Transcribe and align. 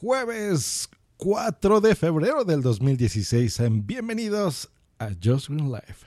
Jueves 0.00 0.88
4 1.18 1.82
de 1.82 1.94
febrero 1.94 2.42
del 2.42 2.62
2016. 2.62 3.60
Bienvenidos 3.84 4.70
a 4.98 5.10
Just 5.22 5.50
Green 5.50 5.70
Life. 5.70 6.06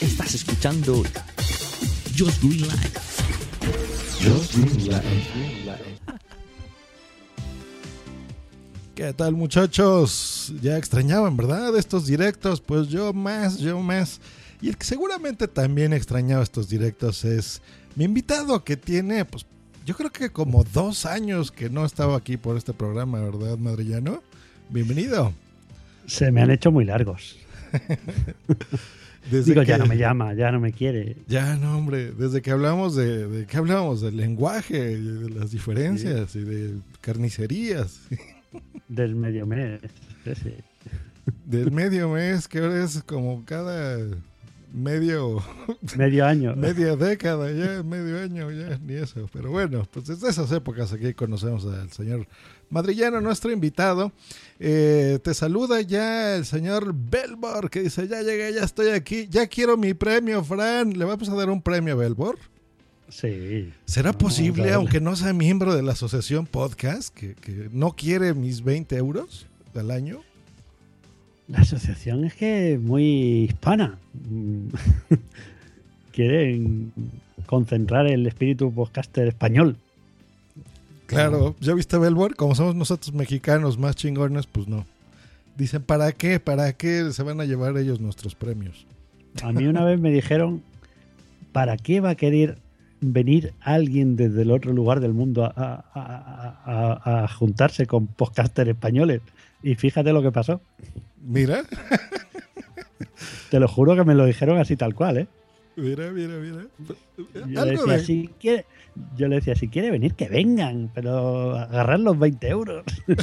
Estás 0.00 0.36
escuchando 0.36 1.02
Just 2.16 2.42
Green 2.42 2.62
Life. 2.62 2.98
Just 4.22 4.56
Green 4.56 4.86
Life. 4.86 6.00
¿Qué 8.94 9.12
tal 9.12 9.34
muchachos? 9.34 10.54
Ya 10.62 10.78
extrañaban, 10.78 11.36
¿verdad? 11.36 11.76
Estos 11.76 12.06
directos, 12.06 12.62
pues 12.62 12.88
yo 12.88 13.12
más, 13.12 13.58
yo 13.58 13.78
más. 13.80 14.22
Y 14.62 14.70
el 14.70 14.78
que 14.78 14.86
seguramente 14.86 15.46
también 15.46 15.92
extrañaba 15.92 16.42
estos 16.42 16.70
directos 16.70 17.22
es 17.26 17.60
mi 17.96 18.04
invitado 18.04 18.64
que 18.64 18.78
tiene, 18.78 19.26
pues 19.26 19.44
yo 19.90 19.96
creo 19.96 20.10
que 20.12 20.30
como 20.30 20.62
dos 20.62 21.04
años 21.04 21.50
que 21.50 21.68
no 21.68 21.84
estaba 21.84 22.16
aquí 22.16 22.36
por 22.36 22.56
este 22.56 22.72
programa, 22.72 23.20
¿verdad, 23.22 23.58
Madrillano? 23.58 24.22
Bienvenido. 24.68 25.32
Se 26.06 26.30
me 26.30 26.42
han 26.42 26.52
hecho 26.52 26.70
muy 26.70 26.84
largos. 26.84 27.36
Desde 29.32 29.50
Digo, 29.50 29.62
que- 29.62 29.66
ya 29.66 29.78
no 29.78 29.86
me 29.86 29.96
llama, 29.96 30.32
ya 30.34 30.52
no 30.52 30.60
me 30.60 30.72
quiere. 30.72 31.16
Ya, 31.26 31.56
no, 31.56 31.76
hombre, 31.76 32.12
desde 32.12 32.40
que 32.40 32.52
hablamos 32.52 32.94
de, 32.94 33.26
de 33.26 33.46
qué 33.46 33.56
hablamos, 33.56 34.00
del 34.00 34.16
lenguaje, 34.16 34.92
y 34.92 35.02
de 35.02 35.30
las 35.30 35.50
diferencias 35.50 36.36
y 36.36 36.40
de 36.44 36.74
carnicerías, 37.00 38.00
Del 38.88 39.16
medio 39.16 39.44
mes. 39.44 39.80
del 41.46 41.72
medio 41.72 42.10
mes, 42.10 42.46
que 42.46 42.60
ahora 42.60 42.84
es 42.84 43.02
como 43.02 43.44
cada 43.44 43.98
medio, 44.72 45.42
Medio 45.96 46.26
año. 46.26 46.54
media 46.56 46.96
década, 46.96 47.50
ya 47.52 47.82
medio 47.82 48.20
año, 48.20 48.50
ya 48.50 48.78
ni 48.78 48.94
eso. 48.94 49.28
Pero 49.32 49.50
bueno, 49.50 49.86
pues 49.90 50.06
desde 50.06 50.28
esas 50.28 50.50
épocas 50.52 50.92
aquí 50.92 51.14
conocemos 51.14 51.64
al 51.66 51.90
señor 51.92 52.26
Madrillano, 52.68 53.20
nuestro 53.20 53.50
invitado. 53.50 54.12
Eh, 54.58 55.18
te 55.22 55.34
saluda 55.34 55.80
ya 55.80 56.36
el 56.36 56.44
señor 56.44 56.94
Belbor, 56.94 57.70
que 57.70 57.82
dice, 57.82 58.06
ya 58.08 58.22
llegué, 58.22 58.52
ya 58.52 58.64
estoy 58.64 58.90
aquí, 58.90 59.26
ya 59.28 59.46
quiero 59.46 59.76
mi 59.76 59.94
premio, 59.94 60.42
Fran. 60.44 60.98
¿Le 60.98 61.04
vamos 61.04 61.28
a 61.28 61.34
dar 61.34 61.50
un 61.50 61.62
premio 61.62 61.94
a 61.94 61.96
Belbor? 61.96 62.38
Sí. 63.08 63.72
¿Será 63.86 64.12
Vamos 64.12 64.22
a 64.22 64.26
posible, 64.26 64.72
aunque 64.72 65.00
no 65.00 65.16
sea 65.16 65.32
miembro 65.32 65.74
de 65.74 65.82
la 65.82 65.92
asociación 65.92 66.46
podcast, 66.46 67.12
que, 67.12 67.34
que 67.34 67.68
no 67.72 67.96
quiere 67.96 68.34
mis 68.34 68.62
20 68.62 68.96
euros 68.96 69.46
al 69.74 69.90
año? 69.90 70.22
La 71.50 71.60
asociación 71.60 72.24
es 72.24 72.34
que 72.34 72.74
es 72.74 72.80
muy 72.80 73.04
hispana. 73.44 73.98
Quieren 76.12 76.92
concentrar 77.46 78.06
el 78.06 78.26
espíritu 78.26 78.72
podcaster 78.72 79.28
español. 79.28 79.76
Claro, 81.06 81.56
¿ya 81.60 81.74
viste 81.74 81.98
Belbor? 81.98 82.36
Como 82.36 82.54
somos 82.54 82.74
nosotros 82.76 83.12
mexicanos 83.14 83.78
más 83.78 83.96
chingones, 83.96 84.46
pues 84.46 84.68
no. 84.68 84.86
Dicen, 85.56 85.82
¿para 85.82 86.12
qué? 86.12 86.38
¿Para 86.40 86.72
qué 86.72 87.12
se 87.12 87.22
van 87.22 87.40
a 87.40 87.44
llevar 87.44 87.76
ellos 87.76 88.00
nuestros 88.00 88.34
premios? 88.34 88.86
A 89.42 89.52
mí 89.52 89.66
una 89.66 89.84
vez 89.84 90.00
me 90.00 90.10
dijeron, 90.12 90.62
¿para 91.52 91.76
qué 91.76 92.00
va 92.00 92.10
a 92.10 92.14
querer 92.14 92.58
venir 93.00 93.52
alguien 93.60 94.14
desde 94.16 94.42
el 94.42 94.50
otro 94.52 94.72
lugar 94.72 95.00
del 95.00 95.12
mundo 95.14 95.44
a, 95.44 95.52
a- 95.56 95.84
a- 95.94 97.00
a- 97.04 97.24
a 97.24 97.28
juntarse 97.28 97.86
con 97.86 98.06
podcasters 98.06 98.70
españoles? 98.70 99.20
Y 99.62 99.74
fíjate 99.74 100.12
lo 100.12 100.22
que 100.22 100.32
pasó. 100.32 100.60
Mira, 101.22 101.62
Te 103.50 103.60
lo 103.60 103.68
juro 103.68 103.94
que 103.96 104.04
me 104.04 104.14
lo 104.14 104.24
dijeron 104.24 104.58
así 104.58 104.76
tal 104.76 104.94
cual, 104.94 105.18
¿eh? 105.18 105.26
mira, 105.76 106.10
mira, 106.10 106.34
mira. 106.38 106.66
Yo 107.48 107.64
le, 107.64 107.70
decía, 107.72 107.92
de- 107.94 108.04
si 108.04 108.30
quiere, 108.40 108.64
yo 109.16 109.28
le 109.28 109.36
decía, 109.36 109.54
si 109.54 109.68
quiere 109.68 109.90
venir, 109.90 110.14
que 110.14 110.28
vengan, 110.28 110.90
pero 110.94 111.56
agarrar 111.56 112.00
los 112.00 112.18
20 112.18 112.48
euros. 112.48 112.84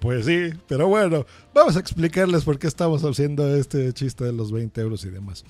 Pues 0.00 0.26
sí, 0.26 0.50
pero 0.68 0.86
bueno, 0.86 1.26
vamos 1.52 1.76
a 1.76 1.80
explicarles 1.80 2.44
por 2.44 2.56
qué 2.60 2.68
estamos 2.68 3.02
haciendo 3.02 3.52
este 3.56 3.92
chiste 3.92 4.22
de 4.24 4.32
los 4.32 4.52
20 4.52 4.80
euros 4.80 5.04
y 5.04 5.10
demás. 5.10 5.44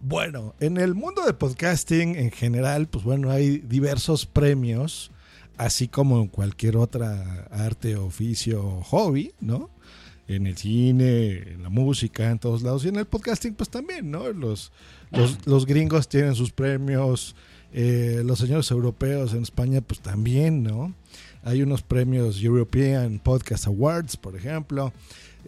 Bueno, 0.00 0.54
en 0.60 0.78
el 0.78 0.94
mundo 0.94 1.22
del 1.26 1.34
podcasting 1.34 2.16
en 2.16 2.30
general, 2.30 2.86
pues 2.88 3.04
bueno, 3.04 3.30
hay 3.30 3.58
diversos 3.58 4.24
premios, 4.24 5.10
así 5.56 5.88
como 5.88 6.20
en 6.20 6.28
cualquier 6.28 6.76
otra 6.76 7.46
arte, 7.50 7.96
oficio 7.96 8.64
o 8.64 8.82
hobby, 8.82 9.32
¿no? 9.40 9.70
En 10.28 10.46
el 10.46 10.56
cine, 10.56 11.52
en 11.52 11.62
la 11.62 11.68
música, 11.68 12.30
en 12.30 12.38
todos 12.38 12.62
lados. 12.62 12.84
Y 12.84 12.88
en 12.88 12.96
el 12.96 13.06
podcasting, 13.06 13.54
pues 13.54 13.68
también, 13.68 14.10
¿no? 14.10 14.32
Los, 14.32 14.72
los, 15.10 15.46
los 15.46 15.66
gringos 15.66 16.08
tienen 16.08 16.34
sus 16.34 16.50
premios, 16.50 17.36
eh, 17.72 18.22
los 18.24 18.38
señores 18.38 18.70
europeos 18.70 19.34
en 19.34 19.42
España, 19.42 19.80
pues 19.80 20.00
también, 20.00 20.62
¿no? 20.62 20.94
Hay 21.42 21.62
unos 21.62 21.82
premios 21.82 22.42
European 22.42 23.20
Podcast 23.20 23.68
Awards, 23.68 24.16
por 24.16 24.34
ejemplo. 24.34 24.92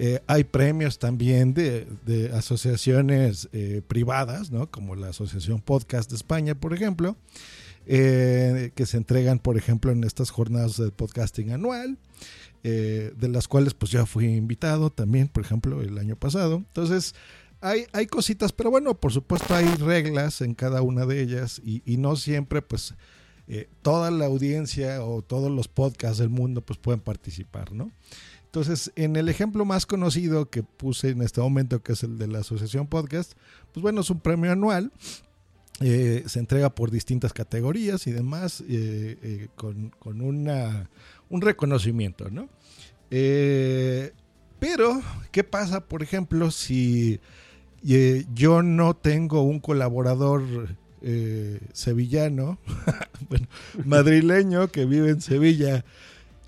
Eh, 0.00 0.20
hay 0.28 0.44
premios 0.44 1.00
también 1.00 1.54
de, 1.54 1.88
de 2.06 2.30
asociaciones 2.32 3.48
eh, 3.52 3.82
privadas, 3.88 4.52
¿no? 4.52 4.70
Como 4.70 4.94
la 4.94 5.08
Asociación 5.08 5.60
Podcast 5.60 6.08
de 6.08 6.14
España, 6.14 6.54
por 6.54 6.72
ejemplo, 6.72 7.16
eh, 7.88 8.70
que 8.74 8.86
se 8.86 8.98
entregan, 8.98 9.38
por 9.38 9.56
ejemplo, 9.56 9.90
en 9.90 10.04
estas 10.04 10.30
jornadas 10.30 10.76
de 10.76 10.90
podcasting 10.90 11.52
anual, 11.52 11.98
eh, 12.62 13.12
de 13.16 13.28
las 13.28 13.48
cuales 13.48 13.74
pues 13.74 13.90
yo 13.90 14.04
fui 14.04 14.26
invitado 14.26 14.90
también, 14.90 15.28
por 15.28 15.42
ejemplo, 15.42 15.80
el 15.80 15.96
año 15.98 16.14
pasado. 16.14 16.56
Entonces, 16.56 17.14
hay, 17.60 17.86
hay 17.92 18.06
cositas, 18.06 18.52
pero 18.52 18.70
bueno, 18.70 18.94
por 18.94 19.12
supuesto 19.12 19.54
hay 19.54 19.66
reglas 19.76 20.42
en 20.42 20.54
cada 20.54 20.82
una 20.82 21.06
de 21.06 21.22
ellas 21.22 21.60
y, 21.64 21.82
y 21.84 21.96
no 21.96 22.14
siempre 22.14 22.62
pues 22.62 22.94
eh, 23.48 23.70
toda 23.80 24.10
la 24.10 24.26
audiencia 24.26 25.02
o 25.02 25.22
todos 25.22 25.50
los 25.50 25.68
podcasts 25.68 26.18
del 26.18 26.28
mundo 26.28 26.60
pues 26.60 26.78
pueden 26.78 27.00
participar, 27.00 27.72
¿no? 27.72 27.90
Entonces, 28.44 28.92
en 28.96 29.16
el 29.16 29.30
ejemplo 29.30 29.64
más 29.64 29.86
conocido 29.86 30.50
que 30.50 30.62
puse 30.62 31.10
en 31.10 31.22
este 31.22 31.40
momento, 31.40 31.82
que 31.82 31.92
es 31.92 32.02
el 32.02 32.18
de 32.18 32.28
la 32.28 32.40
Asociación 32.40 32.86
Podcast, 32.86 33.32
pues 33.72 33.82
bueno, 33.82 34.02
es 34.02 34.10
un 34.10 34.20
premio 34.20 34.52
anual. 34.52 34.92
Eh, 35.80 36.24
se 36.26 36.40
entrega 36.40 36.70
por 36.70 36.90
distintas 36.90 37.32
categorías 37.32 38.06
y 38.06 38.12
demás, 38.12 38.62
eh, 38.68 39.16
eh, 39.22 39.48
con, 39.54 39.90
con 39.98 40.20
una, 40.20 40.90
un 41.30 41.40
reconocimiento, 41.40 42.30
¿no? 42.30 42.48
Eh, 43.10 44.12
pero, 44.58 45.00
¿qué 45.30 45.44
pasa, 45.44 45.86
por 45.86 46.02
ejemplo, 46.02 46.50
si 46.50 47.20
yo 47.80 48.62
no 48.62 48.96
tengo 48.96 49.42
un 49.42 49.60
colaborador 49.60 50.42
sevillano, 51.72 52.58
bueno, 53.28 53.46
madrileño 53.84 54.66
que 54.68 54.84
vive 54.84 55.10
en 55.10 55.20
Sevilla 55.20 55.84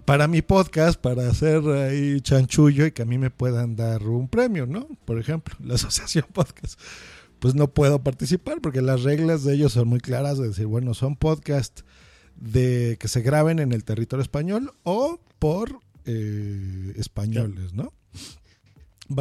para 0.05 0.27
mi 0.27 0.43
podcast, 0.43 1.01
para 1.01 1.29
hacer 1.29 1.63
ahí 1.69 2.21
chanchullo 2.21 2.87
y 2.87 2.91
que 2.91 3.03
a 3.03 3.05
mí 3.05 3.17
me 3.17 3.31
puedan 3.31 3.77
dar 3.77 4.03
un 4.03 4.27
premio, 4.27 4.67
¿no? 4.67 4.89
Por 5.05 5.21
ejemplo, 5.21 5.55
la 5.63 5.75
asociación 5.77 6.27
podcast. 6.33 6.81
Pues 7.41 7.55
no 7.55 7.73
puedo 7.73 8.03
participar 8.03 8.61
porque 8.61 8.83
las 8.83 9.03
reglas 9.03 9.43
de 9.45 9.55
ellos 9.55 9.73
son 9.73 9.89
muy 9.89 10.01
claras 10.01 10.39
de 10.39 10.49
decir, 10.49 10.67
bueno, 10.67 10.95
son 10.95 11.17
podcast 11.17 11.81
de 12.37 12.97
que 13.01 13.09
se 13.09 13.23
graben 13.23 13.59
en 13.59 13.73
el 13.73 13.85
territorio 13.85 14.23
español 14.23 14.73
o 14.83 15.21
por 15.39 15.81
eh, 16.05 16.93
españoles, 16.97 17.73
¿no? 17.73 17.93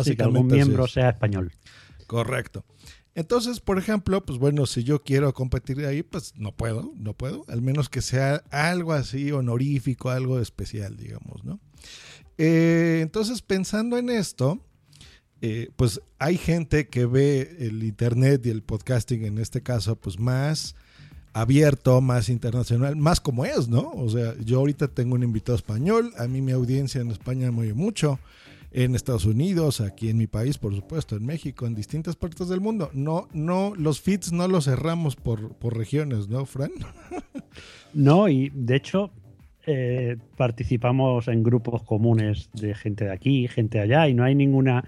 Sí, 0.03 0.15
que 0.15 0.23
algún 0.23 0.47
miembro 0.47 0.85
es. 0.85 0.91
sea 0.91 1.09
español. 1.09 1.51
Correcto. 2.07 2.63
Entonces, 3.15 3.59
por 3.59 3.77
ejemplo, 3.77 4.23
pues 4.23 4.37
bueno, 4.39 4.65
si 4.65 4.83
yo 4.83 5.03
quiero 5.03 5.33
competir 5.33 5.85
ahí, 5.85 6.03
pues 6.03 6.33
no 6.35 6.55
puedo, 6.55 6.93
no 6.95 7.13
puedo, 7.13 7.43
al 7.47 7.61
menos 7.61 7.89
que 7.89 8.01
sea 8.01 8.43
algo 8.51 8.93
así 8.93 9.31
honorífico, 9.31 10.09
algo 10.09 10.39
especial, 10.39 10.95
digamos, 10.95 11.43
¿no? 11.43 11.59
Eh, 12.37 12.99
entonces, 13.01 13.41
pensando 13.41 13.97
en 13.97 14.09
esto, 14.09 14.63
eh, 15.41 15.69
pues 15.75 16.01
hay 16.17 16.37
gente 16.37 16.87
que 16.87 17.05
ve 17.05 17.55
el 17.59 17.83
Internet 17.83 18.45
y 18.45 18.49
el 18.49 18.61
podcasting 18.61 19.25
en 19.25 19.37
este 19.37 19.61
caso, 19.61 19.95
pues 19.95 20.19
más 20.19 20.75
abierto, 21.33 22.01
más 22.01 22.29
internacional, 22.29 22.95
más 22.95 23.21
como 23.21 23.45
es, 23.45 23.69
¿no? 23.69 23.91
O 23.91 24.09
sea, 24.09 24.35
yo 24.43 24.59
ahorita 24.59 24.87
tengo 24.89 25.15
un 25.15 25.23
invitado 25.23 25.55
español, 25.55 26.11
a 26.17 26.27
mí 26.27 26.41
mi 26.41 26.51
audiencia 26.51 27.01
en 27.01 27.11
España 27.11 27.51
me 27.51 27.61
oye 27.61 27.73
mucho, 27.73 28.19
en 28.71 28.95
Estados 28.95 29.25
Unidos, 29.25 29.81
aquí 29.81 30.09
en 30.09 30.17
mi 30.17 30.27
país, 30.27 30.57
por 30.57 30.75
supuesto, 30.75 31.15
en 31.15 31.25
México, 31.25 31.65
en 31.65 31.73
distintas 31.73 32.15
partes 32.15 32.49
del 32.49 32.61
mundo. 32.61 32.91
No, 32.93 33.27
no, 33.33 33.73
los 33.75 33.99
feeds 33.99 34.31
no 34.31 34.47
los 34.47 34.65
cerramos 34.65 35.15
por, 35.15 35.53
por 35.55 35.75
regiones, 35.77 36.27
¿no, 36.29 36.45
Fran? 36.45 36.71
No, 37.91 38.29
y 38.29 38.51
de 38.53 38.75
hecho 38.75 39.09
eh, 39.65 40.17
participamos 40.37 41.27
en 41.27 41.41
grupos 41.41 41.81
comunes 41.81 42.51
de 42.53 42.75
gente 42.75 43.05
de 43.05 43.11
aquí, 43.11 43.47
gente 43.47 43.79
de 43.79 43.85
allá, 43.85 44.07
y 44.07 44.13
no 44.13 44.23
hay 44.23 44.35
ninguna... 44.35 44.85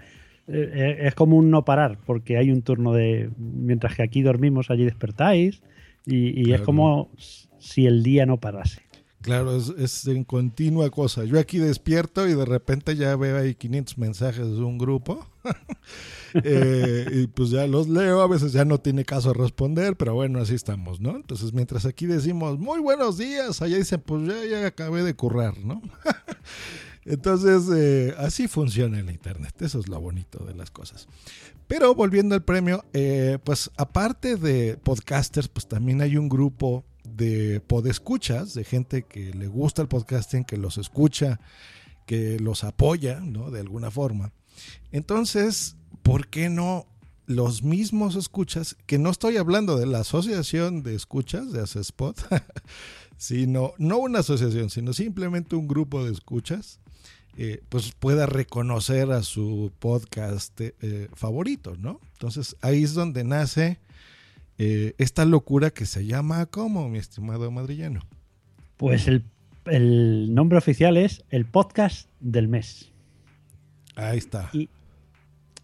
eh, 0.48 0.70
eh, 0.74 0.96
es 1.06 1.14
como 1.14 1.36
un 1.36 1.50
no 1.50 1.64
parar, 1.64 1.98
porque 2.06 2.36
hay 2.36 2.50
un 2.50 2.62
turno 2.62 2.92
de... 2.92 3.30
Mientras 3.38 3.94
que 3.96 4.02
aquí 4.02 4.22
dormimos, 4.22 4.70
allí 4.70 4.84
despertáis, 4.84 5.62
y, 6.04 6.48
y 6.48 6.52
es 6.52 6.60
como 6.62 7.10
si 7.58 7.86
el 7.86 8.02
día 8.02 8.26
no 8.26 8.38
parase. 8.38 8.82
Claro, 9.22 9.56
es, 9.56 9.68
es 9.78 10.06
en 10.08 10.24
continua 10.24 10.90
cosa. 10.90 11.24
Yo 11.24 11.38
aquí 11.38 11.58
despierto 11.58 12.26
y 12.28 12.34
de 12.34 12.44
repente 12.44 12.96
ya 12.96 13.14
veo 13.14 13.38
ahí 13.38 13.54
500 13.54 13.96
mensajes 13.98 14.46
de 14.46 14.62
un 14.62 14.78
grupo. 14.78 15.26
Eh, 16.44 17.06
y 17.12 17.26
pues 17.26 17.50
ya 17.50 17.66
los 17.66 17.90
leo, 17.90 18.22
a 18.22 18.26
veces 18.26 18.54
ya 18.54 18.64
no 18.64 18.78
tiene 18.78 19.04
caso 19.04 19.34
responder, 19.34 19.96
pero 19.98 20.14
bueno, 20.14 20.38
así 20.38 20.54
estamos, 20.54 20.98
¿no? 20.98 21.14
Entonces, 21.14 21.52
mientras 21.52 21.84
aquí 21.84 22.06
decimos, 22.06 22.58
muy 22.58 22.80
buenos 22.80 23.18
días, 23.18 23.60
allá 23.60 23.76
dicen, 23.76 24.00
pues 24.00 24.26
ya, 24.26 24.46
ya 24.46 24.66
acabé 24.66 25.02
de 25.02 25.12
currar, 25.12 25.58
¿no? 25.58 25.82
Entonces, 27.04 27.64
eh, 27.74 28.14
así 28.18 28.46
funciona 28.46 29.00
el 29.00 29.10
Internet, 29.10 29.60
eso 29.60 29.80
es 29.80 29.88
lo 29.88 30.00
bonito 30.00 30.44
de 30.44 30.54
las 30.54 30.70
cosas. 30.70 31.08
Pero 31.66 31.94
volviendo 31.94 32.34
al 32.34 32.42
premio, 32.42 32.84
eh, 32.92 33.38
pues 33.42 33.70
aparte 33.76 34.36
de 34.36 34.76
podcasters, 34.76 35.48
pues 35.48 35.66
también 35.66 36.00
hay 36.00 36.16
un 36.16 36.28
grupo 36.28 36.84
de 37.04 37.60
podescuchas, 37.60 38.54
de 38.54 38.64
gente 38.64 39.02
que 39.04 39.32
le 39.34 39.48
gusta 39.48 39.82
el 39.82 39.88
podcasting, 39.88 40.44
que 40.44 40.56
los 40.56 40.78
escucha, 40.78 41.40
que 42.06 42.38
los 42.38 42.64
apoya, 42.64 43.20
¿no? 43.20 43.50
De 43.50 43.60
alguna 43.60 43.90
forma. 43.90 44.32
Entonces, 44.90 45.76
¿por 46.02 46.28
qué 46.28 46.48
no 46.48 46.86
los 47.26 47.62
mismos 47.62 48.16
escuchas? 48.16 48.76
Que 48.86 48.98
no 48.98 49.10
estoy 49.10 49.36
hablando 49.36 49.76
de 49.76 49.86
la 49.86 50.00
asociación 50.00 50.82
de 50.82 50.94
escuchas 50.94 51.52
de 51.52 51.62
Acespot, 51.62 52.20
sino 53.16 53.72
no 53.78 53.98
una 53.98 54.20
asociación, 54.20 54.70
sino 54.70 54.92
simplemente 54.92 55.56
un 55.56 55.68
grupo 55.68 56.04
de 56.04 56.12
escuchas, 56.12 56.80
eh, 57.36 57.60
pues 57.68 57.92
pueda 57.92 58.26
reconocer 58.26 59.10
a 59.10 59.22
su 59.22 59.72
podcast 59.78 60.60
eh, 60.60 61.08
favorito, 61.14 61.76
¿no? 61.78 62.00
Entonces 62.12 62.56
ahí 62.60 62.82
es 62.82 62.94
donde 62.94 63.24
nace 63.24 63.78
eh, 64.58 64.94
esta 64.98 65.24
locura 65.24 65.70
que 65.70 65.86
se 65.86 66.06
llama 66.06 66.46
¿cómo, 66.46 66.88
mi 66.88 66.98
estimado 66.98 67.50
madrillano? 67.50 68.00
Pues 68.76 69.08
el, 69.08 69.24
el 69.66 70.34
nombre 70.34 70.58
oficial 70.58 70.96
es 70.96 71.24
el 71.30 71.44
podcast 71.46 72.08
del 72.20 72.48
mes. 72.48 72.90
Ahí 73.96 74.18
está. 74.18 74.50
Y, 74.52 74.68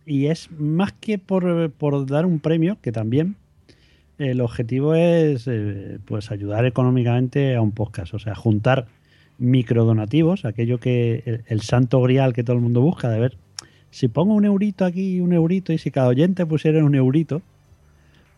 y 0.06 0.26
es 0.26 0.50
más 0.52 0.92
que 0.92 1.18
por, 1.18 1.70
por 1.72 2.06
dar 2.06 2.26
un 2.26 2.40
premio, 2.40 2.78
que 2.80 2.92
también 2.92 3.36
el 4.18 4.40
objetivo 4.40 4.94
es 4.94 5.46
eh, 5.46 5.98
pues 6.04 6.30
ayudar 6.30 6.66
económicamente 6.66 7.54
a 7.54 7.60
un 7.60 7.72
podcast, 7.72 8.14
o 8.14 8.18
sea, 8.18 8.34
juntar 8.34 8.88
microdonativos, 9.38 10.44
aquello 10.44 10.78
que 10.78 11.22
el, 11.24 11.44
el 11.46 11.60
santo 11.62 12.00
grial 12.02 12.32
que 12.32 12.44
todo 12.44 12.56
el 12.56 12.62
mundo 12.62 12.80
busca, 12.80 13.08
de 13.08 13.20
ver 13.20 13.36
si 13.90 14.08
pongo 14.08 14.34
un 14.34 14.44
eurito 14.44 14.84
aquí, 14.84 15.20
un 15.20 15.32
eurito, 15.32 15.72
y 15.72 15.78
si 15.78 15.90
cada 15.90 16.08
oyente 16.08 16.44
pusiera 16.44 16.84
un 16.84 16.94
eurito, 16.94 17.40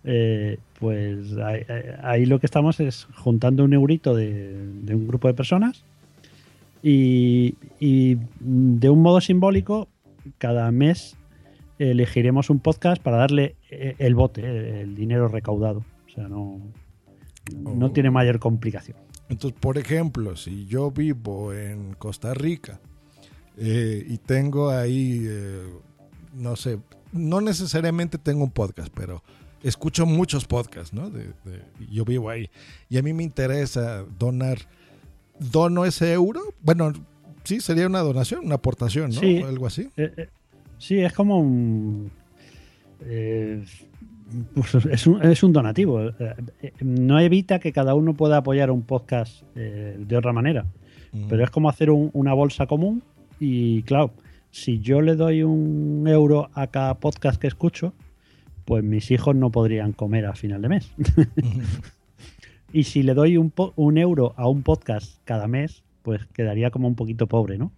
eh, 0.05 0.59
pues 0.79 1.37
ahí, 1.39 1.63
ahí 2.03 2.27
lo 2.27 2.39
que 2.39 2.47
estamos 2.47 2.81
es 2.81 3.07
juntando 3.17 3.65
un 3.65 3.73
eurito 3.73 4.15
de, 4.15 4.55
de 4.83 4.95
un 4.95 5.07
grupo 5.09 5.29
de 5.29 5.35
personas 5.35 5.85
y, 6.83 7.55
y 7.79 8.17
de 8.41 8.89
un 8.89 9.03
modo 9.03 9.21
simbólico, 9.21 9.89
cada 10.39 10.71
mes 10.71 11.17
elegiremos 11.79 12.51
un 12.51 12.61
podcast 12.61 13.03
para 13.03 13.17
darle 13.19 13.57
eh, 13.71 13.95
el 13.99 14.15
bote, 14.15 14.83
el 14.83 14.95
dinero 14.95 15.29
recaudado. 15.29 15.85
O 16.07 16.11
sea, 16.15 16.29
no, 16.29 16.61
no 17.59 17.87
Oh. 17.87 17.91
tiene 17.91 18.11
mayor 18.11 18.39
complicación. 18.39 18.97
Entonces, 19.31 19.59
por 19.59 19.79
ejemplo, 19.79 20.37
si 20.37 20.67
yo 20.67 20.91
vivo 20.91 21.55
en 21.55 21.95
Costa 21.95 22.35
Rica 22.35 22.81
eh, 23.57 24.05
y 24.07 24.19
tengo 24.19 24.71
ahí, 24.71 25.25
eh, 25.27 25.67
no 26.35 26.57
sé, 26.57 26.79
no 27.13 27.41
necesariamente 27.41 28.19
tengo 28.19 28.45
un 28.45 28.51
podcast, 28.51 28.93
pero 28.95 29.23
escucho 29.63 30.05
muchos 30.05 30.45
podcasts, 30.47 30.93
¿no? 30.93 31.11
De- 31.11 31.33
de- 31.45 31.63
yo 31.91 32.05
vivo 32.05 32.29
ahí 32.29 32.51
y 32.89 32.99
a 32.99 33.03
mí 33.03 33.13
me 33.13 33.23
interesa 33.23 34.05
donar, 34.19 34.59
dono 35.39 35.85
ese 35.85 36.13
euro, 36.13 36.41
bueno, 36.63 36.93
sí, 37.45 37.61
sería 37.61 37.87
una 37.87 38.01
donación, 38.01 38.45
una 38.45 38.57
aportación, 38.57 39.11
¿no? 39.11 39.21
Sí. 39.21 39.39
Algo 39.43 39.67
así. 39.67 39.89
Eh, 39.97 40.13
eh, 40.17 40.29
sí, 40.79 40.99
es 41.01 41.13
como 41.13 41.39
un. 41.41 42.11
Pues 44.55 44.75
es, 44.75 45.07
un 45.07 45.23
es 45.23 45.43
un 45.43 45.53
donativo. 45.53 46.01
Eh, 46.09 46.13
eh, 46.63 46.73
no 46.81 47.19
evita 47.21 47.59
que 47.59 47.73
cada 47.73 47.95
uno 47.95 48.15
pueda 48.15 48.39
apoyar 48.39 48.71
un 48.71 48.83
podcast 48.83 49.43
eh, 49.57 49.97
de 49.99 50.17
otra 50.17 50.33
manera. 50.33 50.67
Pero 51.29 51.43
es 51.43 51.51
como 51.51 51.69
hacer 51.69 51.91
un- 51.91 52.11
una 52.13 52.35
bolsa 52.35 52.67
común 52.67 53.03
y 53.41 53.83
claro, 53.83 54.13
si 54.53 54.79
yo 54.81 55.01
le 55.01 55.17
doy 55.17 55.43
un 55.43 56.05
euro 56.07 56.51
a 56.55 56.69
cada 56.69 56.95
podcast 56.95 57.41
que 57.41 57.49
escucho, 57.49 57.93
pues 58.65 58.85
mis 58.85 59.11
hijos 59.11 59.35
no 59.35 59.51
podrían 59.51 59.93
comer 59.93 60.27
a 60.27 60.35
final 60.35 60.63
de 60.63 60.69
mes. 60.69 60.93
y 62.73 62.85
si 62.85 63.03
le 63.03 63.15
doy 63.15 63.37
un, 63.37 63.53
un 63.77 63.99
euro 63.99 64.35
a 64.37 64.49
un 64.49 64.63
podcast 64.63 65.17
cada 65.25 65.49
mes, 65.49 65.83
pues 66.03 66.25
quedaría 66.27 66.71
como 66.71 66.87
un 66.87 66.95
poquito 66.95 67.27
pobre, 67.27 67.59
¿no? 67.59 67.73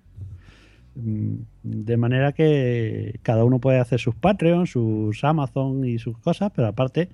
De 0.95 1.97
manera 1.97 2.33
que 2.33 3.19
cada 3.23 3.45
uno 3.45 3.59
puede 3.61 3.79
hacer 3.79 3.99
sus 4.01 4.15
Patreon, 4.15 4.67
sus 4.67 5.25
Amazon 5.25 5.85
y 5.87 5.99
sus 5.99 6.19
cosas, 6.19 6.53
pero 6.55 6.69
aparte, 6.69 7.09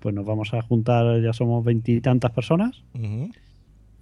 pues 0.00 0.14
nos 0.14 0.24
vamos 0.24 0.54
a 0.54 0.62
juntar, 0.62 1.20
ya 1.22 1.32
somos 1.32 1.64
veintitantas 1.64 2.30
personas, 2.32 2.82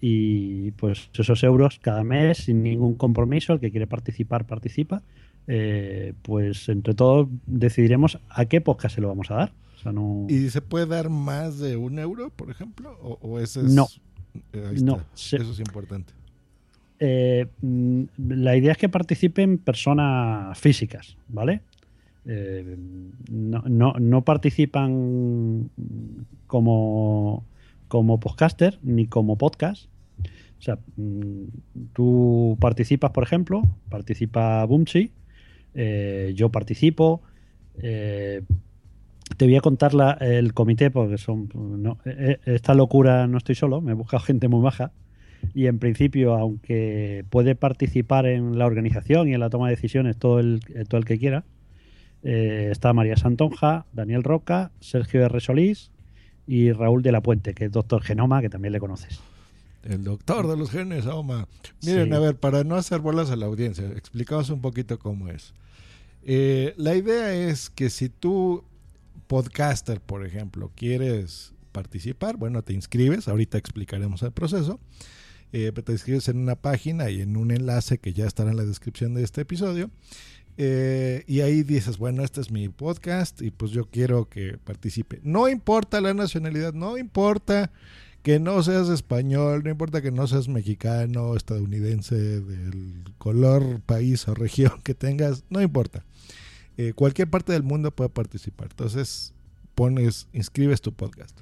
y 0.01 0.71
pues 0.73 1.11
esos 1.15 1.43
euros 1.45 1.79
cada 1.81 2.05
mes 2.05 2.39
sin 2.39 2.63
ningún 2.63 2.95
compromiso, 2.95 3.53
el 3.53 3.61
que 3.61 3.71
quiere 3.71 3.87
participar 3.87 4.47
participa, 4.47 5.03
eh, 5.47 6.15
pues 6.23 6.69
entre 6.69 6.95
todos 6.95 7.29
decidiremos 7.47 8.19
a 8.31 8.45
qué 8.47 8.61
podcast 8.61 8.95
se 8.95 9.01
lo 9.01 9.09
vamos 9.09 9.31
a 9.31 9.35
dar. 9.35 9.53
O 9.77 9.83
sea, 9.83 9.93
no, 9.93 10.27
¿Y 10.29 10.49
se 10.51 10.61
puede 10.63 10.87
dar 10.87 11.09
más 11.11 11.59
de 11.59 11.77
un 11.77 11.99
euro, 11.99 12.31
por 12.31 12.51
ejemplo? 12.51 12.97
¿O, 13.03 13.19
o 13.23 13.41
ese 13.41 13.61
es...? 13.61 13.75
No. 13.75 13.87
Eh, 14.53 14.65
ahí 14.71 14.83
No, 14.83 14.97
está. 14.97 15.07
se- 15.15 15.37
Eso 15.39 15.53
es 15.53 15.59
importante. 15.61 16.13
Eh, 17.01 17.47
mm, 17.63 18.03
la 18.29 18.57
idea 18.57 18.73
es 18.73 18.79
que 18.79 18.89
participen 18.89 19.59
personas 19.59 20.59
físicas, 20.59 21.17
¿vale? 21.29 21.63
Eh, 22.27 22.77
no, 23.31 23.63
no- 23.99 24.23
participan 24.25 25.71
como, 26.47 27.45
como 27.89 28.21
podcaster 28.21 28.79
ni 28.83 29.07
como 29.07 29.37
podcast. 29.37 29.87
O 30.59 30.63
sea, 30.63 30.79
mm, 30.97 31.45
tú 31.95 32.57
participas, 32.61 33.11
por 33.13 33.25
ejemplo, 33.25 33.63
participa 33.89 34.65
Bumchi, 34.67 35.11
eh, 35.75 36.33
yo 36.37 36.51
participo. 36.51 37.23
te 39.37 39.45
voy 39.47 39.57
a 39.57 39.61
contar 39.63 39.95
la- 39.95 40.19
el 40.21 40.53
comité 40.53 40.91
porque 40.91 41.17
son 41.17 41.49
esta 42.45 42.75
locura 42.75 43.27
no 43.27 43.39
estoy 43.39 43.55
solo, 43.55 43.81
me 43.81 43.93
he 43.93 43.95
buscado 43.95 44.23
gente 44.23 44.49
muy 44.49 44.61
baja 44.61 44.93
y 45.55 45.67
en 45.67 45.79
principio, 45.79 46.35
aunque 46.35 47.25
puede 47.31 47.55
participar 47.55 48.27
en 48.27 48.59
la 48.59 48.67
organización 48.67 49.29
y 49.29 49.35
en 49.35 49.41
la 49.41 49.51
toma 49.51 49.69
de 49.69 49.77
decisiones 49.77 50.17
todo 50.17 50.39
el, 50.41 50.61
eh, 50.75 50.85
todo 50.89 50.99
el 50.99 51.05
que 51.05 51.19
quiera, 51.19 51.45
eh, 52.23 52.69
está 52.71 52.93
María 52.93 53.17
Santonja, 53.17 53.87
Daniel 53.93 54.23
Roca, 54.23 54.73
Sergio 54.81 55.25
R. 55.25 55.41
Solís 55.41 55.91
y 56.47 56.73
Raúl 56.73 57.03
de 57.03 57.13
la 57.13 57.23
Puente, 57.23 57.55
que 57.55 57.67
es 57.67 57.73
doctor 57.73 58.03
Genoma, 58.03 58.41
que 58.41 58.51
también 58.51 58.73
le 58.73 58.81
conoces. 58.81 59.21
El 59.83 60.05
doctor 60.05 60.47
de 60.47 60.57
los 60.59 60.71
genes, 60.71 61.07
Oma. 61.07 61.49
Miren, 61.83 62.09
Sí. 62.09 62.15
a 62.15 62.19
ver, 62.19 62.37
para 62.37 62.65
no 62.65 62.75
hacer 62.77 63.01
bolas 63.01 63.31
a 63.31 63.37
la 63.37 63.47
audiencia, 63.47 63.87
explicamos 63.97 64.51
un 64.51 64.61
poquito 64.61 64.99
cómo 64.99 65.29
es. 65.29 65.55
Eh, 66.23 66.75
la 66.77 66.95
idea 66.95 67.33
es 67.33 67.71
que 67.71 67.89
si 67.89 68.11
tú, 68.11 68.63
podcaster, 69.27 70.01
por 70.01 70.27
ejemplo, 70.27 70.71
quieres 70.75 71.55
participar, 71.73 72.37
bueno, 72.37 72.63
te 72.63 72.75
inscribes, 72.75 73.27
ahorita 73.29 73.57
explicaremos 73.57 74.23
el 74.23 74.33
proceso. 74.33 74.81
Eh, 75.53 75.73
te 75.73 75.93
inscribes 75.93 76.29
en 76.29 76.39
una 76.39 76.55
página 76.55 77.11
y 77.11 77.21
en 77.21 77.37
un 77.37 77.51
enlace 77.51 77.99
que 77.99 78.13
ya 78.13 78.27
estará 78.27 78.51
en 78.51 78.57
la 78.57 78.65
descripción 78.65 79.15
de 79.15 79.25
este 79.25 79.41
episodio. 79.41 79.91
Eh, 80.57 81.25
y 81.27 81.41
ahí 81.41 81.63
dices, 81.63 81.97
bueno, 81.99 82.23
este 82.23 82.41
es 82.41 82.51
mi 82.51 82.69
podcast 82.69 83.41
y 83.41 83.51
pues 83.51 83.71
yo 83.71 83.87
quiero 83.87 84.29
que 84.29 84.59
participe. 84.63 85.21
No 85.23 85.49
importa 85.49 86.01
la 86.01 86.13
nacionalidad, 86.13 86.75
no 86.75 86.99
importa 86.99 87.73
que 88.23 88.39
no 88.39 88.63
seas 88.63 88.89
español, 88.89 89.63
no 89.65 89.71
importa 89.71 90.03
que 90.03 90.11
no 90.11 90.27
seas 90.27 90.49
mexicano, 90.49 91.35
estadounidense, 91.35 92.15
del 92.15 93.05
color, 93.19 93.81
país 93.81 94.29
o 94.29 94.35
región 94.35 94.83
que 94.85 94.95
tengas, 94.95 95.45
no 95.49 95.63
importa. 95.63 96.05
Eh, 96.77 96.93
cualquier 96.95 97.29
parte 97.29 97.53
del 97.53 97.63
mundo 97.63 97.91
puede 97.91 98.11
participar. 98.11 98.69
Entonces, 98.71 99.33
pones, 99.75 100.29
inscribes 100.33 100.81
tu 100.83 100.93
podcast. 100.93 101.39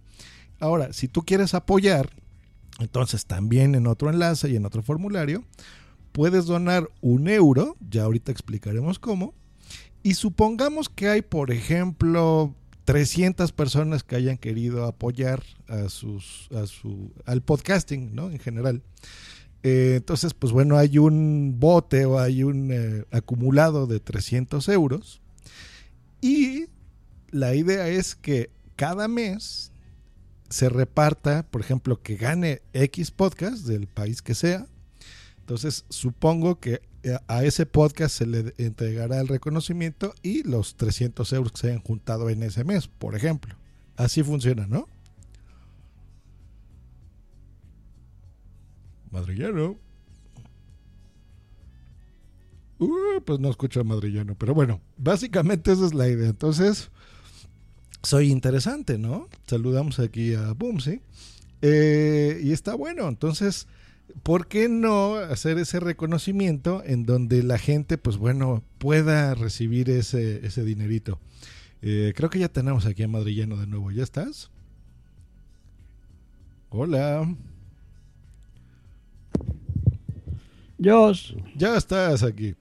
Ahora, 0.60 0.92
si 0.92 1.08
tú 1.08 1.22
quieres 1.22 1.54
apoyar, 1.54 2.10
entonces 2.78 3.26
también 3.26 3.74
en 3.74 3.86
otro 3.86 4.10
enlace 4.10 4.50
y 4.50 4.56
en 4.56 4.66
otro 4.66 4.82
formulario, 4.82 5.44
puedes 6.12 6.46
donar 6.46 6.90
un 7.00 7.28
euro, 7.28 7.76
ya 7.88 8.04
ahorita 8.04 8.32
explicaremos 8.32 8.98
cómo, 8.98 9.34
y 10.02 10.14
supongamos 10.14 10.88
que 10.88 11.08
hay, 11.08 11.22
por 11.22 11.50
ejemplo, 11.50 12.54
300 12.84 13.52
personas 13.52 14.02
que 14.02 14.16
hayan 14.16 14.38
querido 14.38 14.86
apoyar 14.86 15.42
a 15.68 15.88
sus, 15.88 16.48
a 16.52 16.66
su, 16.66 17.12
al 17.26 17.42
podcasting, 17.42 18.14
¿no? 18.14 18.30
En 18.30 18.38
general. 18.38 18.82
Eh, 19.62 19.94
entonces, 19.96 20.32
pues 20.32 20.52
bueno, 20.52 20.78
hay 20.78 20.98
un 20.98 21.56
bote 21.58 22.06
o 22.06 22.18
hay 22.18 22.44
un 22.44 22.70
eh, 22.72 23.04
acumulado 23.10 23.86
de 23.86 24.00
300 24.00 24.68
euros. 24.70 25.20
Y 26.20 26.66
la 27.30 27.54
idea 27.54 27.88
es 27.88 28.14
que 28.14 28.50
cada 28.76 29.08
mes 29.08 29.70
se 30.48 30.68
reparta, 30.68 31.44
por 31.44 31.60
ejemplo, 31.60 32.02
que 32.02 32.16
gane 32.16 32.62
X 32.72 33.10
podcast 33.10 33.66
del 33.66 33.86
país 33.86 34.22
que 34.22 34.34
sea. 34.34 34.66
Entonces, 35.40 35.84
supongo 35.88 36.58
que 36.60 36.80
a 37.26 37.44
ese 37.44 37.66
podcast 37.66 38.16
se 38.16 38.26
le 38.26 38.54
entregará 38.58 39.20
el 39.20 39.28
reconocimiento 39.28 40.14
y 40.22 40.42
los 40.42 40.76
300 40.76 41.32
euros 41.32 41.52
que 41.52 41.58
se 41.58 41.66
hayan 41.68 41.82
juntado 41.82 42.28
en 42.30 42.42
ese 42.42 42.64
mes, 42.64 42.88
por 42.88 43.14
ejemplo. 43.14 43.54
Así 43.96 44.22
funciona, 44.22 44.66
¿no? 44.66 44.86
Madrillano. 49.10 49.76
Uh, 52.78 53.20
pues 53.24 53.40
no 53.40 53.50
escucho 53.50 53.82
Madrillano, 53.82 54.36
pero 54.36 54.54
bueno, 54.54 54.80
básicamente 54.96 55.72
esa 55.72 55.86
es 55.86 55.94
la 55.94 56.08
idea. 56.08 56.28
Entonces, 56.28 56.90
soy 58.02 58.30
interesante, 58.30 58.98
¿no? 58.98 59.28
Saludamos 59.46 59.98
aquí 59.98 60.34
a 60.34 60.52
Boomsy. 60.52 61.00
Eh, 61.62 62.40
y 62.42 62.52
está 62.52 62.74
bueno, 62.74 63.08
entonces, 63.08 63.66
¿por 64.22 64.46
qué 64.46 64.68
no 64.68 65.16
hacer 65.16 65.58
ese 65.58 65.80
reconocimiento 65.80 66.82
en 66.84 67.04
donde 67.04 67.42
la 67.42 67.58
gente, 67.58 67.98
pues 67.98 68.16
bueno, 68.16 68.62
pueda 68.78 69.34
recibir 69.34 69.90
ese, 69.90 70.46
ese 70.46 70.64
dinerito? 70.64 71.18
Eh, 71.82 72.12
creo 72.16 72.30
que 72.30 72.38
ya 72.38 72.48
tenemos 72.48 72.86
aquí 72.86 73.02
a 73.02 73.08
Madrillano 73.08 73.56
de 73.56 73.66
nuevo. 73.66 73.90
¿Ya 73.90 74.02
estás? 74.04 74.50
Hola. 76.70 77.26
Josh. 80.82 81.34
Ya 81.56 81.76
estás 81.76 82.22
aquí. 82.22 82.54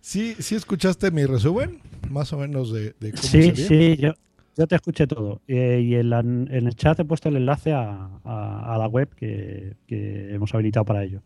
¿Sí, 0.00 0.34
sí 0.38 0.54
escuchaste 0.56 1.10
mi 1.10 1.24
resumen? 1.24 1.80
Más 2.10 2.32
o 2.32 2.38
menos 2.38 2.72
de, 2.72 2.94
de 3.00 3.12
cómo 3.12 3.22
Sí, 3.22 3.52
sería? 3.54 3.68
sí, 3.68 3.96
yo, 3.96 4.12
yo 4.56 4.66
te 4.66 4.74
escuché 4.74 5.06
todo. 5.06 5.40
Eh, 5.48 5.80
y 5.82 5.94
en, 5.94 6.10
la- 6.10 6.20
en 6.20 6.48
el 6.50 6.74
chat 6.74 6.98
he 7.00 7.04
puesto 7.04 7.28
el 7.28 7.36
enlace 7.36 7.72
a, 7.72 8.08
a- 8.24 8.74
a 8.74 8.78
la 8.78 8.86
web 8.88 9.08
que, 9.14 9.76
que 9.86 10.34
hemos 10.34 10.54
habilitado 10.54 10.84
para 10.84 11.04
ello. 11.04 11.22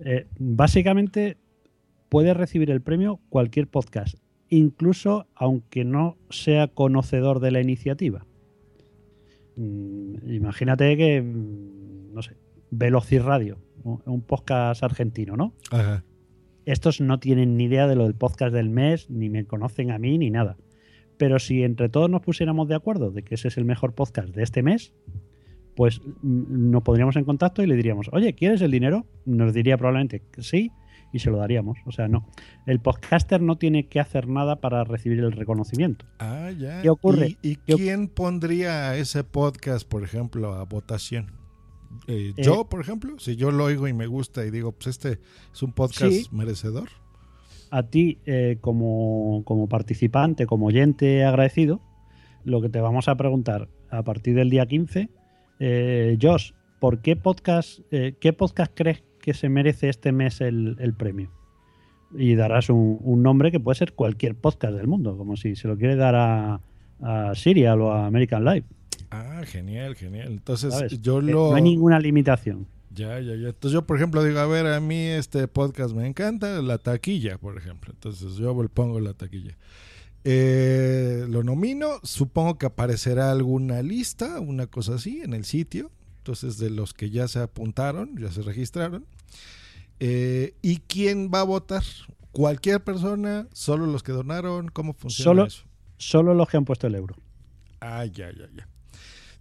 Eh, 0.00 0.26
básicamente, 0.38 1.36
puedes 2.08 2.36
recibir 2.36 2.70
el 2.70 2.80
premio 2.82 3.20
cualquier 3.28 3.66
podcast, 3.68 4.18
incluso 4.48 5.26
aunque 5.34 5.84
no 5.84 6.16
sea 6.30 6.68
conocedor 6.68 7.40
de 7.40 7.50
la 7.50 7.60
iniciativa. 7.60 8.26
Mm, 9.56 10.30
imagínate 10.32 10.96
que, 10.96 11.22
mm, 11.22 12.12
no 12.14 12.22
sé, 12.22 12.36
Velocirradio, 12.70 13.58
un 13.84 14.02
un 14.06 14.20
podcast 14.22 14.82
argentino, 14.82 15.36
¿no? 15.36 15.54
Ajá. 15.70 16.04
estos 16.64 17.00
no 17.00 17.20
tienen 17.20 17.56
ni 17.56 17.64
idea 17.64 17.86
de 17.86 17.94
lo 17.94 18.02
del 18.04 18.14
podcast 18.16 18.52
del 18.52 18.68
mes, 18.70 19.08
ni 19.08 19.30
me 19.30 19.44
conocen 19.44 19.92
a 19.92 19.98
mí, 19.98 20.18
ni 20.18 20.30
nada. 20.30 20.56
Pero 21.18 21.38
si 21.38 21.62
entre 21.62 21.88
todos 21.88 22.10
nos 22.10 22.20
pusiéramos 22.22 22.68
de 22.68 22.74
acuerdo 22.74 23.10
de 23.10 23.22
que 23.22 23.34
ese 23.36 23.48
es 23.48 23.56
el 23.56 23.64
mejor 23.64 23.94
podcast 23.94 24.28
de 24.34 24.42
este 24.42 24.62
mes, 24.62 24.92
pues 25.74 26.00
mm, 26.22 26.70
nos 26.70 26.82
pondríamos 26.82 27.16
en 27.16 27.24
contacto 27.24 27.62
y 27.62 27.66
le 27.66 27.74
diríamos, 27.76 28.08
oye, 28.12 28.34
¿quieres 28.34 28.60
el 28.62 28.70
dinero? 28.70 29.06
Nos 29.24 29.52
diría 29.54 29.76
probablemente 29.76 30.22
que 30.32 30.42
sí 30.42 30.70
y 31.12 31.18
se 31.20 31.30
lo 31.30 31.38
daríamos. 31.38 31.78
O 31.86 31.92
sea, 31.92 32.08
no. 32.08 32.26
El 32.66 32.80
podcaster 32.80 33.40
no 33.40 33.56
tiene 33.56 33.86
que 33.88 34.00
hacer 34.00 34.28
nada 34.28 34.56
para 34.60 34.84
recibir 34.84 35.20
el 35.20 35.32
reconocimiento. 35.32 36.04
Ah, 36.18 36.50
ya. 36.58 36.82
¿Qué 36.82 36.90
ocurre? 36.90 37.36
¿Y, 37.42 37.50
y 37.52 37.56
¿Qué- 37.56 37.74
quién 37.76 38.08
pondría 38.08 38.96
ese 38.96 39.24
podcast, 39.24 39.88
por 39.88 40.02
ejemplo, 40.02 40.54
a 40.54 40.64
votación? 40.64 41.32
Eh, 42.08 42.34
Eh, 42.36 42.42
yo, 42.42 42.68
por 42.68 42.80
ejemplo, 42.80 43.18
si 43.18 43.36
yo 43.36 43.50
lo 43.50 43.64
oigo 43.64 43.88
y 43.88 43.92
me 43.94 44.06
gusta 44.06 44.44
y 44.44 44.50
digo, 44.50 44.72
pues 44.72 44.88
este 44.88 45.20
es 45.52 45.62
un 45.62 45.72
podcast 45.72 46.12
Sí. 46.12 46.26
merecedor. 46.32 46.88
A 47.70 47.84
ti 47.84 48.18
eh, 48.26 48.58
como, 48.60 49.42
como 49.44 49.68
participante, 49.68 50.46
como 50.46 50.66
oyente 50.66 51.24
agradecido, 51.24 51.80
lo 52.44 52.60
que 52.60 52.68
te 52.68 52.80
vamos 52.80 53.08
a 53.08 53.16
preguntar 53.16 53.68
a 53.90 54.02
partir 54.02 54.34
del 54.34 54.50
día 54.50 54.66
15, 54.66 55.10
eh, 55.58 56.18
Josh, 56.20 56.52
¿por 56.80 57.00
qué 57.00 57.16
podcast, 57.16 57.80
eh, 57.90 58.14
qué 58.20 58.32
podcast 58.32 58.72
crees 58.74 59.02
que 59.20 59.34
se 59.34 59.48
merece 59.48 59.88
este 59.88 60.12
mes 60.12 60.40
el, 60.40 60.76
el 60.78 60.94
premio? 60.94 61.30
Y 62.16 62.34
darás 62.36 62.70
un, 62.70 62.98
un 63.02 63.22
nombre 63.22 63.50
que 63.50 63.58
puede 63.58 63.76
ser 63.76 63.92
cualquier 63.92 64.36
podcast 64.36 64.74
del 64.74 64.86
mundo, 64.86 65.16
como 65.16 65.36
si 65.36 65.56
se 65.56 65.66
lo 65.66 65.76
quiere 65.76 65.96
dar 65.96 66.14
a, 66.14 66.60
a 67.00 67.34
Serial 67.34 67.80
o 67.80 67.92
a 67.92 68.06
American 68.06 68.44
Life. 68.44 68.66
Ah, 69.10 69.42
genial, 69.44 69.94
genial. 69.94 70.28
Entonces 70.28 70.72
¿sabes? 70.72 71.00
yo 71.00 71.20
lo... 71.20 71.50
No 71.50 71.56
hay 71.56 71.62
ninguna 71.62 71.98
limitación. 71.98 72.66
Ya, 72.96 73.20
ya, 73.20 73.34
ya. 73.36 73.48
Entonces 73.48 73.72
yo, 73.72 73.86
por 73.86 73.98
ejemplo, 73.98 74.24
digo, 74.24 74.38
a 74.40 74.46
ver, 74.46 74.66
a 74.66 74.80
mí 74.80 74.96
este 74.96 75.46
podcast 75.48 75.94
me 75.94 76.06
encanta, 76.06 76.62
la 76.62 76.78
taquilla, 76.78 77.36
por 77.36 77.58
ejemplo. 77.58 77.92
Entonces 77.92 78.36
yo 78.36 78.54
pongo 78.68 79.00
la 79.00 79.12
taquilla. 79.12 79.56
Eh, 80.24 81.26
lo 81.28 81.44
nomino, 81.44 82.00
supongo 82.02 82.58
que 82.58 82.66
aparecerá 82.66 83.30
alguna 83.30 83.82
lista, 83.82 84.40
una 84.40 84.66
cosa 84.66 84.94
así, 84.94 85.20
en 85.20 85.34
el 85.34 85.44
sitio. 85.44 85.92
Entonces, 86.18 86.58
de 86.58 86.70
los 86.70 86.94
que 86.94 87.10
ya 87.10 87.28
se 87.28 87.38
apuntaron, 87.38 88.16
ya 88.18 88.32
se 88.32 88.42
registraron. 88.42 89.04
Eh, 90.00 90.54
¿Y 90.62 90.78
quién 90.78 91.30
va 91.32 91.40
a 91.40 91.44
votar? 91.44 91.84
¿Cualquier 92.32 92.82
persona? 92.82 93.46
¿Solo 93.52 93.86
los 93.86 94.02
que 94.02 94.12
donaron? 94.12 94.68
¿Cómo 94.68 94.94
funciona 94.94 95.30
Solo- 95.30 95.46
eso? 95.46 95.64
Solo 95.98 96.34
los 96.34 96.48
que 96.48 96.56
han 96.56 96.64
puesto 96.64 96.86
el 96.86 96.94
euro. 96.94 97.14
Ah, 97.80 98.04
ya, 98.06 98.30
ya, 98.32 98.48
ya. 98.56 98.68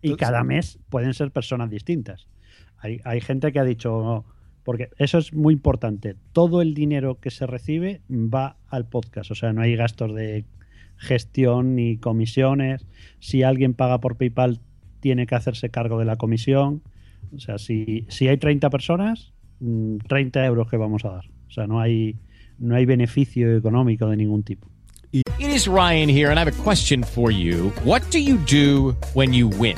Y 0.02 0.16
cada 0.16 0.44
mes 0.44 0.78
pueden 0.90 1.14
ser 1.14 1.32
personas 1.32 1.70
distintas. 1.70 2.28
Hay, 2.78 3.00
hay 3.04 3.22
gente 3.22 3.52
que 3.52 3.60
ha 3.60 3.64
dicho, 3.64 4.26
porque 4.64 4.90
eso 4.98 5.18
es 5.18 5.34
muy 5.34 5.54
importante, 5.54 6.16
todo 6.34 6.62
el 6.62 6.74
dinero 6.74 7.20
que 7.20 7.32
se 7.32 7.48
recibe 7.48 8.02
va 8.10 8.58
al 8.68 8.88
podcast, 8.88 9.32
o 9.32 9.36
sea, 9.36 9.54
no 9.54 9.62
hay 9.62 9.76
gastos 9.76 10.14
de 10.14 10.46
gestión 10.98 11.76
ni 11.76 11.98
comisiones. 11.98 12.86
Si 13.20 13.44
alguien 13.44 13.74
paga 13.74 14.00
por 14.00 14.18
PayPal, 14.18 14.60
tiene 15.00 15.28
que 15.28 15.36
hacerse 15.36 15.70
cargo 15.70 16.00
de 16.00 16.06
la 16.06 16.16
comisión. 16.16 16.82
O 17.36 17.40
sea, 17.40 17.58
si, 17.58 18.06
si 18.10 18.28
hay 18.28 18.38
30 18.38 18.70
personas, 18.70 19.34
mm, 19.60 19.98
30 20.08 20.46
euros 20.46 20.70
que 20.70 20.78
vamos 20.78 21.06
a 21.06 21.10
dar. 21.10 21.26
O 21.48 21.52
sea, 21.52 21.68
no 21.68 21.80
hay, 21.80 22.18
no 22.58 22.76
hay 22.76 22.86
beneficio 22.86 23.56
económico 23.56 24.08
de 24.08 24.18
ningún 24.18 24.44
tipo. 24.44 24.68
It 25.12 25.26
is 25.40 25.68
Ryan 25.68 26.10
here, 26.10 26.30
and 26.30 26.38
I 26.38 26.42
have 26.42 26.52
a 26.52 26.64
question 26.64 27.04
for 27.04 27.32
you. 27.32 27.72
What 27.86 28.02
do 28.12 28.20
you 28.20 28.38
do 28.46 28.96
when 29.14 29.34
you 29.34 29.48
win? 29.48 29.78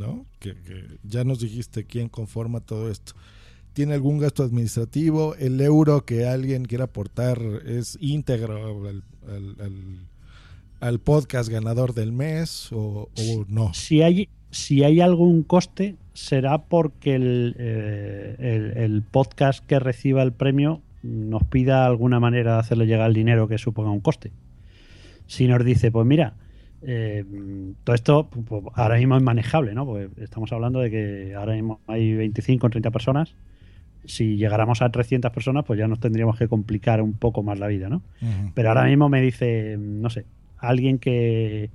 ¿no? 0.00 0.26
Que, 0.40 0.54
que 0.56 0.84
ya 1.04 1.22
nos 1.22 1.38
dijiste 1.40 1.84
quién 1.84 2.08
conforma 2.08 2.58
todo 2.60 2.90
esto. 2.90 3.12
¿Tiene 3.72 3.94
algún 3.94 4.18
gasto 4.18 4.42
administrativo? 4.42 5.36
¿El 5.36 5.60
euro 5.60 6.04
que 6.04 6.26
alguien 6.26 6.64
quiera 6.64 6.84
aportar 6.84 7.38
es 7.66 7.96
íntegro 8.00 8.88
al, 8.88 9.04
al- 9.28 9.56
al- 9.60 10.06
al 10.80 10.98
podcast 10.98 11.50
ganador 11.50 11.92
del 11.94 12.10
mes 12.10 12.70
o, 12.72 13.10
o 13.14 13.44
no? 13.48 13.72
si 13.74 14.00
hay, 14.02 14.28
si 14.50 14.82
hay 14.82 15.00
algún 15.00 15.42
coste, 15.44 15.96
será 16.14 16.62
porque 16.64 17.14
el, 17.14 17.54
eh, 17.58 18.34
el- 18.38 18.76
el 18.82 19.02
podcast 19.02 19.64
que 19.66 19.78
reciba 19.78 20.22
el 20.22 20.32
premio 20.32 20.80
nos 21.02 21.44
pida 21.44 21.86
alguna 21.86 22.18
manera 22.18 22.54
de 22.54 22.60
hacerle 22.60 22.86
llegar 22.86 23.08
el 23.08 23.14
dinero 23.14 23.46
que 23.46 23.58
suponga 23.58 23.90
un 23.90 24.00
coste. 24.00 24.32
Si 25.26 25.46
nos 25.46 25.64
dice, 25.64 25.92
pues 25.92 26.06
mira, 26.06 26.34
eh, 26.82 27.24
todo 27.84 27.94
esto 27.94 28.28
pues, 28.28 28.64
ahora 28.74 28.96
mismo 28.96 29.16
es 29.16 29.22
manejable, 29.22 29.74
¿no? 29.74 29.84
Porque 29.84 30.08
estamos 30.22 30.52
hablando 30.52 30.80
de 30.80 30.90
que 30.90 31.34
ahora 31.34 31.54
mismo 31.54 31.80
hay 31.86 32.14
25 32.14 32.66
o 32.66 32.70
30 32.70 32.90
personas. 32.90 33.34
Si 34.04 34.36
llegáramos 34.36 34.80
a 34.80 34.90
300 34.90 35.30
personas, 35.30 35.64
pues 35.66 35.78
ya 35.78 35.86
nos 35.86 36.00
tendríamos 36.00 36.38
que 36.38 36.48
complicar 36.48 37.02
un 37.02 37.12
poco 37.12 37.42
más 37.42 37.58
la 37.58 37.66
vida, 37.66 37.88
¿no? 37.88 37.96
Ujú. 38.22 38.52
Pero 38.54 38.70
ahora 38.70 38.84
mismo 38.84 39.08
me 39.08 39.20
dice, 39.20 39.76
no 39.78 40.08
sé, 40.10 40.24
alguien 40.58 40.98
que. 40.98 41.70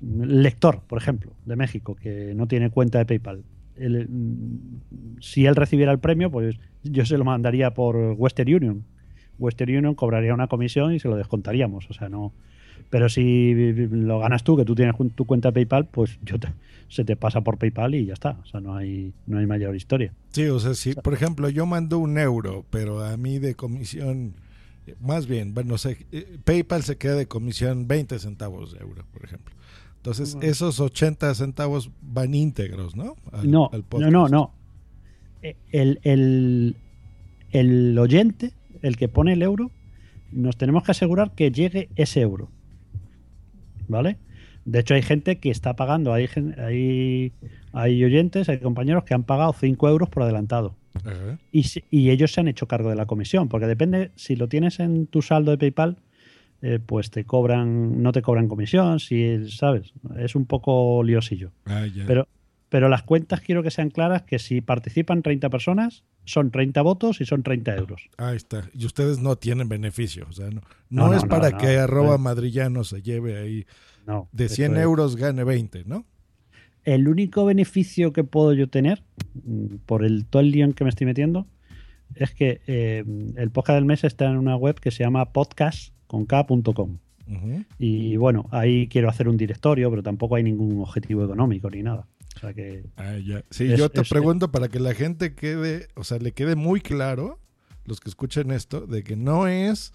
Lector, 0.00 0.80
por 0.88 0.98
ejemplo, 0.98 1.32
de 1.44 1.54
México, 1.54 1.94
que 1.94 2.34
no 2.34 2.48
tiene 2.48 2.70
cuenta 2.70 2.98
de 2.98 3.06
PayPal. 3.06 3.44
Él, 3.76 4.08
mm, 4.08 5.20
si 5.20 5.46
él 5.46 5.54
recibiera 5.54 5.92
el 5.92 6.00
premio, 6.00 6.28
pues 6.28 6.56
yo 6.82 7.06
se 7.06 7.16
lo 7.16 7.24
mandaría 7.24 7.72
por 7.72 7.96
Western 8.16 8.52
Union. 8.52 8.84
Western 9.38 9.76
Union 9.76 9.94
cobraría 9.94 10.34
una 10.34 10.48
comisión 10.48 10.92
y 10.92 10.98
se 10.98 11.08
lo 11.08 11.16
descontaríamos. 11.16 11.88
O 11.88 11.92
sea, 11.92 12.08
no. 12.08 12.32
Pero 12.92 13.08
si 13.08 13.54
lo 13.54 14.18
ganas 14.18 14.44
tú, 14.44 14.54
que 14.54 14.66
tú 14.66 14.74
tienes 14.74 14.94
tu 15.14 15.24
cuenta 15.24 15.50
PayPal, 15.50 15.86
pues 15.86 16.18
yo 16.22 16.38
te- 16.38 16.52
se 16.88 17.06
te 17.06 17.16
pasa 17.16 17.40
por 17.40 17.56
PayPal 17.56 17.94
y 17.94 18.04
ya 18.04 18.12
está. 18.12 18.36
O 18.42 18.44
sea, 18.44 18.60
no 18.60 18.76
hay, 18.76 19.14
no 19.26 19.38
hay 19.38 19.46
mayor 19.46 19.74
historia. 19.74 20.12
Sí, 20.32 20.44
o 20.48 20.58
sea, 20.60 20.74
si 20.74 20.92
por 20.92 21.14
ejemplo 21.14 21.48
yo 21.48 21.64
mando 21.64 21.98
un 21.98 22.18
euro, 22.18 22.66
pero 22.68 23.02
a 23.02 23.16
mí 23.16 23.38
de 23.38 23.54
comisión, 23.54 24.34
más 25.00 25.26
bien, 25.26 25.54
bueno, 25.54 25.76
eh, 26.12 26.36
PayPal 26.44 26.82
se 26.82 26.98
queda 26.98 27.14
de 27.14 27.24
comisión 27.26 27.88
20 27.88 28.18
centavos 28.18 28.74
de 28.74 28.80
euro, 28.80 29.06
por 29.10 29.24
ejemplo. 29.24 29.54
Entonces, 29.96 30.36
esos 30.42 30.78
80 30.78 31.34
centavos 31.34 31.90
van 32.02 32.34
íntegros, 32.34 32.94
¿no? 32.94 33.16
Al- 33.32 33.50
No, 33.50 33.70
al 33.72 33.84
no, 34.00 34.10
no, 34.10 34.28
no. 34.28 34.52
Eh, 35.42 35.56
El, 35.70 35.98
el, 36.02 36.76
el 37.52 37.98
oyente, 37.98 38.52
el 38.82 38.98
que 38.98 39.08
pone 39.08 39.32
el 39.32 39.40
euro, 39.40 39.70
nos 40.30 40.58
tenemos 40.58 40.82
que 40.82 40.90
asegurar 40.90 41.30
que 41.34 41.50
llegue 41.52 41.88
ese 41.96 42.20
euro. 42.20 42.50
¿Vale? 43.92 44.16
De 44.64 44.80
hecho, 44.80 44.94
hay 44.94 45.02
gente 45.02 45.38
que 45.38 45.50
está 45.50 45.74
pagando, 45.76 46.12
hay, 46.12 46.28
hay, 46.58 47.32
hay 47.72 48.04
oyentes, 48.04 48.48
hay 48.48 48.58
compañeros 48.58 49.04
que 49.04 49.14
han 49.14 49.24
pagado 49.24 49.52
5 49.52 49.88
euros 49.88 50.08
por 50.08 50.22
adelantado. 50.22 50.76
Ajá. 51.04 51.38
Y, 51.50 51.64
si- 51.64 51.84
y 51.90 52.10
ellos 52.10 52.32
se 52.32 52.40
han 52.40 52.48
hecho 52.48 52.66
cargo 52.68 52.88
de 52.90 52.96
la 52.96 53.06
comisión, 53.06 53.48
porque 53.48 53.66
depende, 53.66 54.10
si 54.14 54.36
lo 54.36 54.48
tienes 54.48 54.78
en 54.80 55.06
tu 55.06 55.20
saldo 55.22 55.50
de 55.50 55.58
PayPal, 55.58 55.96
eh, 56.62 56.78
pues 56.84 57.10
te 57.10 57.24
cobran, 57.24 58.02
no 58.02 58.12
te 58.12 58.22
cobran 58.22 58.46
comisión, 58.48 59.00
si 59.00 59.48
sabes, 59.50 59.92
es 60.16 60.36
un 60.36 60.46
poco 60.46 61.02
liosillo. 61.02 61.50
Ah. 61.66 61.84
Pero, 62.06 62.28
pero 62.72 62.88
las 62.88 63.02
cuentas 63.02 63.42
quiero 63.42 63.62
que 63.62 63.70
sean 63.70 63.90
claras 63.90 64.22
que 64.22 64.38
si 64.38 64.62
participan 64.62 65.20
30 65.20 65.50
personas, 65.50 66.04
son 66.24 66.50
30 66.50 66.80
votos 66.80 67.20
y 67.20 67.26
son 67.26 67.42
30 67.42 67.74
euros. 67.76 68.08
Ahí 68.16 68.34
está. 68.36 68.66
Y 68.72 68.86
ustedes 68.86 69.18
no 69.18 69.36
tienen 69.36 69.68
beneficio. 69.68 70.24
O 70.30 70.32
sea, 70.32 70.48
no, 70.48 70.62
no, 70.88 71.12
es 71.12 71.22
no, 71.22 71.28
para 71.28 71.58
que 71.58 71.76
arroba 71.76 72.16
madrillano 72.16 72.82
se 72.84 73.02
lleve 73.02 73.36
ahí 73.36 73.66
No, 74.06 74.26
de 74.32 74.46
esto 74.46 74.56
100 74.56 74.72
es- 74.76 74.82
euros 74.84 75.16
gane 75.16 75.44
20, 75.44 75.84
¿no? 75.84 76.06
El 76.84 77.08
único 77.08 77.44
beneficio 77.44 78.14
que 78.14 78.24
puedo 78.24 78.54
yo 78.54 78.70
tener, 78.70 79.02
mm, 79.44 79.76
por 79.84 80.02
el 80.02 80.24
todo 80.24 80.40
el 80.40 80.50
lío 80.50 80.64
en 80.64 80.72
que 80.72 80.84
me 80.84 80.88
estoy 80.90 81.06
metiendo, 81.06 81.46
es 82.14 82.30
que 82.32 82.62
eh, 82.66 83.04
el 83.36 83.50
podcast 83.50 83.76
del 83.76 83.84
mes 83.84 84.02
está 84.02 84.30
en 84.30 84.38
una 84.38 84.56
web 84.56 84.80
que 84.80 84.90
se 84.90 85.04
llama 85.04 85.30
podcast.com. 85.30 86.96
Ujú. 87.28 87.64
Y 87.78 88.16
bueno, 88.16 88.46
ahí 88.50 88.88
quiero 88.88 89.10
hacer 89.10 89.28
un 89.28 89.36
directorio, 89.36 89.90
pero 89.90 90.02
tampoco 90.02 90.36
hay 90.36 90.42
ningún 90.42 90.80
objetivo 90.80 91.22
económico 91.22 91.68
ni 91.70 91.82
nada. 91.82 92.06
Sea 92.42 92.52
que 92.52 92.84
Ah, 92.96 93.16
ya. 93.16 93.42
Sí, 93.50 93.72
Es- 93.72 93.78
yo 93.78 93.88
te 93.88 94.02
es- 94.02 94.08
pregunto 94.10 94.52
para 94.52 94.68
que 94.68 94.78
la 94.80 94.92
gente 94.94 95.34
quede, 95.34 95.88
o 95.94 96.04
sea, 96.04 96.18
le 96.18 96.32
quede 96.32 96.54
muy 96.56 96.82
claro, 96.82 97.38
los 97.86 97.98
que 98.00 98.10
escuchen 98.10 98.50
esto, 98.50 98.86
de 98.86 99.02
que 99.02 99.16
no 99.16 99.48
es 99.48 99.92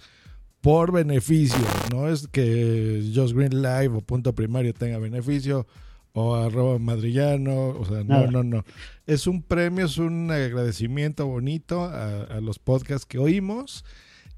por 0.61 0.91
beneficio, 0.91 1.59
no 1.93 2.09
es 2.09 2.27
que 2.27 3.11
Just 3.13 3.35
Green 3.35 3.61
Live 3.61 3.89
o 3.95 4.01
Punto 4.01 4.33
Primario 4.33 4.73
tenga 4.73 4.97
beneficio 4.97 5.67
o 6.13 6.33
arroba 6.35 6.79
madrillano, 6.79 7.67
o 7.69 7.85
sea, 7.85 7.97
no, 8.03 8.15
Nada. 8.15 8.31
no, 8.31 8.43
no. 8.43 8.65
Es 9.05 9.27
un 9.27 9.43
premio, 9.43 9.85
es 9.85 9.99
un 9.99 10.31
agradecimiento 10.31 11.27
bonito 11.27 11.83
a, 11.83 12.23
a 12.23 12.41
los 12.41 12.57
podcasts 12.57 13.05
que 13.05 13.19
oímos. 13.19 13.85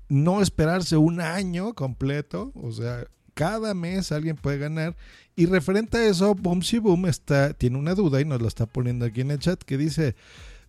No 0.09 0.41
esperarse 0.41 0.97
un 0.97 1.21
año 1.21 1.73
completo, 1.75 2.51
o 2.55 2.71
sea, 2.73 3.05
cada 3.33 3.73
mes 3.73 4.11
alguien 4.11 4.35
puede 4.35 4.57
ganar. 4.57 4.97
Y 5.39 5.46
referente 5.46 5.98
a 5.98 6.05
eso, 6.05 6.36
Boomsy 6.36 6.79
Boom 6.79 7.05
está, 7.05 7.53
tiene 7.53 7.77
una 7.77 7.96
duda 7.96 8.19
y 8.19 8.25
nos 8.25 8.41
lo 8.41 8.48
está 8.50 8.65
poniendo 8.65 9.05
aquí 9.05 9.22
en 9.22 9.31
el 9.31 9.39
chat 9.39 9.63
que 9.63 9.77
dice, 9.77 10.17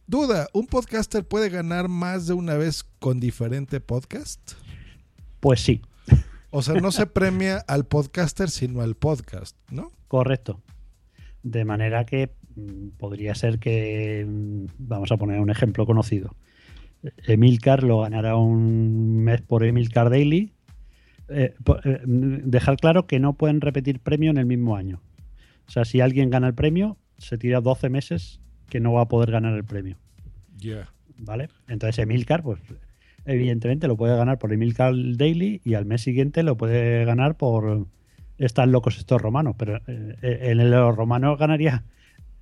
duda, 0.06 0.46
¿un 0.52 0.68
podcaster 0.68 1.24
puede 1.24 1.48
ganar 1.48 1.88
más 1.88 2.28
de 2.28 2.34
una 2.34 2.54
vez 2.54 2.84
con 3.00 3.18
diferente 3.18 3.80
podcast? 3.80 4.40
Pues 5.40 5.60
sí, 5.60 5.82
O 6.50 6.62
sea, 6.62 6.74
no 6.74 6.92
se 6.92 7.06
premia 7.06 7.64
al 7.66 7.84
podcaster, 7.84 8.48
sino 8.48 8.80
al 8.80 8.94
podcast, 8.94 9.56
¿no? 9.72 9.90
correcto. 10.06 10.62
De 11.42 11.64
manera 11.64 12.06
que 12.06 12.30
mm, 12.54 12.90
podría 12.96 13.34
ser 13.34 13.58
que, 13.58 14.24
mm, 14.24 14.66
vamos 14.78 15.10
a 15.10 15.16
poner 15.16 15.40
un 15.40 15.50
ejemplo 15.50 15.84
conocido. 15.84 16.36
Emilcar 17.26 17.82
lo 17.82 18.02
ganará 18.02 18.36
un 18.36 19.24
mes 19.24 19.40
por 19.40 19.64
Emilcar 19.64 20.10
Daily. 20.10 20.52
Eh, 21.30 21.54
eh, 21.84 22.00
dejar 22.04 22.76
claro 22.76 23.06
que 23.06 23.20
no 23.20 23.34
pueden 23.34 23.60
repetir 23.60 24.00
premio 24.00 24.30
en 24.30 24.36
el 24.36 24.46
mismo 24.46 24.76
año. 24.76 25.00
O 25.68 25.70
sea, 25.70 25.84
si 25.84 26.00
alguien 26.00 26.30
gana 26.30 26.48
el 26.48 26.54
premio, 26.54 26.96
se 27.18 27.38
tira 27.38 27.60
12 27.60 27.88
meses 27.88 28.40
que 28.68 28.80
no 28.80 28.92
va 28.92 29.02
a 29.02 29.08
poder 29.08 29.30
ganar 29.30 29.54
el 29.54 29.64
premio. 29.64 29.96
¿Vale? 31.18 31.48
Entonces 31.68 31.98
Emilcar, 31.98 32.42
pues 32.42 32.60
evidentemente 33.24 33.86
lo 33.86 33.96
puede 33.96 34.16
ganar 34.16 34.38
por 34.38 34.52
Emilcar 34.52 34.94
Daily 34.94 35.60
y 35.64 35.74
al 35.74 35.84
mes 35.84 36.02
siguiente 36.02 36.42
lo 36.42 36.56
puede 36.56 37.04
ganar 37.04 37.36
por 37.36 37.86
Están 38.38 38.72
locos 38.72 38.98
estos 38.98 39.20
romanos, 39.20 39.54
pero 39.58 39.80
eh, 39.86 40.16
en 40.22 40.60
el 40.60 40.72
romano 40.94 41.36
ganaría 41.36 41.84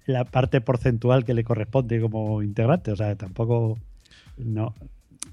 la 0.06 0.24
parte 0.24 0.60
porcentual 0.60 1.24
que 1.24 1.34
le 1.34 1.44
corresponde 1.44 2.00
como 2.00 2.42
integrante, 2.42 2.92
o 2.92 2.96
sea, 2.96 3.14
tampoco 3.16 3.78
no, 4.38 4.74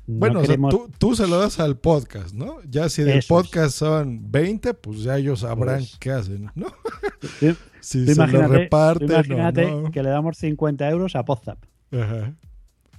no 0.08 0.20
Bueno, 0.20 0.40
o 0.42 0.46
sea, 0.46 0.56
tú, 0.70 0.90
tú 0.98 1.16
se 1.16 1.28
lo 1.28 1.38
das 1.40 1.60
al 1.60 1.78
podcast, 1.78 2.34
¿no? 2.34 2.58
Ya 2.70 2.90
si 2.90 3.02
del 3.04 3.20
Eso 3.20 3.34
podcast 3.34 3.76
son 3.78 4.32
20, 4.32 4.74
pues 4.76 5.04
ya 5.04 5.18
ellos 5.18 5.40
sabrán 5.42 5.80
Pues- 5.80 5.98
qué 6.00 6.12
hacen, 6.12 6.52
¿no? 6.56 6.68
Tú- 7.40 7.56
Si 7.82 8.04
tú 8.06 8.14
se 8.16 8.28
lo 8.28 8.48
reparten 8.48 9.08
imagínate 9.10 9.70
no. 9.70 9.92
que 9.92 10.02
le 10.02 10.10
damos 10.10 10.38
50 10.38 10.90
euros 10.90 11.16
a 11.16 11.24
Podzap. 11.24 11.60
Ajá. 11.92 12.34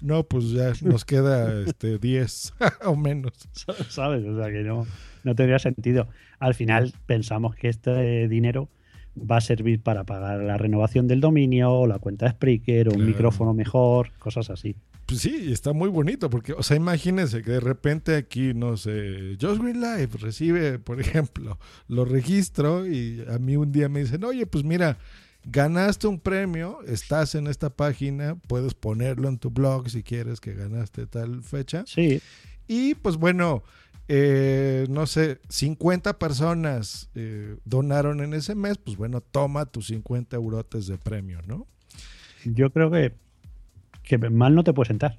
No, 0.00 0.22
pues 0.24 0.50
ya 0.50 0.72
nos 0.82 1.04
queda 1.04 1.62
este 1.62 1.98
10 2.00 2.52
o 2.84 2.94
menos. 2.96 3.32
¿sabes? 3.88 4.24
O 4.24 4.36
sea 4.40 4.52
que 4.52 4.62
no, 4.62 4.86
no 5.24 5.34
tendría 5.34 5.58
sentido. 5.58 6.06
Al 6.38 6.54
final 6.54 6.92
pensamos 7.06 7.56
que 7.56 7.68
este 7.68 8.28
dinero 8.28 8.68
va 9.18 9.38
a 9.38 9.40
servir 9.40 9.82
para 9.82 10.04
pagar 10.04 10.40
la 10.42 10.56
renovación 10.58 11.08
del 11.08 11.20
dominio, 11.20 11.86
la 11.86 11.98
cuenta 11.98 12.26
de 12.26 12.32
Spreaker, 12.32 12.88
o 12.88 12.90
un 12.90 12.96
Claro. 12.98 13.08
micrófono 13.08 13.54
mejor, 13.54 14.12
cosas 14.18 14.50
así. 14.50 14.76
Pues 15.06 15.20
sí, 15.20 15.52
está 15.52 15.72
muy 15.72 15.88
bonito 15.88 16.28
porque, 16.28 16.52
o 16.52 16.62
sea, 16.64 16.76
imagínense 16.76 17.40
que 17.42 17.52
de 17.52 17.60
repente 17.60 18.16
aquí, 18.16 18.54
no 18.54 18.76
sé, 18.76 19.36
Just 19.40 19.62
Green 19.62 19.80
Live 19.80 20.10
recibe, 20.18 20.80
por 20.80 21.00
ejemplo, 21.00 21.58
lo 21.86 22.04
registro 22.04 22.86
y 22.86 23.24
a 23.28 23.38
mí 23.38 23.56
un 23.56 23.70
día 23.70 23.88
me 23.88 24.00
dicen, 24.00 24.24
oye, 24.24 24.46
pues 24.46 24.64
mira, 24.64 24.98
ganaste 25.44 26.08
un 26.08 26.18
premio, 26.18 26.80
estás 26.86 27.36
en 27.36 27.46
esta 27.46 27.70
página, 27.70 28.34
puedes 28.48 28.74
ponerlo 28.74 29.28
en 29.28 29.38
tu 29.38 29.50
blog 29.50 29.88
si 29.88 30.02
quieres 30.02 30.40
que 30.40 30.54
ganaste 30.54 31.06
tal 31.06 31.42
fecha. 31.44 31.84
Sí, 31.86 32.20
Y 32.66 32.96
pues 32.96 33.16
bueno, 33.16 33.62
eh, 34.08 34.86
no 34.90 35.06
sé, 35.06 35.40
50 35.48 36.18
personas 36.18 37.10
eh, 37.14 37.56
donaron 37.64 38.20
en 38.22 38.34
ese 38.34 38.56
mes, 38.56 38.76
pues 38.78 38.96
bueno, 38.96 39.20
toma 39.20 39.66
tus 39.66 39.86
50 39.86 40.34
eurotes 40.34 40.88
de 40.88 40.98
premio, 40.98 41.40
¿no? 41.46 41.66
yo 42.44 42.70
creo 42.70 42.90
que, 42.90 43.12
que 44.06 44.16
mal 44.16 44.54
no 44.54 44.64
te 44.64 44.72
puede 44.72 44.88
sentar. 44.88 45.18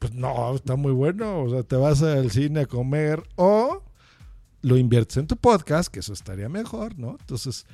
Pues 0.00 0.12
no, 0.14 0.56
está 0.56 0.74
muy 0.74 0.92
bueno. 0.92 1.42
O 1.42 1.50
sea, 1.50 1.62
te 1.62 1.76
vas 1.76 2.02
al 2.02 2.30
cine 2.32 2.60
a 2.60 2.66
comer 2.66 3.22
o 3.36 3.82
lo 4.62 4.76
inviertes 4.76 5.18
en 5.18 5.26
tu 5.26 5.36
podcast, 5.36 5.92
que 5.92 6.00
eso 6.00 6.12
estaría 6.12 6.48
mejor, 6.48 6.98
¿no? 6.98 7.16
Entonces, 7.20 7.66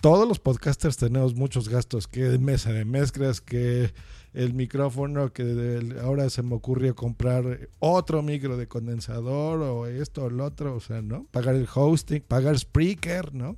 todos 0.00 0.26
los 0.26 0.38
podcasters 0.38 0.96
tenemos 0.96 1.34
muchos 1.34 1.68
gastos, 1.68 2.06
que 2.06 2.38
mesa 2.38 2.72
de 2.72 2.84
mezclas, 2.84 3.40
que 3.40 3.92
el 4.32 4.54
micrófono, 4.54 5.32
que 5.32 5.96
ahora 6.02 6.30
se 6.30 6.42
me 6.42 6.54
ocurrió 6.54 6.94
comprar 6.94 7.68
otro 7.78 8.22
micro 8.22 8.56
de 8.56 8.66
condensador 8.66 9.60
o 9.60 9.86
esto 9.86 10.24
o 10.24 10.30
lo 10.30 10.44
otro, 10.44 10.74
o 10.74 10.80
sea, 10.80 11.02
¿no? 11.02 11.26
Pagar 11.30 11.54
el 11.54 11.68
hosting, 11.72 12.22
pagar 12.22 12.58
Spreaker, 12.58 13.34
¿no? 13.34 13.56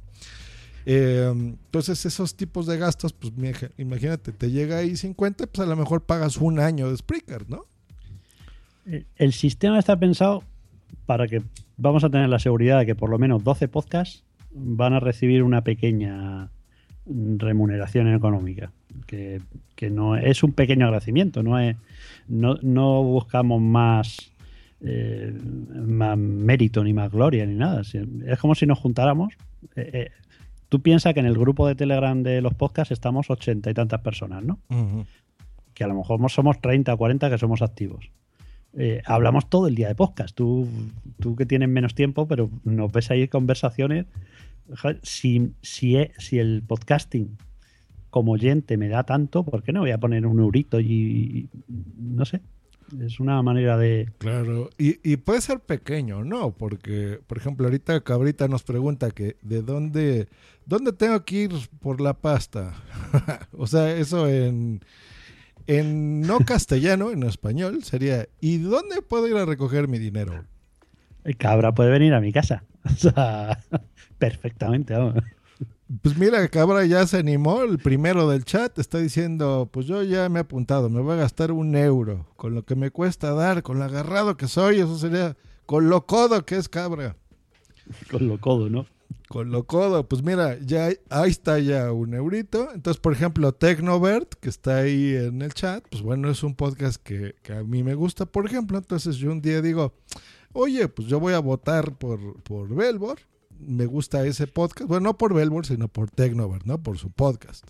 Eh, 0.87 1.31
entonces 1.33 2.05
esos 2.07 2.35
tipos 2.35 2.66
de 2.66 2.79
gastos, 2.79 3.12
pues 3.12 3.33
imagínate, 3.79 4.33
te 4.33 4.51
llega 4.51 4.79
ahí 4.79 4.97
50, 4.97 5.47
pues 5.47 5.66
a 5.66 5.71
lo 5.71 5.77
mejor 5.77 6.05
pagas 6.05 6.37
un 6.38 6.59
año 6.59 6.90
de 6.90 6.97
Spreaker, 6.97 7.49
¿no? 7.49 7.66
El 9.16 9.33
sistema 9.33 9.79
está 9.79 9.97
pensado 9.97 10.42
para 11.07 11.29
que 11.29 11.42
vamos 11.77 12.03
a 12.05 12.11
tener 12.11 12.29
la 12.29 12.38
seguridad 12.38 12.81
de 12.81 12.87
que 12.87 12.95
por 12.95 13.11
lo 13.11 13.18
menos 13.18 13.45
12 13.45 13.68
podcasts 13.68 14.25
van 14.53 14.92
a 14.92 15.01
recibir 15.01 15.42
una 15.42 15.62
pequeña 15.62 16.51
remuneración 17.07 18.12
económica. 18.12 18.73
Que, 19.07 19.40
que 19.75 19.88
no 19.90 20.16
es 20.16 20.42
un 20.42 20.53
pequeño 20.53 20.87
agradecimiento, 20.87 21.42
no 21.42 21.59
es 21.59 21.77
no, 22.29 22.57
no 22.62 23.03
buscamos 23.03 23.61
más, 23.61 24.33
eh, 24.81 25.33
más 25.75 26.18
mérito 26.18 26.85
ni 26.85 26.92
más 26.92 27.11
gloria 27.11 27.47
ni 27.47 27.55
nada. 27.55 27.83
Es 27.83 28.38
como 28.38 28.55
si 28.55 28.66
nos 28.66 28.79
juntáramos. 28.79 29.35
eh, 29.77 29.90
eh, 29.92 30.11
tú 30.73 30.81
piensas 30.81 31.13
que 31.13 31.21
en 31.21 31.27
el 31.27 31.37
grupo 31.37 31.69
de 31.69 31.75
Telegram 31.75 32.23
de 32.23 32.41
los 32.41 32.55
podcasts 32.55 32.93
estamos 32.93 33.29
ochenta 33.29 33.71
y 33.71 33.75
tantas 33.75 34.01
personas, 34.01 34.43
¿no? 34.43 34.59
que 35.75 35.85
a 35.85 35.87
lo 35.87 35.95
mejor 35.95 36.19
somos 36.31 36.63
30 36.63 36.95
o 36.95 36.97
40 36.97 37.29
que 37.29 37.37
somos 37.37 37.61
activos. 37.61 38.11
Eh, 38.73 39.03
hablamos 39.05 39.51
todo 39.51 39.67
el 39.69 39.75
día 39.75 39.89
de 39.89 39.95
podcast. 39.95 40.35
Tú, 40.35 40.67
tú 41.21 41.37
que 41.37 41.45
tienes 41.45 41.69
menos 41.69 41.95
tiempo, 41.95 42.27
pero 42.27 42.49
nos 42.65 42.91
ves 42.91 43.11
ahí 43.11 43.29
conversaciones. 43.29 44.07
Si, 45.03 45.53
si, 45.61 45.97
e- 45.97 46.13
si 46.17 46.39
el 46.39 46.63
podcasting 46.67 47.37
como 48.09 48.33
oyente 48.33 48.79
me 48.79 48.89
da 48.89 49.03
tanto, 49.05 49.45
¿por 49.45 49.63
qué 49.63 49.73
no 49.75 49.81
voy 49.81 49.91
a 49.91 49.99
poner 49.99 50.27
un 50.27 50.41
eurito 50.41 50.81
y, 50.81 50.87
y- 50.91 51.49
no 51.99 52.25
sé? 52.25 52.41
Es 53.00 53.20
una 53.20 53.40
manera 53.42 53.76
de... 53.78 54.11
Claro, 54.18 54.70
y, 54.78 54.98
y 55.09 55.16
puede 55.16 55.40
ser 55.40 55.61
pequeño, 55.61 56.24
¿no? 56.24 56.52
Porque, 56.52 57.20
por 57.26 57.38
ejemplo, 57.38 57.66
ahorita 57.66 58.00
Cabrita 58.02 58.48
nos 58.48 58.62
pregunta 58.62 59.11
que 59.11 59.37
de 59.42 59.62
dónde, 59.62 60.28
dónde 60.66 60.92
tengo 60.92 61.24
que 61.24 61.37
ir 61.37 61.52
por 61.81 62.00
la 62.00 62.14
pasta. 62.14 62.74
o 63.57 63.66
sea, 63.66 63.94
eso 63.96 64.28
en, 64.28 64.81
en 65.66 66.20
no 66.22 66.40
castellano, 66.40 67.11
en 67.11 67.22
español, 67.22 67.83
sería, 67.85 68.28
¿y 68.40 68.59
dónde 68.59 69.00
puedo 69.02 69.28
ir 69.28 69.37
a 69.37 69.46
recoger 69.46 69.88
mi 69.88 69.98
dinero? 69.98 70.44
El 71.24 71.37
cabra 71.37 71.72
puede 71.72 71.90
venir 71.90 72.14
a 72.14 72.20
mi 72.20 72.33
casa. 72.33 72.64
O 72.85 72.90
sea, 72.96 73.61
perfectamente. 74.18 74.92
vamos. 74.92 75.22
Pues 76.00 76.16
mira, 76.16 76.48
Cabra 76.48 76.87
ya 76.87 77.07
se 77.07 77.18
animó, 77.18 77.62
el 77.62 77.78
primero 77.78 78.28
del 78.28 78.44
chat 78.44 78.78
está 78.78 78.98
diciendo, 78.98 79.68
pues 79.70 79.87
yo 79.87 80.02
ya 80.02 80.28
me 80.31 80.38
he 80.38 80.42
apuntado, 80.42 80.88
me 80.88 81.02
voy 81.02 81.14
a 81.14 81.16
gastar 81.16 81.52
un 81.52 81.76
euro, 81.76 82.26
con 82.37 82.55
lo 82.55 82.64
que 82.64 82.76
me 82.76 82.90
cuesta 82.90 83.33
dar, 83.33 83.62
con 83.62 83.78
lo 83.78 83.85
agarrado 83.85 84.37
que 84.37 84.48
soy, 84.48 84.81
eso 84.81 84.96
sería, 84.96 85.37
con 85.66 85.90
lo 85.90 86.07
codo 86.07 86.46
que 86.46 86.57
es 86.57 86.68
Cabra. 86.68 87.16
Con 88.11 88.28
lo 88.28 88.40
codo, 88.40 88.70
¿no? 88.70 88.87
Con 89.28 89.50
lo 89.50 89.64
codo, 89.64 90.09
pues 90.09 90.22
mira, 90.22 90.57
ya 90.61 90.90
ahí 91.11 91.31
está 91.31 91.59
ya 91.59 91.90
un 91.90 92.14
eurito. 92.14 92.68
Entonces, 92.72 93.00
por 93.00 93.12
ejemplo, 93.12 93.52
Tecnovert, 93.52 94.35
que 94.35 94.48
está 94.48 94.78
ahí 94.78 95.14
en 95.16 95.42
el 95.42 95.52
chat, 95.52 95.85
pues 95.90 96.00
bueno, 96.00 96.31
es 96.31 96.44
un 96.44 96.55
podcast 96.55 97.02
que, 97.02 97.35
que 97.42 97.55
a 97.55 97.64
mí 97.64 97.83
me 97.83 97.94
gusta, 97.94 98.24
por 98.24 98.46
ejemplo. 98.46 98.78
Entonces 98.78 99.16
yo 99.16 99.33
un 99.33 99.42
día 99.42 99.61
digo, 99.61 99.94
oye, 100.52 100.87
pues 100.87 101.09
yo 101.09 101.18
voy 101.18 101.35
a 101.35 101.40
votar 101.40 101.98
por, 101.98 102.40
por 102.42 102.72
Belbor. 102.72 103.18
Me 103.59 103.87
gusta 103.87 104.27
ese 104.27 104.47
podcast. 104.47 104.88
Bueno, 104.88 105.11
no 105.11 105.19
por 105.19 105.35
Belbor, 105.35 105.67
sino 105.67 105.88
por 105.88 106.11
Tecnovert, 106.11 106.65
¿no? 106.65 106.83
Por 106.83 106.99
su 106.99 107.11
podcast. 107.11 107.69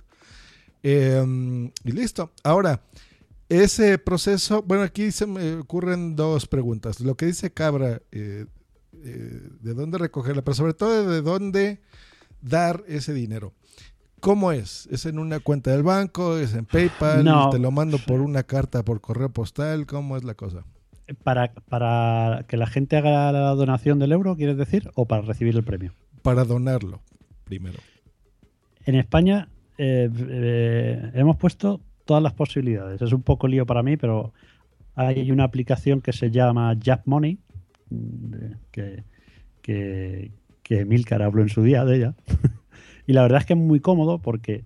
Eh, 0.82 1.70
y 1.84 1.92
listo. 1.92 2.32
Ahora, 2.42 2.82
ese 3.48 3.98
proceso, 3.98 4.62
bueno, 4.62 4.82
aquí 4.82 5.12
se 5.12 5.26
me 5.26 5.54
ocurren 5.54 6.16
dos 6.16 6.46
preguntas. 6.46 7.00
Lo 7.00 7.16
que 7.16 7.26
dice 7.26 7.52
Cabra, 7.52 8.00
eh, 8.10 8.46
eh, 9.04 9.48
de 9.60 9.74
dónde 9.74 9.98
recogerla, 9.98 10.42
pero 10.42 10.54
sobre 10.54 10.74
todo 10.74 11.08
de 11.08 11.22
dónde 11.22 11.80
dar 12.40 12.84
ese 12.86 13.12
dinero. 13.12 13.52
¿Cómo 14.20 14.52
es? 14.52 14.88
¿Es 14.90 15.04
en 15.04 15.18
una 15.18 15.40
cuenta 15.40 15.72
del 15.72 15.82
banco? 15.82 16.38
¿Es 16.38 16.54
en 16.54 16.64
PayPal? 16.64 17.24
No. 17.24 17.50
¿Te 17.50 17.58
lo 17.58 17.70
mando 17.72 17.98
por 17.98 18.20
una 18.20 18.44
carta 18.44 18.84
por 18.84 19.00
correo 19.00 19.30
postal? 19.30 19.84
¿Cómo 19.84 20.16
es 20.16 20.24
la 20.24 20.34
cosa? 20.34 20.64
Para, 21.22 21.52
para 21.68 22.44
que 22.48 22.56
la 22.56 22.66
gente 22.66 22.96
haga 22.96 23.32
la 23.32 23.50
donación 23.54 23.98
del 23.98 24.12
euro, 24.12 24.36
¿quieres 24.36 24.56
decir? 24.56 24.90
¿O 24.94 25.06
para 25.06 25.22
recibir 25.22 25.54
el 25.56 25.64
premio? 25.64 25.92
Para 26.22 26.44
donarlo, 26.44 27.00
primero. 27.44 27.78
En 28.84 28.94
España 28.94 29.48
eh, 29.78 30.08
eh, 30.28 31.10
hemos 31.14 31.36
puesto 31.36 31.80
todas 32.04 32.22
las 32.22 32.32
posibilidades. 32.32 33.00
Es 33.02 33.12
un 33.12 33.22
poco 33.22 33.48
lío 33.48 33.66
para 33.66 33.82
mí, 33.82 33.96
pero 33.96 34.32
hay 34.94 35.30
una 35.30 35.44
aplicación 35.44 36.00
que 36.00 36.12
se 36.12 36.30
llama 36.30 36.76
Jab 36.82 37.02
Money, 37.06 37.38
que, 38.70 39.04
que, 39.62 40.32
que 40.62 40.84
Milcar 40.84 41.22
habló 41.22 41.42
en 41.42 41.48
su 41.48 41.62
día 41.62 41.84
de 41.84 41.96
ella. 41.96 42.14
y 43.06 43.12
la 43.12 43.22
verdad 43.22 43.40
es 43.40 43.46
que 43.46 43.52
es 43.54 43.58
muy 43.58 43.80
cómodo 43.80 44.18
porque 44.18 44.64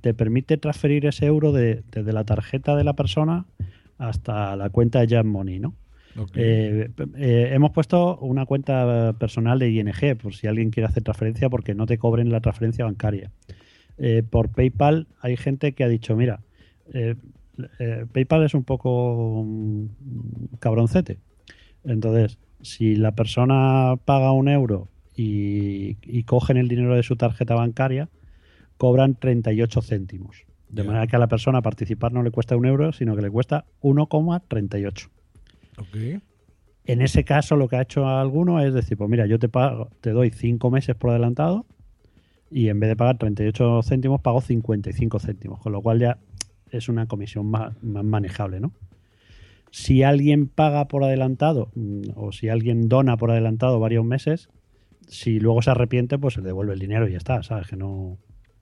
te 0.00 0.12
permite 0.14 0.56
transferir 0.56 1.06
ese 1.06 1.26
euro 1.26 1.52
de- 1.52 1.82
desde 1.92 2.12
la 2.12 2.24
tarjeta 2.24 2.74
de 2.76 2.84
la 2.84 2.94
persona 2.94 3.46
hasta 3.98 4.56
la 4.56 4.70
cuenta 4.70 5.00
de 5.00 5.08
Jab 5.08 5.24
Money, 5.24 5.60
¿no? 5.60 5.74
Eh, 6.34 6.90
eh, 7.16 7.50
hemos 7.52 7.70
puesto 7.70 8.18
una 8.18 8.44
cuenta 8.46 9.14
personal 9.18 9.58
de 9.58 9.70
ING 9.70 10.16
por 10.20 10.34
si 10.34 10.46
alguien 10.46 10.70
quiere 10.70 10.88
hacer 10.88 11.02
transferencia 11.02 11.48
porque 11.48 11.74
no 11.74 11.86
te 11.86 11.98
cobren 11.98 12.30
la 12.30 12.40
transferencia 12.40 12.84
bancaria. 12.84 13.30
Eh, 13.98 14.22
por 14.28 14.48
PayPal 14.50 15.06
hay 15.20 15.36
gente 15.36 15.72
que 15.72 15.84
ha 15.84 15.88
dicho, 15.88 16.16
mira, 16.16 16.40
PayPal 18.12 18.44
es 18.44 18.54
un 18.54 18.64
poco 18.64 19.44
mm, 19.46 19.86
cabroncete. 20.58 21.18
Entonces, 21.84 22.38
si 22.62 22.96
la 22.96 23.12
persona 23.12 23.94
paga 24.04 24.32
un 24.32 24.48
euro 24.48 24.88
y, 25.16 25.96
y 26.02 26.24
cogen 26.24 26.56
el 26.56 26.68
dinero 26.68 26.96
de 26.96 27.02
su 27.02 27.16
tarjeta 27.16 27.54
bancaria, 27.54 28.08
cobran 28.76 29.14
38 29.14 29.82
céntimos. 29.82 30.44
De 30.68 30.84
manera 30.84 31.06
que 31.06 31.16
a 31.16 31.18
la 31.18 31.28
persona 31.28 31.62
participar 31.62 32.12
no 32.12 32.22
le 32.22 32.30
cuesta 32.30 32.56
un 32.56 32.66
euro, 32.66 32.92
sino 32.92 33.16
que 33.16 33.22
le 33.22 33.30
cuesta 33.30 33.64
1,38. 33.82 35.08
ok. 35.78 36.22
En 36.84 37.02
ese 37.02 37.22
caso, 37.22 37.56
lo 37.56 37.68
que 37.68 37.76
ha 37.76 37.82
hecho 37.82 38.08
alguno 38.08 38.62
es 38.62 38.72
decir, 38.72 38.96
pues 38.96 39.10
mira, 39.10 39.26
yo 39.26 39.38
te 39.38 39.50
pago, 39.50 39.90
te 40.00 40.10
doy 40.10 40.30
5 40.30 40.70
meses 40.70 40.96
por 40.96 41.10
adelantado 41.10 41.66
y 42.50 42.68
en 42.68 42.80
vez 42.80 42.88
de 42.88 42.96
pagar 42.96 43.18
38 43.18 43.82
céntimos, 43.82 44.22
pago 44.22 44.40
55 44.40 45.18
céntimos, 45.18 45.60
con 45.60 45.72
lo 45.72 45.82
cual 45.82 45.98
ya 45.98 46.18
es 46.70 46.88
una 46.88 47.06
comisión 47.06 47.46
más, 47.46 47.82
más 47.82 48.04
manejable, 48.04 48.60
¿no? 48.60 48.72
Si 49.70 50.02
alguien 50.02 50.48
paga 50.48 50.88
por 50.88 51.04
adelantado 51.04 51.70
mm, 51.74 52.02
o 52.16 52.32
si 52.32 52.48
alguien 52.48 52.88
dona 52.88 53.18
por 53.18 53.30
adelantado 53.30 53.78
varios 53.80 54.04
meses, 54.04 54.48
si 55.08 55.40
luego 55.40 55.60
se 55.60 55.70
arrepiente, 55.70 56.18
pues 56.18 56.34
se 56.34 56.40
le 56.40 56.46
devuelve 56.46 56.72
el 56.72 56.78
dinero 56.78 57.06
y 57.06 57.12
ya 57.12 57.18
está, 57.18 57.42
¿sabes? 57.42 57.68
Que 57.68 57.76
no, 57.76 58.16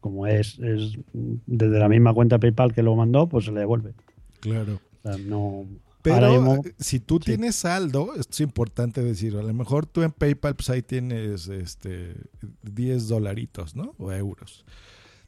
como 0.06 0.26
es, 0.26 0.58
es 0.58 0.92
desde 1.12 1.78
la 1.78 1.88
misma 1.88 2.14
cuenta 2.14 2.38
PayPal 2.38 2.72
que 2.74 2.82
lo 2.82 2.94
mandó, 2.96 3.28
pues 3.28 3.44
se 3.46 3.52
le 3.52 3.60
devuelve. 3.60 3.94
Claro. 4.40 4.80
O 5.02 5.08
sea, 5.08 5.18
no, 5.18 5.66
Pero 6.02 6.30
mismo- 6.32 6.62
eh, 6.64 6.74
si 6.78 7.00
tú 7.00 7.16
sí. 7.18 7.24
tienes 7.32 7.56
saldo, 7.56 8.14
esto 8.14 8.32
es 8.32 8.40
importante 8.40 9.02
decirlo. 9.02 9.40
A 9.40 9.42
lo 9.42 9.54
mejor 9.54 9.86
tú 9.86 10.02
en 10.02 10.12
PayPal, 10.12 10.54
pues 10.56 10.70
ahí 10.70 10.82
tienes 10.82 11.48
este 11.48 12.14
10 12.62 13.08
dolaritos, 13.08 13.74
¿no? 13.76 13.94
O 13.98 14.12
euros. 14.12 14.64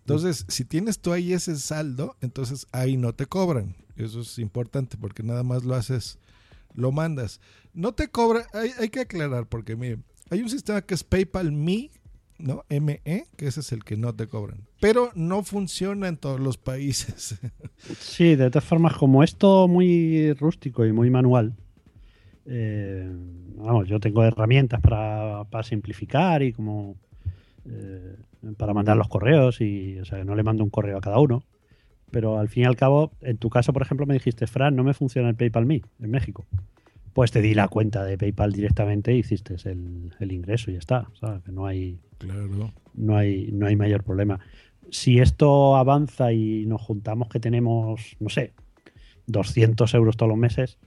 Entonces, 0.00 0.46
si 0.48 0.64
tienes 0.64 1.00
tú 1.00 1.12
ahí 1.12 1.32
ese 1.32 1.56
saldo, 1.58 2.16
entonces 2.20 2.66
ahí 2.72 2.96
no 2.96 3.12
te 3.14 3.26
cobran. 3.26 3.76
Eso 3.96 4.20
es 4.20 4.38
importante 4.38 4.96
porque 4.96 5.22
nada 5.22 5.42
más 5.42 5.64
lo 5.64 5.74
haces, 5.74 6.18
lo 6.74 6.92
mandas. 6.92 7.40
No 7.74 7.92
te 7.92 8.08
cobra, 8.08 8.46
hay, 8.54 8.70
hay 8.78 8.88
que 8.88 9.00
aclarar 9.00 9.46
porque, 9.46 9.76
mire, 9.76 9.98
hay 10.30 10.40
un 10.42 10.48
sistema 10.48 10.80
que 10.82 10.94
es 10.94 11.04
PayPal 11.04 11.52
Me, 11.52 11.90
¿no? 12.38 12.64
ME, 12.68 13.00
que 13.36 13.46
ese 13.46 13.60
es 13.60 13.72
el 13.72 13.84
que 13.84 13.96
no 13.96 14.14
te 14.14 14.26
cobran. 14.26 14.66
Pero 14.80 15.10
no 15.14 15.42
funciona 15.42 16.08
en 16.08 16.16
todos 16.16 16.40
los 16.40 16.56
países. 16.56 17.38
Sí, 18.00 18.34
de 18.34 18.50
todas 18.50 18.64
formas, 18.64 18.96
como 18.96 19.22
es 19.22 19.36
todo 19.36 19.68
muy 19.68 20.32
rústico 20.32 20.84
y 20.84 20.92
muy 20.92 21.10
manual, 21.10 21.54
eh, 22.44 23.08
vamos, 23.56 23.88
yo 23.88 24.00
tengo 24.00 24.24
herramientas 24.24 24.80
para, 24.80 25.44
para 25.44 25.62
simplificar 25.62 26.42
y 26.42 26.52
como 26.52 26.96
eh, 27.66 28.16
para 28.56 28.74
mandar 28.74 28.96
los 28.96 29.08
correos 29.08 29.60
y, 29.60 29.98
o 29.98 30.04
sea, 30.04 30.24
no 30.24 30.34
le 30.34 30.42
mando 30.42 30.64
un 30.64 30.70
correo 30.70 30.98
a 30.98 31.00
cada 31.00 31.18
uno. 31.18 31.44
Pero 32.10 32.38
al 32.38 32.48
fin 32.48 32.62
y 32.62 32.66
al 32.66 32.76
cabo, 32.76 33.12
en 33.20 33.36
tu 33.36 33.50
caso, 33.50 33.72
por 33.72 33.82
ejemplo, 33.82 34.06
me 34.06 34.14
dijiste, 34.14 34.46
Fran, 34.46 34.74
no 34.74 34.82
me 34.82 34.94
funciona 34.94 35.28
el 35.28 35.34
PayPal 35.34 35.66
Me 35.66 35.82
en 36.00 36.10
México. 36.10 36.46
Pues 37.12 37.30
te 37.30 37.40
di 37.40 37.54
la 37.54 37.68
cuenta 37.68 38.04
de 38.04 38.18
PayPal 38.18 38.52
directamente 38.52 39.14
y 39.14 39.18
hiciste 39.18 39.56
el, 39.64 40.14
el 40.18 40.32
ingreso 40.32 40.70
y 40.70 40.74
ya 40.74 40.78
está. 40.78 41.08
¿sabes? 41.18 41.42
Que 41.42 41.52
no 41.52 41.66
hay, 41.66 41.98
claro. 42.18 42.72
no 42.94 43.16
hay, 43.16 43.50
no 43.52 43.66
hay 43.66 43.76
mayor 43.76 44.04
problema. 44.04 44.40
Si 44.90 45.18
esto 45.18 45.76
avanza 45.76 46.32
y 46.32 46.64
nos 46.66 46.80
juntamos 46.80 47.28
que 47.28 47.40
tenemos, 47.40 48.16
no 48.20 48.28
sé, 48.28 48.52
200 49.26 49.92
euros 49.94 50.16
todos 50.16 50.30
los 50.30 50.38
meses, 50.38 50.78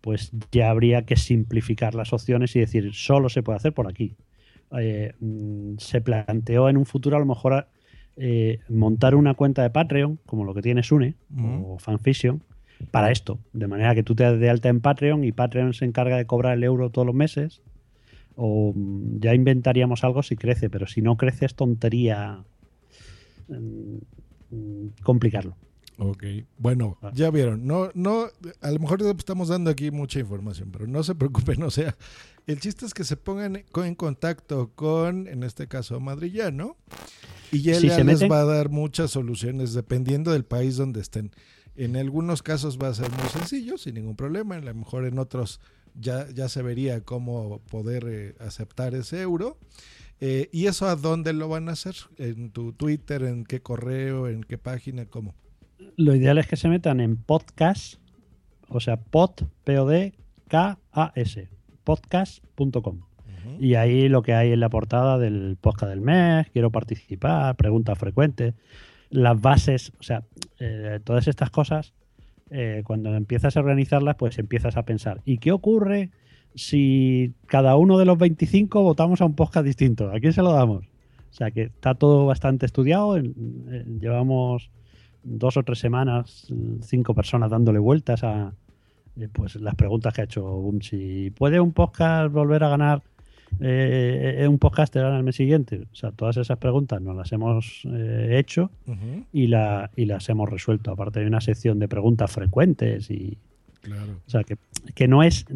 pues 0.00 0.30
ya 0.52 0.70
habría 0.70 1.04
que 1.04 1.16
simplificar 1.16 1.94
las 1.94 2.12
opciones 2.12 2.54
y 2.56 2.60
decir, 2.60 2.94
solo 2.94 3.28
se 3.28 3.42
puede 3.42 3.56
hacer 3.56 3.72
por 3.72 3.88
aquí. 3.88 4.16
Eh, 4.78 5.12
mm, 5.20 5.78
se 5.78 6.00
planteó 6.00 6.68
en 6.68 6.76
un 6.76 6.86
futuro 6.86 7.16
a 7.16 7.20
lo 7.20 7.26
mejor 7.26 7.66
eh, 8.16 8.60
montar 8.68 9.14
una 9.14 9.34
cuenta 9.34 9.62
de 9.62 9.70
Patreon, 9.70 10.18
como 10.24 10.44
lo 10.44 10.54
que 10.54 10.62
tiene 10.62 10.82
Sune 10.82 11.14
o 11.38 11.78
Fanfiction, 11.78 12.42
para 12.90 13.10
esto. 13.10 13.38
De 13.52 13.66
manera 13.66 13.94
que 13.94 14.02
tú 14.02 14.14
te 14.14 14.24
das 14.24 14.38
de 14.38 14.50
alta 14.50 14.68
en 14.68 14.80
Patreon 14.80 15.24
y 15.24 15.32
Patreon 15.32 15.72
se 15.74 15.84
encarga 15.84 16.16
de 16.16 16.26
cobrar 16.26 16.56
el 16.56 16.64
euro 16.64 16.90
todos 16.90 17.06
los 17.06 17.14
meses. 17.14 17.62
O 18.36 18.72
mm, 18.74 19.20
ya 19.20 19.34
inventaríamos 19.34 20.04
algo 20.04 20.22
si 20.22 20.36
crece, 20.36 20.68
pero 20.70 20.86
si 20.86 21.00
no 21.02 21.16
crece 21.16 21.46
es 21.46 21.54
tontería 21.54 22.44
mm, 23.48 23.96
mm, 24.50 24.88
complicarlo. 25.02 25.56
Ok, 25.98 26.24
bueno, 26.58 26.98
Ah. 27.00 27.10
ya 27.14 27.30
vieron, 27.30 27.66
no, 27.66 27.88
no, 27.94 28.26
a 28.60 28.70
lo 28.70 28.78
mejor 28.80 29.00
estamos 29.18 29.48
dando 29.48 29.70
aquí 29.70 29.90
mucha 29.90 30.20
información, 30.20 30.68
pero 30.70 30.86
no 30.86 31.02
se 31.02 31.14
preocupen, 31.14 31.62
o 31.62 31.70
sea, 31.70 31.96
el 32.46 32.60
chiste 32.60 32.84
es 32.84 32.92
que 32.92 33.02
se 33.02 33.16
pongan 33.16 33.64
en 33.74 33.94
contacto 33.94 34.72
con, 34.74 35.26
en 35.26 35.42
este 35.42 35.68
caso, 35.68 35.98
Madrillano, 35.98 36.76
y 37.50 37.60
Si 37.60 37.62
ya 37.62 37.80
les 37.80 38.04
meten- 38.04 38.30
va 38.30 38.40
a 38.40 38.44
dar 38.44 38.68
muchas 38.68 39.10
soluciones 39.10 39.72
dependiendo 39.72 40.32
del 40.32 40.44
país 40.44 40.76
donde 40.76 41.00
estén. 41.00 41.30
En 41.76 41.96
algunos 41.96 42.42
casos 42.42 42.78
va 42.78 42.88
a 42.88 42.94
ser 42.94 43.10
muy 43.10 43.28
sencillo, 43.28 43.76
sin 43.76 43.94
ningún 43.94 44.16
problema, 44.16 44.56
a 44.56 44.60
lo 44.60 44.74
mejor 44.74 45.04
en 45.04 45.18
otros 45.18 45.60
ya, 45.94 46.26
ya 46.30 46.48
se 46.48 46.62
vería 46.62 47.02
cómo 47.02 47.60
poder 47.70 48.04
eh, 48.08 48.34
aceptar 48.40 48.94
ese 48.94 49.20
euro. 49.20 49.58
Eh, 50.20 50.48
¿Y 50.52 50.66
eso 50.66 50.86
a 50.86 50.96
dónde 50.96 51.32
lo 51.32 51.48
van 51.48 51.68
a 51.68 51.72
hacer? 51.72 51.94
¿En 52.16 52.50
tu 52.50 52.72
Twitter? 52.72 53.22
¿En 53.24 53.44
qué 53.44 53.60
correo? 53.60 54.28
¿En 54.28 54.42
qué 54.42 54.56
página? 54.56 55.06
¿Cómo? 55.06 55.34
Lo 55.96 56.14
ideal 56.14 56.38
es 56.38 56.46
que 56.46 56.56
se 56.56 56.68
metan 56.68 57.00
en 57.00 57.16
podcast, 57.16 57.96
o 58.68 58.80
sea, 58.80 58.96
pod, 58.96 59.42
P-O-D-K-A-S, 59.64 61.48
podcast.com. 61.84 63.02
Y 63.60 63.74
ahí 63.74 64.08
lo 64.08 64.22
que 64.22 64.34
hay 64.34 64.52
en 64.52 64.60
la 64.60 64.68
portada 64.68 65.18
del 65.18 65.56
podcast 65.60 65.90
del 65.90 66.00
mes, 66.00 66.48
quiero 66.50 66.70
participar, 66.70 67.54
preguntas 67.56 67.98
frecuentes, 67.98 68.54
las 69.10 69.40
bases, 69.40 69.92
o 69.98 70.02
sea, 70.02 70.24
eh, 70.58 71.00
todas 71.04 71.28
estas 71.28 71.50
cosas 71.50 71.94
eh, 72.50 72.82
cuando 72.84 73.14
empiezas 73.14 73.56
a 73.56 73.60
organizarlas, 73.60 74.16
pues 74.16 74.38
empiezas 74.38 74.76
a 74.76 74.84
pensar, 74.84 75.20
¿y 75.24 75.38
qué 75.38 75.52
ocurre 75.52 76.10
si 76.54 77.34
cada 77.46 77.76
uno 77.76 77.98
de 77.98 78.04
los 78.04 78.18
25 78.18 78.82
votamos 78.82 79.20
a 79.20 79.26
un 79.26 79.34
podcast 79.34 79.66
distinto? 79.66 80.10
¿A 80.10 80.20
quién 80.20 80.32
se 80.32 80.42
lo 80.42 80.52
damos? 80.52 80.86
O 81.30 81.32
sea 81.32 81.50
que 81.50 81.62
está 81.62 81.94
todo 81.94 82.24
bastante 82.26 82.64
estudiado. 82.64 83.18
llevamos 83.18 84.70
dos 85.22 85.56
o 85.56 85.62
tres 85.64 85.80
semanas, 85.80 86.46
cinco 86.80 87.14
personas 87.14 87.50
dándole 87.50 87.78
vueltas 87.78 88.22
a 88.24 88.54
eh, 89.18 89.28
pues 89.32 89.56
las 89.56 89.74
preguntas 89.74 90.14
que 90.14 90.20
ha 90.20 90.24
hecho 90.24 90.44
Bumchi. 90.44 91.30
¿Puede 91.30 91.60
un 91.60 91.72
podcast 91.72 92.32
volver 92.32 92.64
a 92.64 92.68
ganar 92.68 93.02
eh, 93.60 94.36
eh, 94.40 94.48
un 94.48 94.58
podcaster 94.58 95.02
ahora 95.02 95.14
en 95.16 95.18
el 95.20 95.24
mes 95.24 95.36
siguiente? 95.36 95.82
O 95.92 95.94
sea, 95.94 96.10
todas 96.12 96.36
esas 96.36 96.58
preguntas 96.58 97.00
nos 97.00 97.16
las 97.16 97.32
hemos 97.32 97.82
eh, 97.92 98.36
hecho 98.38 98.70
y, 99.32 99.46
la, 99.48 99.90
y 99.96 100.04
las 100.06 100.28
hemos 100.28 100.48
resuelto. 100.50 100.90
Aparte 100.90 101.20
hay 101.20 101.26
una 101.26 101.40
sección 101.40 101.78
de 101.78 101.88
preguntas 101.88 102.30
frecuentes 102.30 103.10
y, 103.10 103.36
Claro. 103.82 104.12
o 104.26 104.30
sea, 104.30 104.42
que, 104.42 104.56
que 104.94 105.06
no 105.06 105.22
es, 105.22 105.46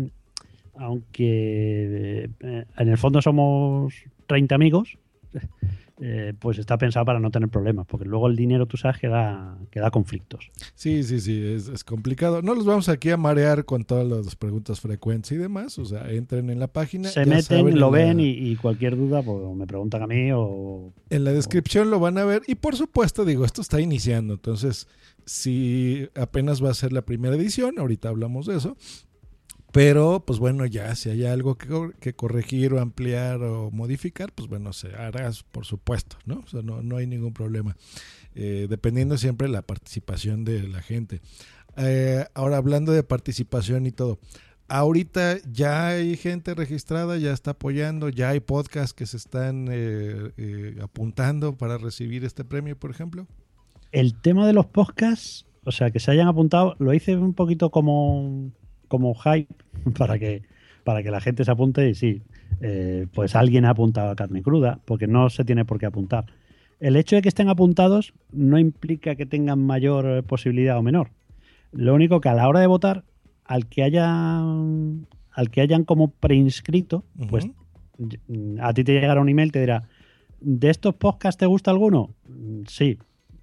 aunque 0.76 2.30
eh, 2.40 2.64
en 2.78 2.88
el 2.88 2.96
fondo 2.98 3.20
somos 3.22 3.94
30 4.26 4.54
amigos, 4.54 4.96
eh, 6.02 6.32
pues 6.38 6.58
está 6.58 6.78
pensado 6.78 7.04
para 7.04 7.20
no 7.20 7.30
tener 7.30 7.48
problemas, 7.48 7.86
porque 7.86 8.06
luego 8.08 8.26
el 8.28 8.36
dinero, 8.36 8.66
tú 8.66 8.76
sabes, 8.76 8.98
que 8.98 9.08
da, 9.08 9.58
que 9.70 9.80
da 9.80 9.90
conflictos. 9.90 10.50
Sí, 10.74 11.02
sí, 11.02 11.20
sí, 11.20 11.42
es, 11.44 11.68
es 11.68 11.84
complicado. 11.84 12.42
No 12.42 12.54
los 12.54 12.64
vamos 12.64 12.88
aquí 12.88 13.10
a 13.10 13.16
marear 13.16 13.64
con 13.64 13.84
todas 13.84 14.06
las 14.06 14.36
preguntas 14.36 14.80
frecuentes 14.80 15.32
y 15.32 15.36
demás. 15.36 15.78
O 15.78 15.84
sea, 15.84 16.10
entren 16.10 16.50
en 16.50 16.58
la 16.58 16.68
página. 16.68 17.08
Se 17.10 17.26
meten, 17.26 17.78
lo 17.78 17.88
en 17.88 17.92
ven 17.92 18.16
la- 18.16 18.22
y, 18.22 18.50
y 18.52 18.56
cualquier 18.56 18.96
duda 18.96 19.22
pues, 19.22 19.54
me 19.56 19.66
preguntan 19.66 20.02
a 20.02 20.06
mí 20.06 20.30
o... 20.32 20.92
En 21.10 21.24
la 21.24 21.32
descripción 21.32 21.90
lo 21.90 22.00
van 22.00 22.16
a 22.18 22.24
ver 22.24 22.42
y 22.46 22.54
por 22.54 22.76
supuesto 22.76 23.24
digo, 23.24 23.44
esto 23.44 23.60
está 23.60 23.80
iniciando, 23.80 24.34
entonces 24.34 24.88
si 25.26 26.08
apenas 26.14 26.64
va 26.64 26.70
a 26.70 26.74
ser 26.74 26.92
la 26.92 27.02
primera 27.02 27.36
edición, 27.36 27.78
ahorita 27.78 28.08
hablamos 28.08 28.46
de 28.46 28.56
eso, 28.56 28.76
pero 29.72 30.24
pues 30.26 30.38
bueno, 30.38 30.66
ya 30.66 30.94
si 30.96 31.10
hay 31.10 31.24
algo 31.24 31.56
que, 31.56 31.68
cor- 31.68 31.94
que 31.96 32.14
corregir 32.14 32.72
o 32.74 32.80
ampliar 32.80 33.42
o 33.42 33.70
modificar, 33.70 34.32
pues 34.32 34.48
bueno, 34.48 34.72
se 34.72 34.88
hará 34.94 35.30
por 35.52 35.64
supuesto, 35.64 36.16
¿no? 36.26 36.40
O 36.44 36.46
sea, 36.46 36.62
no, 36.62 36.82
no 36.82 36.96
hay 36.96 37.06
ningún 37.06 37.32
problema, 37.32 37.76
Eh, 38.34 38.66
dependiendo 38.70 39.18
siempre 39.18 39.48
de 39.48 39.52
la 39.52 39.62
participación 39.62 40.44
de 40.44 40.68
la 40.68 40.80
gente. 40.82 41.20
Eh, 41.76 42.24
ahora 42.34 42.58
hablando 42.58 42.92
de 42.92 43.02
participación 43.02 43.86
y 43.86 43.90
todo. 43.92 44.18
Ahorita 44.68 45.38
ya 45.50 45.88
hay 45.88 46.16
gente 46.16 46.54
registrada, 46.54 47.18
ya 47.18 47.32
está 47.32 47.52
apoyando, 47.52 48.08
ya 48.08 48.28
hay 48.30 48.38
podcasts 48.40 48.94
que 48.94 49.04
se 49.06 49.16
están 49.16 49.66
eh, 49.68 50.30
eh, 50.36 50.76
apuntando 50.80 51.56
para 51.56 51.76
recibir 51.76 52.24
este 52.24 52.44
premio, 52.44 52.76
por 52.78 52.92
ejemplo. 52.92 53.26
El 53.90 54.14
tema 54.20 54.46
de 54.46 54.52
los 54.52 54.66
podcasts, 54.66 55.44
o 55.64 55.72
sea, 55.72 55.90
que 55.90 55.98
se 55.98 56.12
hayan 56.12 56.28
apuntado, 56.28 56.76
lo 56.78 56.94
hice 56.94 57.16
un 57.16 57.34
poquito 57.34 57.70
como, 57.70 58.52
como 58.90 59.14
hype 59.14 59.46
para 59.98 60.18
que, 60.18 60.42
para 60.84 61.02
que 61.02 61.10
la 61.10 61.20
gente 61.22 61.44
se 61.44 61.50
apunte 61.50 61.88
y 61.88 61.94
sí, 61.94 62.20
eh, 62.60 63.06
pues 63.14 63.34
alguien 63.36 63.64
ha 63.64 63.70
apuntado 63.70 64.10
a 64.10 64.16
carne 64.16 64.42
cruda, 64.42 64.80
porque 64.84 65.06
no 65.06 65.30
se 65.30 65.44
tiene 65.44 65.64
por 65.64 65.78
qué 65.78 65.86
apuntar. 65.86 66.26
El 66.80 66.96
hecho 66.96 67.14
de 67.16 67.22
que 67.22 67.28
estén 67.28 67.48
apuntados 67.48 68.12
no 68.32 68.58
implica 68.58 69.14
que 69.14 69.26
tengan 69.26 69.60
mayor 69.64 70.06
eh, 70.06 70.22
posibilidad 70.22 70.76
o 70.78 70.82
menor. 70.82 71.10
Lo 71.72 71.94
único 71.94 72.20
que 72.20 72.28
a 72.28 72.34
la 72.34 72.48
hora 72.48 72.60
de 72.60 72.66
votar, 72.66 73.04
al 73.44 73.66
que 73.66 73.82
hayan, 73.84 75.06
al 75.30 75.50
que 75.50 75.60
hayan 75.60 75.84
como 75.84 76.10
preinscrito, 76.10 77.04
pues 77.28 77.44
y- 77.98 78.58
a 78.60 78.72
ti 78.74 78.82
te 78.82 78.92
llegará 78.94 79.20
un 79.20 79.28
email, 79.28 79.52
te 79.52 79.60
dirá, 79.60 79.82
¿de 80.40 80.70
estos 80.70 80.94
podcasts 80.94 81.38
te 81.38 81.46
gusta 81.46 81.70
alguno? 81.70 82.10
Mm, 82.28 82.62
Sí. 82.66 82.98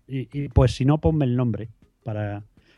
Y, 0.09 0.27
y, 0.37 0.47
pues 0.49 0.71
si 0.75 0.83
no, 0.85 0.97
ponme 0.99 1.25
el 1.25 1.35
nombre. 1.35 1.69
Para, 2.03 2.43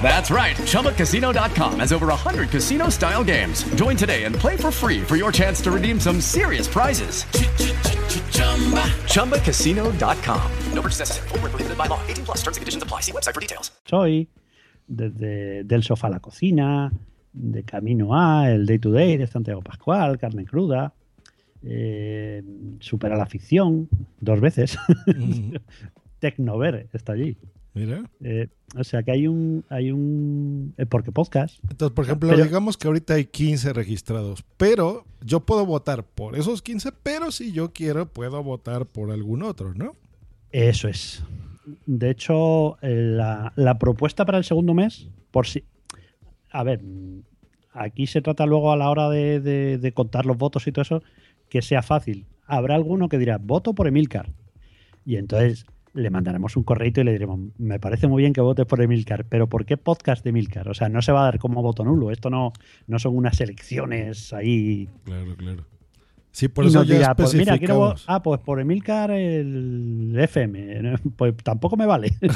That's 0.00 0.30
right. 0.30 0.56
ChumbaCasino.com 0.56 1.80
has 1.80 1.92
over 1.92 2.06
100 2.06 2.48
casino 2.48 2.88
style 2.88 3.22
games. 3.22 3.64
Join 3.74 3.96
today 3.96 4.24
and 4.24 4.34
play 4.34 4.56
for 4.56 4.70
free 4.70 5.02
for 5.02 5.16
your 5.16 5.30
chance 5.30 5.60
to 5.62 5.70
redeem 5.70 6.00
some 6.00 6.20
serious 6.22 6.66
prizes. 6.66 7.24
ChumbaCasino.com. 9.12 10.50
No 10.72 10.82
purchase 10.82 11.00
necessary. 11.00 11.28
Prohibited 11.28 11.76
by 11.76 11.86
law. 11.86 12.00
18 12.06 12.24
plus. 12.24 12.38
Terms 12.38 12.56
and 12.56 12.62
conditions 12.62 12.82
apply. 12.82 13.00
See 13.02 13.12
website 13.12 13.34
for 13.34 13.40
details. 13.42 13.70
Soy, 13.84 14.28
desde 14.86 15.64
del 15.64 15.82
sofá 15.82 16.06
a 16.06 16.10
la 16.10 16.20
cocina, 16.20 16.90
de 17.32 17.62
camino 17.64 18.14
a, 18.14 18.50
el 18.50 18.66
day 18.66 18.78
to 18.78 18.90
day 18.90 19.16
de 19.16 19.26
Santiago 19.26 19.62
Pascual, 19.62 20.18
carne 20.18 20.44
cruda, 20.44 20.94
eh, 21.62 22.42
supera 22.80 23.16
la 23.16 23.26
ficción, 23.26 23.88
dos 24.20 24.40
veces. 24.40 24.78
Tecnover 26.20 26.88
está 26.92 27.12
allí. 27.12 27.36
Mira. 27.78 28.02
Eh, 28.20 28.48
o 28.76 28.82
sea 28.84 29.02
que 29.02 29.12
hay 29.12 29.26
un, 29.28 29.64
hay 29.68 29.90
un, 29.92 30.74
eh, 30.76 30.84
porque 30.86 31.12
podcast, 31.12 31.58
Entonces, 31.70 31.94
por 31.94 32.04
ejemplo, 32.04 32.28
Pero- 32.30 32.44
digamos 32.44 32.76
que 32.76 32.86
ahorita 32.88 33.14
hay 33.14 33.24
15 33.26 33.72
registrados, 33.72 34.44
pero 34.56 35.04
yo 35.24 35.40
puedo 35.40 35.64
votar 35.64 36.04
por 36.04 36.36
esos 36.36 36.60
15, 36.62 36.90
pero 37.02 37.30
si 37.30 37.52
yo 37.52 37.72
quiero, 37.72 38.06
puedo 38.12 38.42
votar 38.42 38.84
por 38.86 39.10
algún 39.10 39.42
otro, 39.42 39.74
¿no? 39.74 39.92
Eso 40.50 40.88
es. 40.88 41.22
De 41.86 42.10
hecho, 42.10 42.78
eh, 42.82 42.94
la, 43.14 43.52
la 43.56 43.78
propuesta 43.78 44.24
para 44.24 44.38
el 44.38 44.44
segundo 44.44 44.74
mes, 44.74 45.08
por 45.30 45.46
si. 45.46 45.64
A 46.50 46.62
ver, 46.64 46.80
aquí 47.72 48.06
se 48.06 48.22
trata 48.22 48.46
luego 48.46 48.72
a 48.72 48.76
la 48.76 48.90
hora 48.90 49.08
de, 49.10 49.40
de- 49.40 49.78
de 49.78 49.92
contar 49.92 50.26
los 50.26 50.36
votos 50.38 50.66
y 50.66 50.72
todo 50.72 50.82
eso, 50.82 51.02
que 51.48 51.62
sea 51.62 51.82
fácil. 51.82 52.26
Habrá 52.46 52.74
alguno 52.74 53.08
que 53.08 53.18
dirá, 53.18 53.38
voto 53.38 53.74
por 53.74 53.86
Emilcar. 53.86 54.32
Y 55.04 55.16
entonces 55.16 55.66
le 55.98 56.10
mandaremos 56.10 56.56
un 56.56 56.62
correo 56.62 56.92
y 56.94 57.04
le 57.04 57.12
diremos, 57.12 57.40
me 57.58 57.78
parece 57.78 58.06
muy 58.06 58.22
bien 58.22 58.32
que 58.32 58.40
votes 58.40 58.66
por 58.66 58.80
Emilcar, 58.80 59.24
pero 59.24 59.48
¿por 59.48 59.66
qué 59.66 59.76
podcast 59.76 60.24
de 60.24 60.30
Emilcar? 60.30 60.68
O 60.68 60.74
sea, 60.74 60.88
no 60.88 61.02
se 61.02 61.12
va 61.12 61.22
a 61.22 61.24
dar 61.24 61.38
como 61.38 61.62
voto 61.62 61.84
nulo. 61.84 62.10
Esto 62.10 62.30
no, 62.30 62.52
no 62.86 62.98
son 62.98 63.16
unas 63.16 63.40
elecciones 63.40 64.32
ahí 64.32 64.88
Claro, 65.04 65.36
claro. 65.36 65.64
Sí, 66.30 66.46
por 66.46 66.64
y 66.64 66.68
eso 66.68 66.78
nos 66.80 66.88
ya 66.88 66.94
dirá, 66.94 67.16
pues 67.16 67.34
mira, 67.34 67.58
quiero, 67.58 67.94
ah, 68.06 68.22
pues 68.22 68.40
por 68.40 68.60
Emilcar 68.60 69.10
el 69.10 70.14
FM, 70.16 70.98
pues 71.16 71.34
tampoco 71.42 71.76
me 71.76 71.86
vale. 71.86 72.14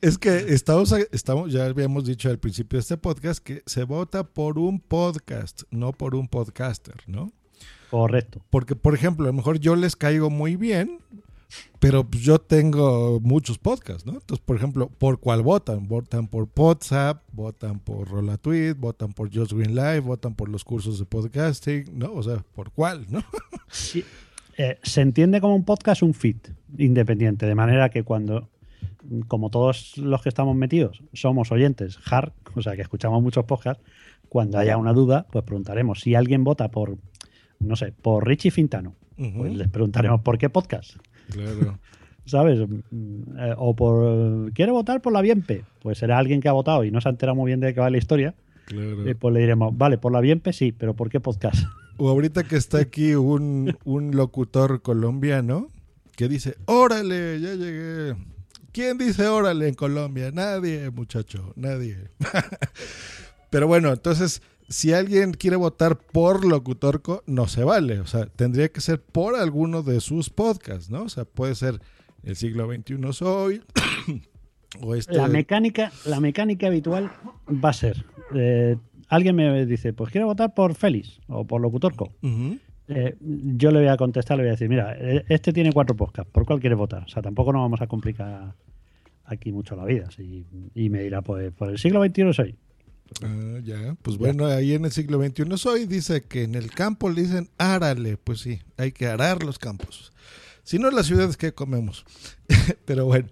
Es 0.00 0.16
que 0.16 0.36
estamos, 0.54 0.92
estamos, 1.10 1.52
ya 1.52 1.64
habíamos 1.64 2.04
dicho 2.04 2.30
al 2.30 2.38
principio 2.38 2.76
de 2.76 2.82
este 2.82 2.96
podcast 2.96 3.42
que 3.42 3.64
se 3.66 3.82
vota 3.82 4.22
por 4.22 4.56
un 4.56 4.78
podcast, 4.78 5.62
no 5.72 5.90
por 5.92 6.14
un 6.14 6.28
podcaster, 6.28 6.94
¿no? 7.08 7.32
Correcto. 7.90 8.40
Porque, 8.50 8.76
por 8.76 8.94
ejemplo, 8.94 9.24
a 9.24 9.30
lo 9.30 9.32
mejor 9.32 9.58
yo 9.58 9.74
les 9.74 9.96
caigo 9.96 10.30
muy 10.30 10.54
bien, 10.54 11.00
pero 11.80 12.04
pues 12.04 12.22
yo 12.22 12.38
tengo 12.38 13.20
muchos 13.20 13.58
podcasts, 13.58 14.04
¿no? 14.04 14.12
Entonces, 14.12 14.44
por 14.44 14.56
ejemplo, 14.56 14.88
¿por 14.88 15.20
cuál 15.20 15.42
votan? 15.42 15.86
Votan 15.86 16.26
por 16.26 16.48
WhatsApp, 16.56 17.22
votan 17.32 17.78
por 17.78 18.08
Rola 18.08 18.36
Tweet, 18.36 18.74
votan 18.74 19.12
por 19.12 19.34
Just 19.34 19.52
Green 19.52 19.74
Live, 19.74 20.00
votan 20.00 20.34
por 20.34 20.48
los 20.48 20.64
cursos 20.64 20.98
de 20.98 21.04
podcasting, 21.04 21.98
¿no? 21.98 22.12
O 22.12 22.22
sea, 22.22 22.44
¿por 22.54 22.70
cuál, 22.72 23.06
no? 23.08 23.22
Sí, 23.70 24.04
eh, 24.56 24.78
se 24.82 25.02
entiende 25.02 25.40
como 25.40 25.54
un 25.54 25.64
podcast 25.64 26.02
un 26.02 26.14
feed 26.14 26.36
independiente, 26.78 27.46
de 27.46 27.54
manera 27.54 27.90
que 27.90 28.02
cuando, 28.02 28.48
como 29.28 29.50
todos 29.50 29.96
los 29.98 30.22
que 30.22 30.30
estamos 30.30 30.56
metidos, 30.56 31.02
somos 31.12 31.52
oyentes 31.52 31.98
hard, 32.10 32.32
o 32.54 32.62
sea 32.62 32.74
que 32.74 32.82
escuchamos 32.82 33.22
muchos 33.22 33.44
podcasts, 33.44 33.82
cuando 34.28 34.58
haya 34.58 34.76
una 34.76 34.92
duda, 34.92 35.26
pues 35.30 35.44
preguntaremos. 35.44 36.00
Si 36.00 36.14
alguien 36.14 36.44
vota 36.44 36.70
por, 36.70 36.98
no 37.60 37.76
sé, 37.76 37.92
por 37.92 38.26
Richie 38.26 38.50
Fintano, 38.50 38.94
pues 39.16 39.54
les 39.54 39.68
preguntaremos 39.68 40.20
por 40.22 40.38
qué 40.38 40.50
podcast. 40.50 40.96
Claro. 41.30 41.78
¿Sabes? 42.24 42.60
Eh, 42.60 43.54
o 43.56 43.74
por. 43.74 44.52
¿Quiere 44.52 44.70
votar 44.72 45.00
por 45.00 45.12
la 45.12 45.22
Bienpe? 45.22 45.64
Pues 45.80 45.98
será 45.98 46.18
alguien 46.18 46.40
que 46.40 46.48
ha 46.48 46.52
votado 46.52 46.84
y 46.84 46.90
no 46.90 47.00
se 47.00 47.08
ha 47.08 47.10
enterado 47.10 47.36
muy 47.36 47.48
bien 47.48 47.60
de 47.60 47.72
qué 47.72 47.80
va 47.80 47.88
la 47.88 47.96
historia. 47.98 48.34
Claro. 48.66 49.08
Y 49.08 49.14
pues 49.14 49.32
le 49.32 49.40
diremos, 49.40 49.76
vale, 49.76 49.96
por 49.96 50.12
la 50.12 50.20
Bienpe 50.20 50.52
sí, 50.52 50.72
pero 50.72 50.94
¿por 50.94 51.08
qué 51.08 51.20
podcast? 51.20 51.64
O 51.96 52.10
ahorita 52.10 52.44
que 52.44 52.56
está 52.56 52.78
aquí 52.78 53.14
un, 53.14 53.76
un 53.84 54.14
locutor 54.14 54.82
colombiano, 54.82 55.68
que 56.16 56.28
dice, 56.28 56.56
órale, 56.66 57.40
ya 57.40 57.54
llegué. 57.54 58.14
¿Quién 58.72 58.98
dice 58.98 59.26
órale 59.26 59.68
en 59.68 59.74
Colombia? 59.74 60.30
Nadie, 60.32 60.90
muchacho, 60.90 61.52
nadie. 61.56 62.10
Pero 63.50 63.66
bueno, 63.66 63.92
entonces, 63.92 64.42
si 64.68 64.92
alguien 64.92 65.32
quiere 65.32 65.56
votar 65.56 65.98
por 65.98 66.44
Locutorco, 66.44 67.22
no 67.26 67.48
se 67.48 67.64
vale. 67.64 68.00
O 68.00 68.06
sea, 68.06 68.26
tendría 68.26 68.68
que 68.68 68.80
ser 68.80 69.00
por 69.00 69.34
alguno 69.34 69.82
de 69.82 70.00
sus 70.00 70.30
podcasts, 70.30 70.90
¿no? 70.90 71.04
O 71.04 71.08
sea, 71.08 71.24
puede 71.24 71.54
ser 71.54 71.80
el 72.22 72.36
siglo 72.36 72.70
XXI 72.70 73.12
soy. 73.12 73.62
o 74.80 74.94
este. 74.94 75.14
La 75.14 75.28
mecánica, 75.28 75.90
la 76.04 76.20
mecánica 76.20 76.66
habitual 76.66 77.10
va 77.48 77.70
a 77.70 77.72
ser. 77.72 78.04
eh, 78.34 78.76
alguien 79.08 79.36
me 79.36 79.64
dice, 79.64 79.92
pues 79.92 80.10
quiero 80.10 80.26
votar 80.26 80.52
por 80.54 80.74
Félix 80.74 81.18
o 81.28 81.46
por 81.46 81.60
Locutorco. 81.60 82.12
Eh, 82.90 83.16
yo 83.20 83.70
le 83.70 83.80
voy 83.80 83.88
a 83.88 83.96
contestar, 83.96 84.36
le 84.36 84.44
voy 84.44 84.48
a 84.48 84.52
decir, 84.52 84.68
mira, 84.68 84.96
eh, 84.98 85.24
este 85.28 85.52
tiene 85.52 85.72
cuatro 85.72 85.94
podcasts, 85.94 86.30
¿por 86.32 86.46
cuál 86.46 86.60
quieres 86.60 86.78
votar? 86.78 87.02
O 87.04 87.08
sea, 87.08 87.22
tampoco 87.22 87.52
nos 87.52 87.60
vamos 87.60 87.80
a 87.82 87.86
complicar 87.86 88.54
aquí 89.24 89.52
mucho 89.52 89.76
la 89.76 89.84
vida. 89.84 90.10
sí. 90.10 90.46
Y 90.74 90.88
me 90.88 91.02
dirá, 91.02 91.22
pues 91.22 91.52
por 91.52 91.70
el 91.70 91.78
siglo 91.78 92.02
XXI 92.04 92.32
soy. 92.32 92.56
Ah, 93.22 93.58
ya. 93.64 93.96
Pues 94.02 94.16
bueno, 94.16 94.46
ahí 94.46 94.74
en 94.74 94.84
el 94.84 94.92
siglo 94.92 95.22
XXI 95.22 95.56
soy, 95.56 95.86
dice 95.86 96.22
que 96.22 96.42
en 96.44 96.54
el 96.54 96.70
campo 96.70 97.10
le 97.10 97.22
dicen 97.22 97.50
árale. 97.58 98.16
Pues 98.16 98.40
sí, 98.40 98.60
hay 98.76 98.92
que 98.92 99.06
arar 99.06 99.42
los 99.42 99.58
campos. 99.58 100.12
Si 100.62 100.78
no, 100.78 100.88
en 100.88 100.96
las 100.96 101.06
ciudades 101.06 101.36
que 101.36 101.52
comemos. 101.52 102.04
Pero 102.84 103.06
bueno, 103.06 103.28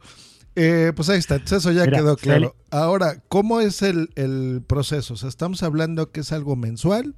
eh, 0.54 0.92
pues 0.96 1.10
ahí 1.10 1.18
está. 1.18 1.36
Eso 1.36 1.70
ya 1.70 1.84
Mira, 1.84 1.98
quedó 1.98 2.16
claro. 2.16 2.56
Ahora, 2.70 3.22
¿cómo 3.28 3.60
es 3.60 3.82
el, 3.82 4.10
el 4.14 4.62
proceso? 4.66 5.14
O 5.14 5.16
sea, 5.16 5.28
estamos 5.28 5.62
hablando 5.62 6.10
que 6.10 6.20
es 6.20 6.32
algo 6.32 6.56
mensual. 6.56 7.14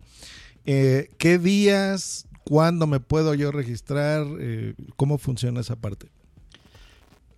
Eh, 0.67 1.11
¿Qué 1.19 1.39
días? 1.39 2.27
¿Cuándo 2.45 2.87
me 2.87 2.99
puedo 2.99 3.35
yo 3.35 3.53
registrar? 3.53 4.27
Eh, 4.41 4.75
¿Cómo 4.97 5.19
funciona 5.19 5.61
esa 5.61 5.77
parte? 5.77 6.09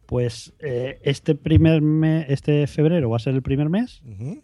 Pues 0.06 0.54
este 0.58 1.36
primer 1.36 1.82
mes, 1.82 2.26
este 2.30 2.66
febrero 2.66 3.10
va 3.10 3.16
a 3.16 3.20
ser 3.20 3.34
el 3.34 3.42
primer 3.42 3.68
mes. 3.68 4.02
Ujú. 4.04 4.42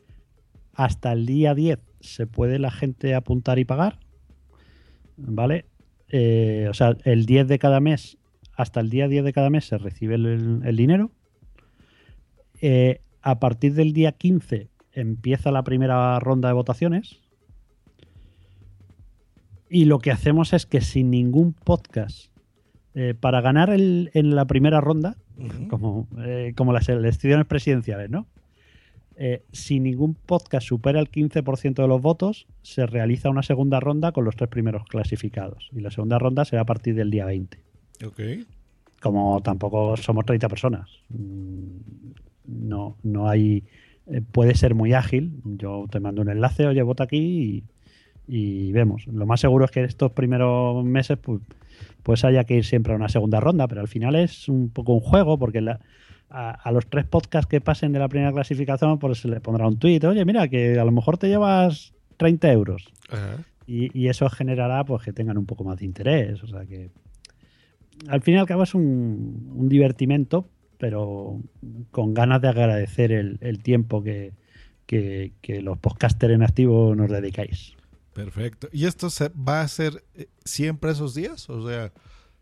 Hasta 0.77 1.13
el 1.13 1.27
día 1.27 1.55
10 1.55 1.79
se 2.01 2.27
puede 2.27 2.59
la 2.59 2.71
gente 2.71 3.15
apuntar 3.15 3.59
y 3.59 3.65
pagar. 3.65 3.99
¿Vale? 5.17 5.65
Eh, 6.09 6.67
o 6.71 6.75
sea, 6.75 6.97
el 7.05 7.27
10 7.27 7.49
de 7.49 7.59
cada 7.59 7.81
mes, 7.81 8.19
hasta 8.55 8.81
el 8.81 8.91
día 8.91 9.09
10 9.09 9.25
de 9.25 9.33
cada 9.33 9.51
mes 9.51 9.65
se 9.65 9.79
recibe 9.79 10.15
el, 10.17 10.61
el 10.65 10.77
dinero. 10.77 11.11
Eh, 12.61 13.01
a 13.23 13.39
partir 13.41 13.75
del 13.75 13.93
día 13.93 14.13
15 14.13 14.69
empieza 14.93 15.51
la 15.51 15.65
primera 15.65 16.19
ronda 16.21 16.49
de 16.49 16.55
votaciones. 16.55 17.19
Y 19.69 19.87
lo 19.87 19.99
que 19.99 20.11
hacemos 20.13 20.53
es 20.53 20.65
que 20.67 20.81
sin 20.81 21.11
ningún 21.11 21.53
podcast, 21.53 22.31
eh, 22.95 23.15
para 23.19 23.41
ganar 23.41 23.71
el- 23.71 24.11
en 24.15 24.35
la 24.37 24.45
primera 24.47 24.81
ronda, 24.81 25.17
como, 25.69 26.09
como 26.57 26.73
las 26.73 26.89
elecciones 26.89 27.47
presidenciales, 27.47 28.09
¿no? 28.11 28.27
Eh, 29.19 29.43
si 29.51 29.81
ningún 29.81 30.15
podcast 30.15 30.67
supera 30.69 31.01
el 31.01 31.11
15% 31.11 31.75
de 31.83 31.89
los 31.89 32.03
votos, 32.03 32.47
se 32.63 32.85
realiza 32.87 33.31
una 33.31 33.43
segunda 33.43 33.81
ronda 33.81 34.13
con 34.13 34.25
los 34.25 34.37
tres 34.37 34.51
primeros 34.51 34.85
clasificados. 34.85 35.71
Y 35.73 35.81
la 35.81 35.91
segunda 35.91 36.19
ronda 36.19 36.45
será 36.45 36.63
a 36.63 36.67
partir 36.67 36.95
del 36.95 37.11
día 37.11 37.25
20. 37.25 37.59
Ok. 38.07 38.21
Como 39.01 39.41
tampoco 39.43 39.97
somos 39.97 40.25
30 40.27 40.49
personas, 40.49 40.91
mm, 41.09 41.67
no, 42.47 42.97
no 43.03 43.29
hay. 43.29 43.65
eh, 44.07 44.21
puede 44.33 44.55
ser 44.55 44.75
muy 44.75 44.93
ágil. 44.93 45.33
Yo 45.45 45.87
te 45.91 45.99
mando 46.01 46.23
un 46.23 46.29
enlace, 46.31 46.67
oye, 46.67 46.83
vota 46.83 47.05
aquí 47.05 47.65
y, 48.29 48.67
y 48.69 48.73
vemos. 48.73 49.07
Lo 49.07 49.27
más 49.27 49.41
seguro 49.41 49.65
es 49.65 49.71
que 49.71 49.83
estos 49.85 50.13
primeros 50.13 50.85
meses, 50.85 51.19
pues, 51.19 51.41
pues 52.03 52.25
haya 52.25 52.45
que 52.45 52.57
ir 52.59 52.65
siempre 52.65 52.93
a 52.93 52.97
una 52.97 53.09
segunda 53.09 53.41
ronda, 53.41 53.67
pero 53.67 53.81
al 53.81 53.89
final 53.89 54.15
es 54.15 54.49
un 54.49 54.69
poco 54.71 54.93
un 54.95 55.01
juego, 55.01 55.39
porque 55.39 55.61
la- 55.61 55.81
a, 56.37 56.51
a 56.51 56.73
los 56.73 56.87
tres 56.89 57.05
podcasts 57.07 57.49
que 57.49 57.61
pasen 57.61 57.93
de 57.93 57.99
la 57.99 58.09
primera 58.09 58.33
clasificación, 58.33 58.99
pues 58.99 59.19
se 59.21 59.29
le 59.29 59.41
pondrá 59.41 59.67
un 59.67 59.79
tuit, 59.79 60.03
oye, 60.05 60.25
mira, 60.25 60.49
que 60.49 60.79
a 60.79 60.85
lo 60.85 60.93
mejor 60.93 61.17
te 61.19 61.29
llevas 61.29 61.95
30 62.19 62.53
euros. 62.53 62.93
Ajá. 63.11 63.37
Y, 63.67 63.91
y 63.99 64.09
eso 64.09 64.29
generará 64.31 64.85
pues 64.85 65.03
que 65.03 65.13
tengan 65.13 65.39
un 65.39 65.47
poco 65.47 65.65
más 65.65 65.79
de 65.79 65.87
interés. 65.87 66.43
O 66.43 66.47
sea 66.47 66.65
que 66.67 66.91
al 68.09 68.21
fin 68.23 68.35
y 68.35 68.39
al 68.39 68.47
cabo 68.47 68.63
es 68.63 68.75
un, 68.75 69.53
un 69.55 69.69
divertimento, 69.69 70.49
pero 70.79 71.41
con 71.91 72.13
ganas 72.15 72.41
de 72.43 72.49
agradecer 72.49 73.11
el, 73.13 73.39
el 73.41 73.63
tiempo 73.63 74.03
que, 74.03 74.33
que- 74.87 75.33
que 75.41 75.63
los 75.63 75.79
podcasters 75.79 76.35
en 76.35 76.43
activo 76.43 76.95
nos 76.95 77.11
dedicáis. 77.11 77.75
Perfecto. 78.13 78.69
¿Y 78.73 78.85
esto 78.87 79.11
se 79.11 79.31
va 79.31 79.63
a 79.63 79.69
ser 79.69 80.05
eh, 80.15 80.27
siempre 80.45 80.91
esos 80.93 81.15
días? 81.15 81.49
O 81.51 81.67
sea, 81.69 81.93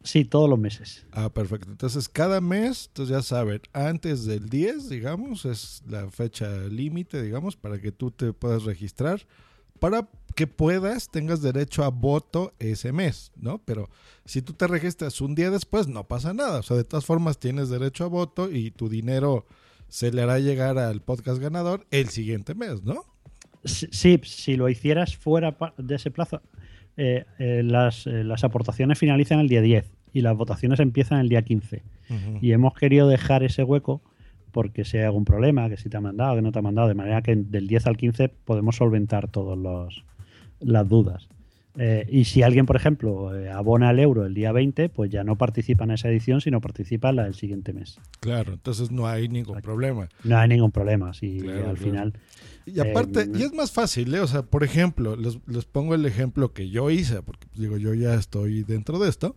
Sí, 0.04 0.26
todos 0.26 0.50
los 0.50 0.58
meses. 0.58 1.06
ah, 1.12 1.30
perfecto. 1.30 1.70
Entonces, 1.70 2.10
cada 2.10 2.42
mes, 2.42 2.88
entonces 2.88 3.16
ya 3.16 3.22
saben, 3.22 3.62
antes 3.72 4.26
del 4.26 4.50
10, 4.50 4.90
digamos, 4.90 5.46
es 5.46 5.82
la 5.88 6.10
fecha 6.10 6.48
límite, 6.68 7.22
digamos, 7.22 7.56
para 7.56 7.80
que 7.80 7.90
tú 7.90 8.10
te 8.10 8.34
puedas 8.34 8.64
registrar, 8.64 9.26
para 9.78 10.06
que 10.34 10.46
puedas, 10.46 11.08
tengas 11.08 11.40
derecho 11.40 11.84
a 11.84 11.88
voto 11.88 12.52
ese 12.58 12.92
mes, 12.92 13.32
¿no? 13.34 13.62
Pero 13.64 13.88
si 14.26 14.42
tú 14.42 14.52
te 14.52 14.66
registras 14.66 15.22
un 15.22 15.34
día 15.34 15.50
después, 15.50 15.88
no 15.88 16.04
pasa 16.04 16.34
nada. 16.34 16.58
O 16.58 16.62
sea, 16.62 16.76
de 16.76 16.84
todas 16.84 17.06
formas, 17.06 17.38
tienes 17.38 17.70
derecho 17.70 18.04
a 18.04 18.08
voto 18.08 18.50
y 18.50 18.72
tu 18.72 18.90
dinero 18.90 19.46
se 19.88 20.12
le 20.12 20.20
hará 20.20 20.38
llegar 20.38 20.76
al 20.76 21.00
podcast 21.00 21.40
ganador 21.40 21.86
el 21.90 22.10
siguiente 22.10 22.54
mes, 22.54 22.82
¿no? 22.82 23.06
Sí, 23.64 24.20
si 24.22 24.56
lo 24.56 24.68
hicieras 24.68 25.16
fuera 25.16 25.56
de 25.78 25.94
ese 25.94 26.10
plazo, 26.10 26.42
eh, 26.98 27.24
eh, 27.38 27.62
las, 27.64 28.06
eh, 28.06 28.22
las 28.22 28.44
aportaciones 28.44 28.98
finalizan 28.98 29.40
el 29.40 29.48
día 29.48 29.62
10 29.62 29.93
y 30.14 30.22
las 30.22 30.36
votaciones 30.36 30.80
empiezan 30.80 31.20
el 31.20 31.28
día 31.28 31.42
15. 31.42 31.82
Y 32.40 32.52
hemos 32.52 32.74
querido 32.74 33.08
dejar 33.08 33.42
ese 33.42 33.64
hueco 33.64 34.00
porque 34.52 34.84
si 34.84 34.98
hay 34.98 35.04
algún 35.04 35.24
problema, 35.24 35.68
que 35.68 35.76
si 35.76 35.88
te 35.88 35.96
ha 35.96 36.00
mandado, 36.00 36.36
que 36.36 36.42
no 36.42 36.52
te 36.52 36.60
ha 36.60 36.62
mandado, 36.62 36.86
de 36.86 36.94
manera 36.94 37.20
que 37.22 37.34
del 37.34 37.66
10 37.66 37.86
al 37.88 37.96
15 37.96 38.28
podemos 38.28 38.76
solventar 38.76 39.28
todas 39.28 39.58
las 40.60 40.88
dudas. 40.88 41.28
Eh, 41.76 42.06
y 42.08 42.24
si 42.24 42.42
alguien, 42.42 42.66
por 42.66 42.76
ejemplo, 42.76 43.36
eh, 43.36 43.50
abona 43.50 43.90
el 43.90 43.98
euro 43.98 44.24
el 44.24 44.32
día 44.32 44.52
20, 44.52 44.90
pues 44.90 45.10
ya 45.10 45.24
no 45.24 45.36
participa 45.36 45.82
en 45.82 45.90
esa 45.90 46.08
edición, 46.08 46.40
sino 46.40 46.60
participa 46.60 47.10
en 47.10 47.16
la 47.16 47.24
del 47.24 47.34
siguiente 47.34 47.72
mes. 47.72 47.98
Claro, 48.20 48.52
entonces 48.52 48.92
no 48.92 49.08
hay 49.08 49.28
ningún 49.28 49.60
problema. 49.60 50.08
No 50.22 50.38
hay 50.38 50.48
ningún 50.48 50.70
problema. 50.70 51.10
Claro, 51.10 51.50
al 51.50 51.62
claro. 51.62 51.76
final. 51.76 52.12
Y 52.64 52.78
aparte, 52.78 53.22
Eh, 53.22 53.32
y 53.34 53.42
es 53.42 53.52
más 53.52 53.72
fácil, 53.72 54.14
¿eh? 54.14 54.20
O 54.20 54.28
sea, 54.28 54.42
por 54.42 54.62
ejemplo, 54.62 55.16
les, 55.16 55.38
les 55.48 55.64
pongo 55.64 55.96
el 55.96 56.06
ejemplo 56.06 56.52
que 56.52 56.70
yo 56.70 56.90
hice, 56.90 57.22
porque 57.22 57.48
pues, 57.48 57.60
digo, 57.60 57.76
yo 57.76 57.92
ya 57.92 58.14
estoy 58.14 58.62
dentro 58.62 59.00
de 59.00 59.08
esto. 59.10 59.34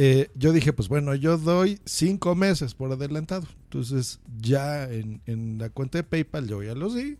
Eh, 0.00 0.30
yo 0.36 0.52
dije, 0.52 0.72
pues 0.72 0.88
bueno, 0.88 1.12
yo 1.16 1.38
doy 1.38 1.80
cinco 1.84 2.36
meses 2.36 2.72
por 2.72 2.92
adelantado. 2.92 3.48
Entonces, 3.64 4.20
ya 4.40 4.84
en, 4.84 5.20
en 5.26 5.58
la 5.58 5.70
cuenta 5.70 5.98
de 5.98 6.04
PayPal 6.04 6.46
yo 6.46 6.62
ya 6.62 6.76
los 6.76 6.94
di 6.94 7.16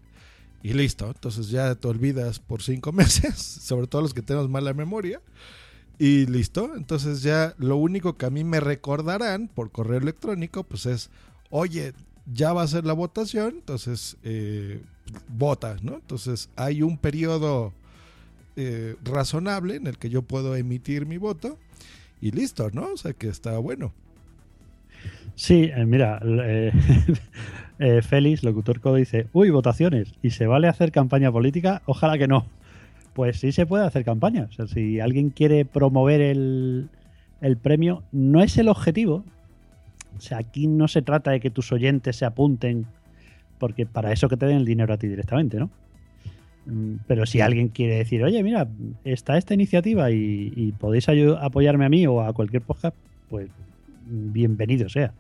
y 0.62 0.75
listo. 0.75 1.09
Entonces 1.09 1.51
ya 1.51 1.75
te 1.75 1.88
olvidas 1.88 2.38
por 2.38 2.62
cinco 2.62 2.93
meses, 2.93 3.37
sobre 3.37 3.88
todo 3.88 4.03
los 4.03 4.14
que 4.14 4.23
tenemos 4.23 4.49
mala 4.49 4.75
memoria. 4.75 5.21
Y 5.99 6.27
listo. 6.27 6.77
Entonces 6.77 7.23
ya 7.23 7.53
lo 7.59 7.77
único 7.79 8.17
que 8.17 8.27
a 8.27 8.31
mí 8.31 8.45
me 8.45 8.61
recordarán 8.61 9.49
por 9.49 9.73
correo 9.73 9.99
electrónico, 9.99 10.62
pues 10.62 10.87
es, 10.87 11.11
oye, 11.51 11.95
ya 12.33 12.53
va 12.53 12.62
a 12.62 12.69
ser 12.69 12.87
la 12.87 12.93
votación, 12.93 13.55
entonces 13.57 14.17
eh, 14.23 14.81
vota, 15.27 15.79
¿no? 15.83 15.95
Entonces 15.95 16.49
hay 16.55 16.83
un 16.83 16.97
periodo 16.97 17.73
eh, 18.55 18.95
razonable 19.03 19.75
en 19.75 19.88
el 19.88 19.99
que 19.99 20.11
yo 20.11 20.23
puedo 20.23 20.55
emitir 20.55 21.07
mi 21.07 21.17
voto 21.17 21.59
y 22.20 22.31
listo, 22.31 22.70
¿no? 22.70 22.92
O 22.92 22.96
sea 22.96 23.12
que 23.12 23.28
está 23.28 23.59
bueno. 23.59 23.92
Sí, 25.35 25.70
eh, 25.74 25.87
mira, 25.87 26.20
eh, 26.24 26.72
eh, 27.78 28.02
Félix, 28.02 28.42
locutor 28.42 28.81
codo, 28.81 28.96
dice, 28.96 29.28
uy, 29.33 29.50
votaciones, 29.50 30.12
¿y 30.22 30.31
se 30.31 30.46
vale 30.46 30.68
hacer 30.68 30.90
campaña 30.90 31.31
política? 31.31 31.83
Ojalá 31.87 32.18
que 32.18 32.26
no. 32.26 32.46
Pues 33.14 33.40
sí 33.40 33.52
se 33.52 33.66
puede 33.66 33.87
hacer 33.87 34.04
campaña. 34.04 34.48
O 34.50 34.52
sea, 34.52 34.66
si 34.66 35.00
alguien 35.00 35.31
quiere 35.31 35.64
promover 35.64 36.20
el, 36.20 36.88
el 37.40 37.57
premio, 37.57 38.02
no 38.12 38.42
es 38.42 38.59
el 38.59 38.68
objetivo. 38.68 39.24
O 40.16 40.20
sea, 40.20 40.38
aquí 40.38 40.66
no 40.66 40.88
se 40.88 41.02
trata 41.02 41.31
de 41.31 41.40
que 41.40 41.50
tus 41.50 41.70
oyentes 41.70 42.16
se 42.16 42.24
apunten, 42.24 42.87
porque 43.59 43.87
para 43.87 44.12
eso 44.12 44.28
que 44.28 44.37
te 44.37 44.46
den 44.46 44.57
el 44.57 44.64
dinero 44.64 44.92
a 44.92 44.98
ti 44.98 45.07
directamente, 45.07 45.59
¿no? 45.59 45.70
Pero 47.07 47.25
si 47.27 47.40
alguien 47.40 47.69
quiere 47.69 47.96
decir, 47.96 48.23
oye, 48.23 48.42
mira, 48.42 48.69
está 49.04 49.38
esta 49.38 49.54
iniciativa 49.54 50.10
y, 50.10 50.52
y 50.54 50.73
podéis 50.73 51.06
apoyarme 51.40 51.87
a 51.87 51.88
mí 51.88 52.06
o 52.06 52.21
a 52.23 52.33
cualquier 52.33 52.62
podcast, 52.62 52.94
pues 53.31 53.48
bienvenido 54.06 54.88
sea. 54.88 55.12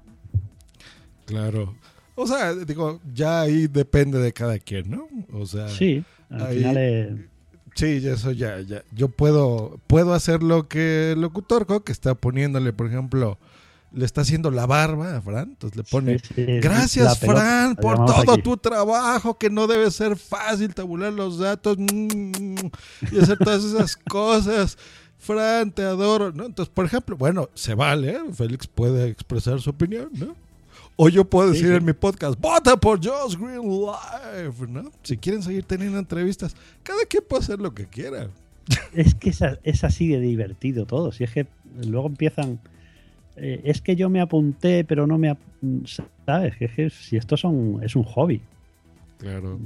Claro. 1.24 1.74
O 2.14 2.26
sea, 2.26 2.54
digo, 2.54 3.00
ya 3.14 3.42
ahí 3.42 3.66
depende 3.66 4.18
de 4.18 4.32
cada 4.32 4.58
quien, 4.58 4.90
¿no? 4.90 5.08
O 5.32 5.46
sea, 5.46 5.68
Sí, 5.68 6.02
al 6.30 6.46
ahí- 6.46 6.58
final 6.58 6.76
es... 6.78 7.08
Sí, 7.74 7.86
eso 8.08 8.32
ya, 8.32 8.60
ya. 8.60 8.82
Yo 8.92 9.08
puedo, 9.08 9.78
puedo 9.86 10.12
hacer 10.12 10.42
lo 10.42 10.66
que 10.66 11.12
el 11.12 11.20
locutorco, 11.20 11.84
que 11.84 11.92
está 11.92 12.16
poniéndole, 12.16 12.72
por 12.72 12.88
ejemplo, 12.88 13.38
le 13.98 14.04
está 14.04 14.20
haciendo 14.20 14.50
la 14.50 14.64
barba 14.66 15.16
a 15.16 15.20
Fran, 15.20 15.50
entonces 15.50 15.76
le 15.76 15.82
pone, 15.82 16.18
Sí, 16.20 16.34
sí, 16.34 16.46
la 16.46 16.60
gracias 16.60 17.18
Fran 17.18 17.74
por 17.76 17.96
todo 18.06 18.32
aquí". 18.32 18.42
tu 18.42 18.56
trabajo, 18.56 19.36
que 19.36 19.50
no 19.50 19.66
debe 19.66 19.90
ser 19.90 20.16
fácil 20.16 20.72
tabular 20.74 21.12
los 21.12 21.38
datos 21.38 21.76
mm, 21.78 22.54
y 23.12 23.18
hacer 23.18 23.38
todas 23.38 23.64
esas 23.64 23.96
cosas. 24.08 24.78
Fran, 25.18 25.72
te 25.72 25.82
adoro, 25.82 26.30
¿no? 26.32 26.46
Entonces, 26.46 26.72
por 26.72 26.84
ejemplo, 26.84 27.16
bueno, 27.16 27.48
se 27.54 27.74
vale, 27.74 28.12
¿eh? 28.12 28.20
Félix 28.32 28.68
puede 28.68 29.08
expresar 29.08 29.60
su 29.60 29.70
opinión, 29.70 30.10
¿no? 30.12 30.36
O 30.94 31.08
yo 31.08 31.24
puedo 31.24 31.50
decir 31.50 31.68
sí. 31.68 31.74
en 31.74 31.84
mi 31.84 31.92
podcast, 31.92 32.40
vota 32.40 32.76
por 32.76 33.04
Josh 33.04 33.36
Green 33.36 33.62
Live, 33.62 34.66
¿no? 34.68 34.90
Si 35.02 35.16
quieren 35.16 35.42
seguir 35.42 35.64
teniendo 35.64 35.98
entrevistas, 35.98 36.54
cada 36.82 37.04
quien 37.04 37.24
puede 37.28 37.42
hacer 37.42 37.60
lo 37.60 37.74
que 37.74 37.86
quiera. 37.86 38.30
Es 38.92 39.14
que 39.14 39.30
es, 39.30 39.40
es 39.62 39.84
así 39.84 40.08
de 40.08 40.20
divertido 40.20 40.86
todo. 40.86 41.10
Si 41.12 41.24
es 41.24 41.32
que 41.32 41.46
luego 41.84 42.06
empiezan. 42.08 42.60
Eh, 43.40 43.60
es 43.64 43.80
que 43.80 43.96
yo 43.96 44.08
me 44.10 44.20
apunté, 44.20 44.84
pero 44.84 45.06
no 45.06 45.18
me. 45.18 45.30
ap- 45.30 45.38
¿Sabes? 46.26 46.56
Que 46.56 46.66
Es 46.66 46.72
que 46.74 46.90
si 46.90 47.16
esto 47.16 47.36
son, 47.36 47.80
es 47.82 47.96
un 47.96 48.04
hobby. 48.04 48.40
Claro. 49.18 49.58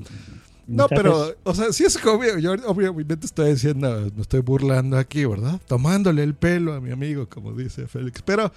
No, 0.66 0.84
Muchas 0.84 0.96
pero, 0.96 1.34
o 1.42 1.54
sea, 1.54 1.72
sí 1.72 1.84
es 1.84 1.96
obvio. 2.06 2.38
Yo 2.38 2.52
obviamente 2.66 3.16
estoy 3.26 3.50
diciendo, 3.50 4.10
me 4.14 4.22
estoy 4.22 4.40
burlando 4.40 4.96
aquí, 4.96 5.24
¿verdad? 5.24 5.60
Tomándole 5.66 6.22
el 6.22 6.34
pelo 6.34 6.72
a 6.74 6.80
mi 6.80 6.92
amigo, 6.92 7.28
como 7.28 7.52
dice 7.52 7.86
Félix. 7.88 8.22
Pero 8.22 8.52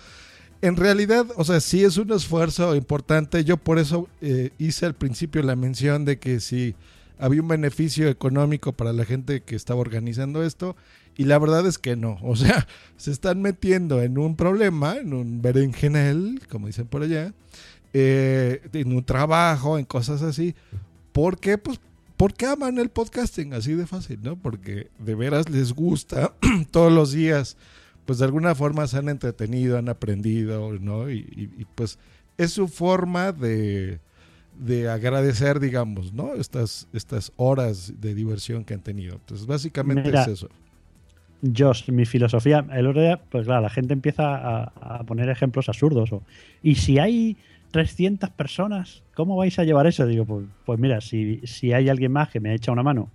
en 0.62 0.76
realidad, 0.78 1.26
o 1.36 1.44
sea, 1.44 1.60
sí 1.60 1.84
es 1.84 1.98
un 1.98 2.12
esfuerzo 2.14 2.76
importante. 2.76 3.44
Yo 3.44 3.58
por 3.58 3.80
eso 3.80 4.08
eh, 4.22 4.52
hice 4.60 4.86
al 4.86 4.94
principio 4.94 5.42
la 5.42 5.56
mención 5.56 6.06
de 6.06 6.18
que 6.20 6.40
si 6.40 6.76
había 7.18 7.42
un 7.42 7.48
beneficio 7.48 8.08
económico 8.08 8.72
para 8.72 8.94
la 8.94 9.04
gente 9.04 9.42
que 9.42 9.56
estaba 9.56 9.80
organizando 9.80 10.44
esto. 10.44 10.76
Y 11.18 11.24
la 11.26 11.40
verdad 11.40 11.66
es 11.66 11.78
que 11.78 11.96
no. 11.96 12.18
O 12.22 12.36
sea, 12.36 12.68
se 12.98 13.12
están 13.12 13.42
metiendo 13.42 14.02
en 14.02 14.18
un 14.18 14.36
problema, 14.36 14.98
en 14.98 15.14
un 15.14 15.42
berenjenal, 15.42 16.42
como 16.50 16.68
dicen 16.68 16.88
por 16.88 17.04
allá, 17.04 17.34
eh, 17.94 18.62
en 18.74 18.94
un 18.94 19.04
trabajo, 19.04 19.78
en 19.78 19.86
cosas 19.86 20.22
así. 20.22 20.56
¿Por 21.12 21.40
qué? 21.40 21.58
Pues 21.58 21.80
porque 22.18 22.46
aman 22.46 22.78
el 22.78 22.90
podcasting, 22.90 23.54
así 23.54 23.74
de 23.74 23.88
fácil, 23.88 24.20
¿no? 24.24 24.38
Porque 24.38 24.88
de 25.00 25.16
veras 25.16 25.50
les 25.50 25.74
gusta 25.74 26.34
todos 26.72 26.92
los 26.92 27.12
días, 27.12 27.58
pues 28.06 28.20
de 28.20 28.26
alguna 28.26 28.56
forma 28.56 28.88
se 28.88 28.98
han 28.98 29.10
entretenido, 29.10 29.78
han 29.78 29.90
aprendido, 29.90 30.72
¿no? 30.80 31.10
Y, 31.10 31.20
y- 31.36 31.50
y, 31.62 31.66
pues 31.76 31.98
es 32.38 32.52
su 32.52 32.68
forma 32.70 33.32
de, 33.34 34.00
de 34.60 34.90
agradecer, 34.90 35.60
digamos, 35.60 36.14
¿no? 36.14 36.34
Estas, 36.36 36.88
estas 36.94 37.32
horas 37.38 37.94
de 38.00 38.14
diversión 38.16 38.64
que 38.66 38.74
han 38.74 38.82
tenido. 38.82 39.16
Entonces, 39.16 39.46
básicamente 39.48 40.04
Mira, 40.04 40.22
es 40.24 40.28
eso. 40.30 40.50
Josh, 41.56 41.90
mi 41.92 42.06
filosofía, 42.06 42.66
el 42.74 42.88
otro 42.88 43.02
día, 43.02 43.20
pues 43.30 43.46
claro, 43.46 43.62
la 43.62 43.70
gente 43.70 43.94
empieza 43.94 44.36
a, 44.36 44.64
a 45.00 45.04
poner 45.04 45.30
ejemplos 45.30 45.70
absurdos. 45.70 46.12
O, 46.12 46.24
y 46.64 46.76
si 46.76 46.98
hay 47.00 47.38
300 47.72 48.30
personas, 48.32 49.04
¿cómo 49.14 49.36
vais 49.36 49.58
a 49.60 49.64
llevar 49.64 49.86
eso? 49.88 50.06
Digo, 50.06 50.26
pues, 50.26 50.46
pues 50.66 50.80
mira, 50.80 51.02
si, 51.02 51.42
si 51.44 51.74
hay 51.74 51.90
alguien 51.90 52.12
más 52.12 52.30
que 52.30 52.40
me 52.40 52.54
echa 52.54 52.72
una 52.72 52.84
mano, 52.84 53.10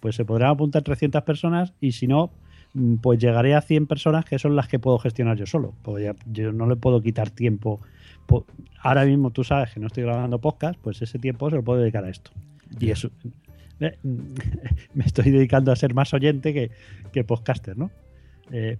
pues 0.00 0.16
se 0.16 0.24
podrán 0.24 0.50
apuntar 0.50 0.82
300 0.82 1.22
personas 1.22 1.72
y 1.80 1.92
si 1.92 2.06
no, 2.06 2.30
mm, 2.74 2.96
pues 2.96 3.18
llegaré 3.18 3.54
a 3.54 3.60
100 3.60 3.86
personas 3.86 4.24
que 4.24 4.38
son 4.38 4.54
las 4.54 4.68
que 4.68 4.78
puedo 4.78 4.98
gestionar 4.98 5.36
yo 5.36 5.46
solo. 5.46 5.72
Pues 5.82 6.04
ya- 6.04 6.14
yo 6.26 6.52
no 6.52 6.66
le 6.66 6.76
puedo 6.76 7.00
quitar 7.02 7.30
tiempo. 7.30 7.80
Po- 8.26 8.46
Ahora 8.84 9.04
mismo 9.04 9.30
tú 9.30 9.44
sabes 9.44 9.72
que 9.72 9.80
no 9.80 9.86
estoy 9.86 10.02
grabando 10.02 10.38
podcast, 10.40 10.78
pues 10.80 11.00
ese 11.02 11.18
tiempo 11.18 11.48
se 11.50 11.56
lo 11.56 11.62
puedo 11.64 11.80
dedicar 11.80 12.04
a 12.04 12.10
esto. 12.10 12.32
Y 12.80 12.90
eso, 12.90 13.10
me 14.94 15.04
estoy 15.04 15.30
dedicando 15.30 15.72
a 15.72 15.76
ser 15.76 15.94
más 15.94 16.12
oyente 16.14 16.52
que, 16.54 16.70
que 17.12 17.24
podcaster, 17.24 17.76
¿no? 17.76 17.90
Eh, 18.50 18.76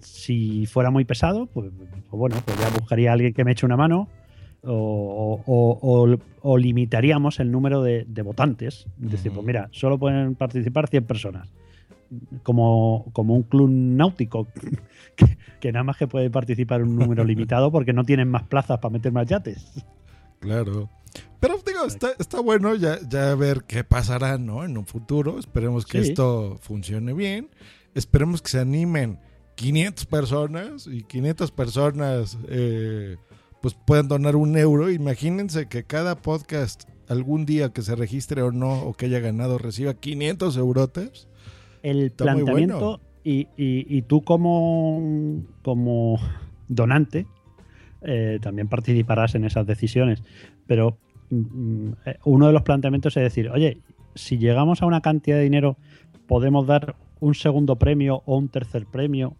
si 0.00 0.66
fuera 0.66 0.90
muy 0.90 1.04
pesado, 1.04 1.46
pues, 1.46 1.70
pues 2.08 2.18
bueno, 2.18 2.36
pues 2.44 2.58
ya 2.58 2.68
buscaría 2.70 3.10
a 3.10 3.12
alguien 3.14 3.34
que 3.34 3.44
me 3.44 3.52
eche 3.52 3.66
una 3.66 3.76
mano 3.76 4.08
o, 4.64 5.42
o- 5.44 5.78
o- 5.82 6.16
o 6.42 6.58
limitaríamos 6.58 7.40
el 7.40 7.50
número 7.50 7.82
de, 7.82 8.04
de 8.08 8.22
votantes. 8.22 8.86
Es 9.04 9.10
decir, 9.10 9.32
pues 9.32 9.44
mira, 9.46 9.68
solo 9.72 9.98
pueden 9.98 10.34
participar 10.34 10.88
100 10.88 11.04
personas. 11.04 11.52
Como, 12.42 13.06
como 13.12 13.34
un 13.34 13.42
club 13.42 13.70
náutico, 13.70 14.46
que, 15.16 15.38
que 15.60 15.72
nada 15.72 15.82
más 15.82 15.96
que 15.96 16.06
puede 16.06 16.28
participar 16.30 16.82
un 16.82 16.94
número 16.96 17.24
limitado 17.24 17.72
porque 17.72 17.92
no 17.94 18.04
tienen 18.04 18.28
más 18.28 18.42
plazas 18.44 18.78
para 18.78 18.92
meter 18.92 19.12
más 19.12 19.26
yates. 19.26 19.84
Claro. 20.42 20.90
Pero 21.40 21.56
digo, 21.66 21.84
está, 21.86 22.10
está 22.18 22.40
bueno 22.40 22.74
ya, 22.74 22.98
ya 23.08 23.34
ver 23.34 23.64
qué 23.66 23.82
pasará, 23.84 24.38
¿no? 24.38 24.64
En 24.64 24.76
un 24.78 24.86
futuro. 24.86 25.38
Esperemos 25.38 25.86
que 25.86 26.02
Sí. 26.02 26.10
esto 26.10 26.58
funcione 26.60 27.12
bien. 27.14 27.48
Esperemos 27.94 28.42
que 28.42 28.50
se 28.50 28.60
animen 28.60 29.18
500 29.56 30.06
personas 30.06 30.86
y 30.86 31.02
500 31.02 31.50
personas 31.50 32.38
eh, 32.48 33.16
pues 33.60 33.74
puedan 33.74 34.08
donar 34.08 34.36
un 34.36 34.56
euro. 34.56 34.90
Imagínense 34.90 35.68
que 35.68 35.84
cada 35.84 36.16
podcast 36.22 36.84
algún 37.08 37.44
día 37.44 37.72
que 37.72 37.82
se 37.82 37.94
registre 37.96 38.42
o 38.42 38.50
no 38.52 38.82
o 38.82 38.94
que 38.94 39.06
haya 39.06 39.20
ganado 39.20 39.58
reciba 39.58 39.94
500 39.94 40.56
eurotes. 40.56 41.28
el 41.82 42.02
Está 42.06 42.24
muy 42.24 42.44
planteamiento 42.44 42.78
bueno. 42.78 43.00
y, 43.24 43.48
y- 43.56 43.86
y 43.88 44.02
tú 44.02 44.22
como, 44.22 45.42
como 45.62 46.18
donante 46.68 47.26
eh, 48.04 48.38
también 48.40 48.68
participarás 48.68 49.34
en 49.34 49.44
esas 49.44 49.66
decisiones. 49.66 50.22
Pero 50.66 50.98
mm, 51.30 51.88
eh, 52.06 52.18
uno 52.24 52.46
de 52.46 52.52
los 52.52 52.62
planteamientos 52.62 53.16
es 53.16 53.22
decir, 53.22 53.50
oye, 53.50 53.78
si 54.14 54.38
llegamos 54.38 54.82
a 54.82 54.86
una 54.86 55.00
cantidad 55.00 55.36
de 55.36 55.44
dinero, 55.44 55.76
podemos 56.26 56.66
dar 56.66 56.96
un 57.20 57.34
segundo 57.34 57.76
premio 57.76 58.22
o 58.26 58.36
un 58.36 58.48
tercer 58.48 58.86
premio, 58.86 59.36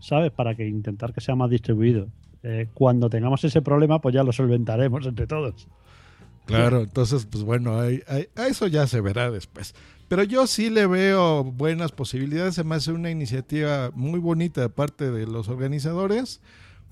¿sabes? 0.00 0.30
Para 0.30 0.54
que 0.54 0.66
intentar 0.66 1.12
que 1.12 1.20
sea 1.20 1.34
más 1.34 1.50
distribuido. 1.50 2.08
Eh, 2.42 2.68
cuando 2.74 3.10
tengamos 3.10 3.44
ese 3.44 3.62
problema, 3.62 4.00
pues 4.00 4.14
ya 4.14 4.24
lo 4.24 4.32
solventaremos 4.32 5.06
entre 5.06 5.26
todos. 5.26 5.68
Claro, 6.46 6.80
entonces, 6.80 7.26
pues 7.26 7.44
bueno, 7.44 7.78
a 7.78 8.46
eso 8.48 8.66
ya 8.66 8.86
se 8.88 9.00
verá 9.00 9.30
después. 9.30 9.74
Pero 10.10 10.24
yo 10.24 10.48
sí 10.48 10.70
le 10.70 10.88
veo 10.88 11.44
buenas 11.44 11.92
posibilidades. 11.92 12.64
Me 12.64 12.74
hace 12.74 12.90
una 12.90 13.12
iniciativa 13.12 13.92
muy 13.94 14.18
bonita 14.18 14.60
de 14.60 14.68
parte 14.68 15.12
de 15.12 15.24
los 15.24 15.48
organizadores, 15.48 16.40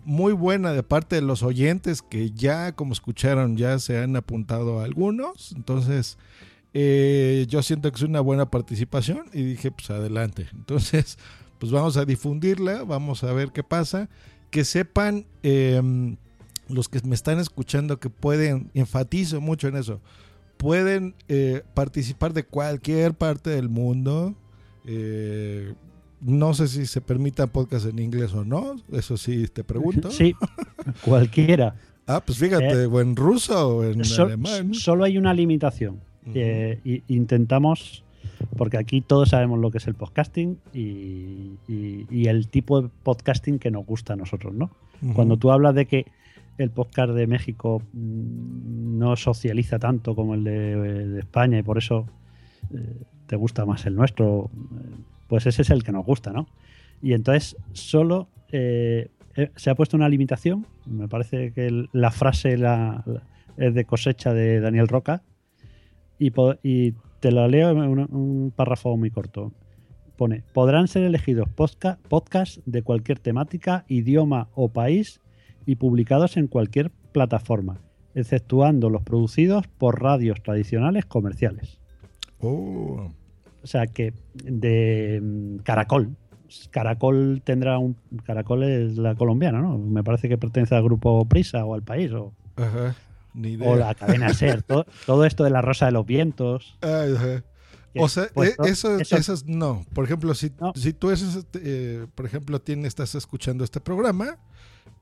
muy 0.08 0.32
buena 0.32 0.72
de 0.72 0.82
parte 0.82 1.16
de 1.16 1.22
los 1.22 1.42
oyentes 1.42 2.00
que 2.00 2.30
ya, 2.30 2.72
como 2.72 2.94
escucharon, 2.94 3.58
ya 3.58 3.78
se 3.78 3.98
han 3.98 4.16
apuntado 4.16 4.80
algunos. 4.80 5.52
Entonces, 5.52 6.16
eh, 6.72 7.44
yo 7.46 7.62
siento 7.62 7.92
que 7.92 7.96
es 7.96 8.02
una 8.02 8.20
buena 8.20 8.50
participación 8.50 9.26
y 9.34 9.42
dije, 9.42 9.70
pues 9.70 9.90
adelante. 9.90 10.48
Entonces, 10.54 11.18
pues 11.58 11.70
vamos 11.72 11.98
a 11.98 12.06
difundirla, 12.06 12.84
vamos 12.84 13.22
a 13.22 13.34
ver 13.34 13.52
qué 13.52 13.62
pasa. 13.62 14.08
Que 14.50 14.64
sepan 14.64 15.26
em, 15.42 16.16
los 16.70 16.88
que 16.88 17.02
me 17.02 17.14
están 17.14 17.38
escuchando 17.38 18.00
que 18.00 18.08
pueden, 18.08 18.70
enfatizo 18.72 19.42
mucho 19.42 19.68
en 19.68 19.76
eso, 19.76 20.00
pueden 20.56 21.16
eh, 21.28 21.64
participar 21.74 22.32
de 22.32 22.44
cualquier 22.44 23.12
parte 23.12 23.50
del 23.50 23.68
mundo. 23.68 24.34
Eh, 24.86 25.74
no 26.20 26.54
sé 26.54 26.68
si 26.68 26.86
se 26.86 27.00
permitan 27.00 27.48
podcasts 27.48 27.88
en 27.88 27.98
inglés 27.98 28.32
o 28.34 28.44
no, 28.44 28.76
eso 28.92 29.16
sí 29.16 29.46
te 29.48 29.64
pregunto. 29.64 30.10
Sí, 30.10 30.34
cualquiera. 31.04 31.74
Ah, 32.10 32.22
pues 32.24 32.38
fíjate, 32.38 32.84
Eh, 32.84 32.86
o 32.86 33.02
en 33.02 33.14
ruso 33.16 33.68
o 33.68 33.84
en 33.84 34.00
alemán. 34.00 34.72
solo 34.72 35.04
hay 35.04 35.18
una 35.18 35.34
limitación. 35.34 36.00
Eh, 36.34 37.02
intentamos, 37.06 38.02
porque 38.56 38.78
aquí 38.78 39.02
todos 39.02 39.28
sabemos 39.28 39.58
lo 39.60 39.70
que 39.70 39.76
es 39.76 39.86
el 39.88 39.94
podcasting 39.94 40.56
y, 40.72 40.78
y- 41.68 42.06
y 42.10 42.26
el 42.28 42.48
tipo 42.48 42.80
de 42.80 42.88
podcasting 43.02 43.58
que 43.58 43.70
nos 43.70 43.84
gusta 43.84 44.14
a 44.14 44.16
nosotros, 44.16 44.54
¿no? 44.54 44.70
Cuando 45.14 45.36
tú 45.36 45.50
hablas 45.52 45.74
de 45.74 45.84
que 45.84 46.06
el 46.56 46.70
podcast 46.70 47.12
de 47.12 47.26
México 47.26 47.82
mm, 47.92 48.98
no 48.98 49.14
socializa 49.16 49.78
tanto 49.78 50.14
como 50.14 50.32
el 50.32 50.44
de, 50.44 50.76
de 51.08 51.20
España 51.20 51.58
y 51.58 51.62
por 51.62 51.76
eso 51.76 52.06
eh, 52.74 53.02
te 53.26 53.36
gusta 53.36 53.66
más 53.66 53.84
el 53.84 53.94
nuestro, 53.96 54.50
eh, 54.54 54.94
pues 55.28 55.46
ese 55.46 55.62
es 55.62 55.70
el 55.70 55.84
que 55.84 55.92
nos 55.92 56.04
gusta, 56.04 56.32
¿no? 56.32 56.48
Y 57.00 57.12
entonces 57.12 57.56
solo 57.72 58.28
eh, 58.50 59.10
eh, 59.36 59.50
se 59.54 59.70
ha 59.70 59.74
puesto 59.76 59.96
una 59.96 60.08
limitación, 60.08 60.66
me 60.86 61.06
parece 61.06 61.52
que 61.52 61.84
la 61.92 62.10
frase 62.10 62.56
la- 62.56 63.04
la- 63.06 63.22
es 63.56 63.74
de 63.74 63.84
cosecha 63.84 64.32
de 64.32 64.60
Daniel 64.60 64.88
Roca, 64.88 65.22
y, 66.18 66.30
te 67.20 67.30
lo 67.32 67.46
leo 67.48 67.70
en 67.70 67.78
un, 67.78 68.52
párrafo 68.54 68.96
muy 68.96 69.10
corto. 69.10 69.52
Pone, 70.16 70.42
podrán 70.52 70.88
ser 70.88 71.04
elegidos 71.04 71.48
podca- 71.48 71.98
podcasts 72.08 72.60
de 72.66 72.82
cualquier 72.82 73.18
temática, 73.20 73.84
idioma 73.88 74.48
o 74.54 74.68
país 74.68 75.20
y 75.66 75.76
publicados 75.76 76.36
en 76.36 76.48
cualquier 76.48 76.90
plataforma, 77.12 77.80
exceptuando 78.14 78.90
los 78.90 79.02
producidos 79.02 79.66
por 79.68 80.02
radios 80.02 80.42
tradicionales 80.42 81.06
comerciales. 81.06 81.80
Oh, 82.40 83.12
O 83.62 83.66
sea 83.66 83.86
que 83.86 84.12
de 84.44 85.20
mm, 85.22 85.56
Caracol. 85.58 86.16
Caracol 86.70 87.42
tendrá 87.44 87.78
un. 87.78 87.96
Caracol 88.24 88.62
es 88.64 88.96
la 88.96 89.14
colombiana, 89.14 89.60
¿no? 89.60 89.76
Me 89.78 90.02
parece 90.02 90.28
que 90.28 90.38
pertenece 90.38 90.74
al 90.74 90.82
grupo 90.82 91.24
Prisa 91.26 91.64
o 91.64 91.74
al 91.74 91.82
país 91.82 92.10
o, 92.12 92.32
ajá, 92.56 92.94
ni 93.34 93.50
idea. 93.52 93.68
o 93.68 93.76
la 93.76 93.94
cadena 93.94 94.32
Ser. 94.32 94.62
todo, 94.62 94.86
todo 95.06 95.24
esto 95.26 95.44
de 95.44 95.50
la 95.50 95.60
Rosa 95.60 95.86
de 95.86 95.92
los 95.92 96.06
Vientos. 96.06 96.78
Ajá. 96.80 97.44
O 98.00 98.08
sea, 98.08 98.28
pues, 98.32 98.50
eh, 98.50 98.56
eso, 98.66 98.98
eso- 98.98 99.16
esas 99.16 99.44
no. 99.46 99.84
Por 99.92 100.04
ejemplo, 100.04 100.32
si, 100.34 100.52
No. 100.60 100.72
si 100.76 100.92
tú 100.92 101.08
eres, 101.08 101.46
eh, 101.54 102.06
por 102.14 102.26
ejemplo, 102.26 102.60
tienes, 102.60 102.86
estás 102.88 103.14
escuchando 103.14 103.64
este 103.64 103.80
programa 103.80 104.38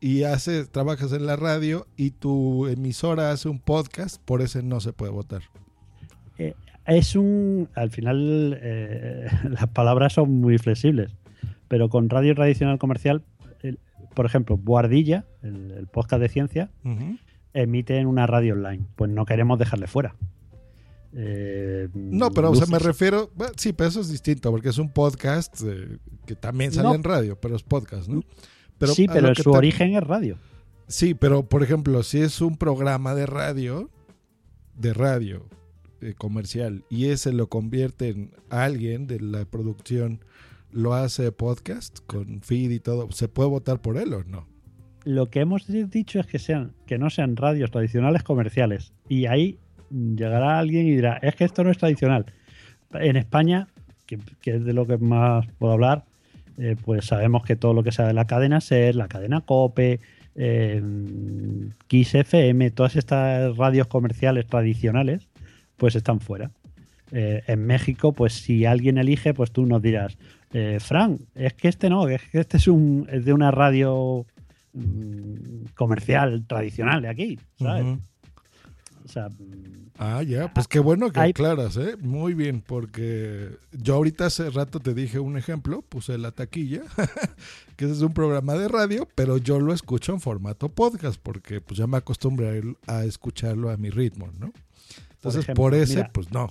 y 0.01 0.23
hace, 0.23 0.65
trabajas 0.65 1.13
en 1.13 1.27
la 1.27 1.37
radio 1.37 1.87
y 1.97 2.11
tu 2.13 2.67
emisora 2.69 3.31
hace 3.33 3.49
un 3.49 3.59
podcast, 3.61 4.21
por 4.25 4.41
ese 4.41 4.63
no 4.63 4.81
se 4.81 4.93
puede 4.93 5.13
votar. 5.13 5.43
Es 6.87 7.17
un. 7.17 7.69
Al 7.75 7.91
final, 7.91 8.59
eh, 8.63 9.27
las 9.51 9.67
palabras 9.69 10.13
son 10.15 10.31
muy 10.41 10.59
flexibles. 10.59 11.13
pero 11.69 11.89
con 11.89 12.09
radio 12.11 12.35
tradicional 12.35 12.79
comercial, 12.79 13.23
el- 13.63 13.79
por 14.15 14.25
ejemplo, 14.27 14.57
Boardilla, 14.57 15.25
el, 15.43 15.73
el 15.73 15.87
podcast 15.89 16.23
de 16.23 16.29
ciencia, 16.29 16.71
emite 17.53 17.99
en 17.99 18.07
una 18.07 18.27
radio 18.27 18.55
online. 18.55 18.85
Pues 18.97 19.11
no 19.11 19.25
queremos 19.27 19.59
dejarle 19.59 19.87
fuera. 19.87 20.15
Eh, 21.13 21.89
No, 21.95 22.31
pero 22.31 22.51
o 22.51 22.55
sea, 22.55 22.67
me 22.67 22.79
refiero. 22.79 23.31
bueno, 23.35 23.53
Sí, 23.57 23.73
pero 23.73 23.89
eso 23.89 24.01
es 24.01 24.11
distinto, 24.11 24.51
porque 24.51 24.69
es 24.69 24.79
un 24.79 24.91
podcast 24.91 25.63
eh, 25.67 25.99
que 26.27 26.35
también 26.37 26.73
sale 26.73 26.89
No. 26.89 26.95
en 26.95 27.03
radio, 27.05 27.39
pero 27.41 27.57
es 27.57 27.63
podcast, 27.63 28.09
¿no? 28.09 28.23
sí, 28.93 29.07
pero 29.09 29.29
lo 29.29 29.35
que 29.35 29.43
su 29.43 29.51
te- 29.53 29.57
origen 29.59 29.95
es 29.95 30.03
radio. 30.05 30.37
Sí, 30.89 31.15
pero 31.15 31.49
por 31.49 31.63
ejemplo, 31.63 32.03
si 32.03 32.21
es 32.21 32.41
un 32.41 32.57
programa 32.57 33.15
de 33.15 33.27
radio, 33.27 33.91
de 34.75 34.93
radio 34.93 35.47
eh, 36.01 36.15
comercial, 36.17 36.85
y 36.91 37.07
ese 37.07 37.33
lo 37.33 37.49
convierte 37.49 38.09
en 38.09 38.31
alguien 38.51 39.07
de 39.07 39.21
la 39.21 39.45
producción, 39.45 40.21
lo 40.73 40.95
hace 40.95 41.33
podcast 41.33 42.01
con 42.07 42.41
feed 42.43 42.71
y 42.71 42.81
todo, 42.81 43.11
¿se 43.13 43.29
puede 43.29 43.49
votar 43.49 43.81
por 43.81 43.97
él 43.97 44.13
o 44.13 44.25
no? 44.25 44.47
Lo 45.05 45.31
que 45.31 45.41
hemos 45.41 45.67
dicho 45.69 46.19
es 46.19 46.27
que 46.27 46.39
sean, 46.39 46.73
que 46.87 46.99
no 46.99 47.11
sean 47.11 47.37
radios 47.37 47.71
tradicionales 47.71 48.25
comerciales. 48.25 48.93
Y 49.09 49.27
ahí 49.27 49.59
llegará 49.91 50.59
alguien 50.59 50.87
y 50.89 50.97
dirá, 50.97 51.19
es 51.23 51.37
que 51.37 51.45
esto 51.45 51.63
no 51.63 51.71
es 51.71 51.79
tradicional. 51.79 52.27
En 52.93 53.17
España, 53.17 53.69
que, 54.07 54.19
que 54.41 54.57
es 54.57 54.65
de 54.65 54.73
lo 54.73 54.87
que 54.87 54.99
más 54.99 55.47
puedo 55.59 55.75
hablar, 55.75 56.05
eh, 56.59 56.75
pues 56.83 57.05
sabemos 57.05 57.45
que 57.45 57.57
todo 57.57 57.75
lo 57.75 57.83
que 57.83 57.93
sea 57.93 58.07
de 58.07 58.15
la 58.15 58.27
cadena 58.27 58.61
SER, 58.61 58.97
la 58.97 59.09
cadena 59.09 59.43
COPE, 59.43 60.01
eh, 60.37 60.83
Kiss 61.87 62.15
FM, 62.15 62.71
todas 62.71 62.97
estas 62.97 63.57
radios 63.57 63.87
comerciales 63.89 64.47
tradicionales, 64.47 65.29
pues 65.77 65.95
están 65.97 66.21
fuera. 66.21 66.51
Eh, 67.13 67.43
en 67.47 67.65
México, 67.67 68.13
pues 68.13 68.33
si 68.35 68.65
alguien 68.65 68.99
elige, 68.99 69.33
pues 69.33 69.53
tú 69.53 69.65
nos 69.65 69.81
dirás, 69.81 70.19
eh, 70.53 70.79
Fran, 70.81 71.19
es 71.35 71.55
que 71.55 71.69
este 71.69 71.89
no, 71.89 72.09
es 72.09 72.23
que 72.31 72.41
este 72.41 72.57
es, 72.57 72.67
un, 72.67 73.07
es 73.11 73.25
de 73.25 73.33
una 73.33 73.51
radio 73.53 74.27
mm, 74.73 75.67
comercial 75.75 76.45
tradicional 76.47 77.03
de 77.03 77.09
aquí, 77.09 77.39
¿sabes? 77.59 77.99
O 79.05 79.09
sea, 79.09 79.29
Ah, 79.99 80.23
ya, 80.23 80.53
pues 80.53 80.69
qué 80.69 80.79
bueno 80.79 81.11
que 81.11 81.21
Hay- 81.21 81.31
aclaras, 81.31 81.77
¿eh? 81.79 81.97
Muy 81.99 82.35
bien, 82.35 82.61
porque 82.61 83.49
yo 83.73 83.95
ahorita 83.95 84.27
hace 84.27 84.51
rato 84.51 84.79
te 84.81 84.93
dije 84.93 85.19
un 85.21 85.39
ejemplo, 85.39 85.81
puse 85.81 86.19
la 86.19 86.33
taquilla, 86.33 86.83
que 87.77 87.87
ese 87.87 87.95
es 87.95 88.01
un 88.03 88.13
programa 88.13 88.55
de 88.55 88.69
radio, 88.69 89.09
pero 89.15 89.39
yo 89.39 89.59
lo 89.59 89.73
escucho 89.73 90.13
en 90.13 90.21
formato 90.21 90.69
podcast, 90.69 91.19
porque 91.23 91.61
pues 91.63 91.79
ya 91.79 91.87
me 91.87 91.97
acostumbré 91.97 92.63
a 92.89 93.05
escucharlo 93.05 93.71
a 93.71 93.77
mi 93.79 93.89
ritmo, 93.89 94.29
¿no? 94.39 94.53
Entonces, 95.17 95.43
ejemplo, 95.43 95.65
por 95.65 95.75
ese, 95.75 95.97
mira. 95.97 96.11
pues 96.13 96.31
no. 96.33 96.49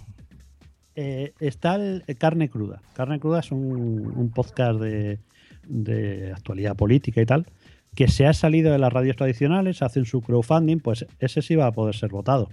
eh, 0.96 1.34
está 1.40 1.76
el 1.76 2.04
el 2.08 2.18
Carne 2.18 2.50
Cruda. 2.50 2.82
Carne 2.94 3.20
Cruda 3.20 3.40
es 3.40 3.52
un, 3.52 3.66
un 4.16 4.30
podcast 4.32 4.80
de, 4.80 5.20
de 5.68 6.32
actualidad 6.34 6.76
política 6.76 7.22
y 7.22 7.26
tal, 7.26 7.46
que 7.96 8.08
se 8.08 8.26
ha 8.28 8.34
salido 8.34 8.72
de 8.72 8.78
las 8.80 8.92
radios 8.92 9.16
tradicionales, 9.16 9.82
hacen 9.82 10.06
su 10.06 10.22
crowdfunding, 10.22 10.80
pues 10.80 11.06
ese 11.20 11.42
sí 11.42 11.56
va 11.56 11.68
a 11.68 11.72
poder 11.72 11.96
ser 11.96 12.10
votado. 12.12 12.50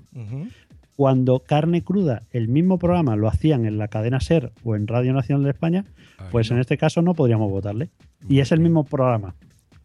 Cuando 0.95 1.41
Carne 1.41 1.83
Cruda, 1.83 2.23
el 2.31 2.49
mismo 2.49 2.79
programa, 2.79 3.17
lo 3.17 3.27
hacían 3.27 3.65
en 3.65 3.79
la 3.79 3.89
cadena 3.89 4.21
SER 4.21 4.53
o 4.63 4.77
en 4.77 4.87
Radio 4.87 5.13
Nacional 5.15 5.43
de 5.45 5.51
España, 5.51 5.85
Ay, 6.19 6.27
pues 6.31 6.51
no. 6.51 6.57
en 6.57 6.61
este 6.61 6.77
caso 6.77 7.01
no 7.03 7.15
podríamos 7.15 7.51
votarle. 7.51 7.91
Y 8.29 8.41
es 8.41 8.53
el 8.53 8.61
mismo 8.61 8.85
programa. 8.85 9.35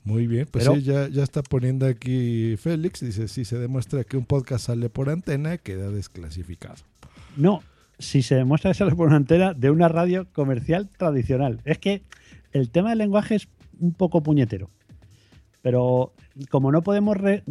Muy 0.08 0.26
bien, 0.28 0.48
pues 0.50 0.64
Pero- 0.64 0.76
sí, 0.78 0.84
ya, 0.84 1.08
ya 1.10 1.24
está 1.24 1.44
poniendo 1.44 1.86
aquí 1.86 2.56
Félix, 2.58 3.02
dice, 3.02 3.28
si 3.28 3.44
se 3.46 3.58
demuestra 3.58 4.04
que 4.04 4.16
un 4.18 4.26
podcast 4.26 4.66
sale 4.68 4.90
por 4.90 5.10
antena, 5.10 5.58
queda 5.58 5.90
desclasificado. 5.92 6.76
No, 7.36 7.62
si 8.00 8.22
se 8.22 8.36
demuestra 8.36 8.72
que 8.72 8.76
sale 8.76 8.96
por 8.96 9.08
una 9.08 9.18
entera 9.18 9.54
de 9.54 9.70
una 9.70 9.90
radio 9.90 10.26
comercial 10.32 10.90
tradicional. 10.98 11.60
Es 11.66 11.78
que 11.78 12.04
el 12.54 12.70
tema 12.70 12.90
del 12.90 13.00
lenguaje 13.00 13.36
es 13.36 13.48
un 13.80 13.94
poco 13.94 14.24
puñetero. 14.24 14.70
Pero 15.62 16.14
como 16.50 16.72
no 16.72 16.82
podemos... 16.84 17.18
re- 17.18 17.44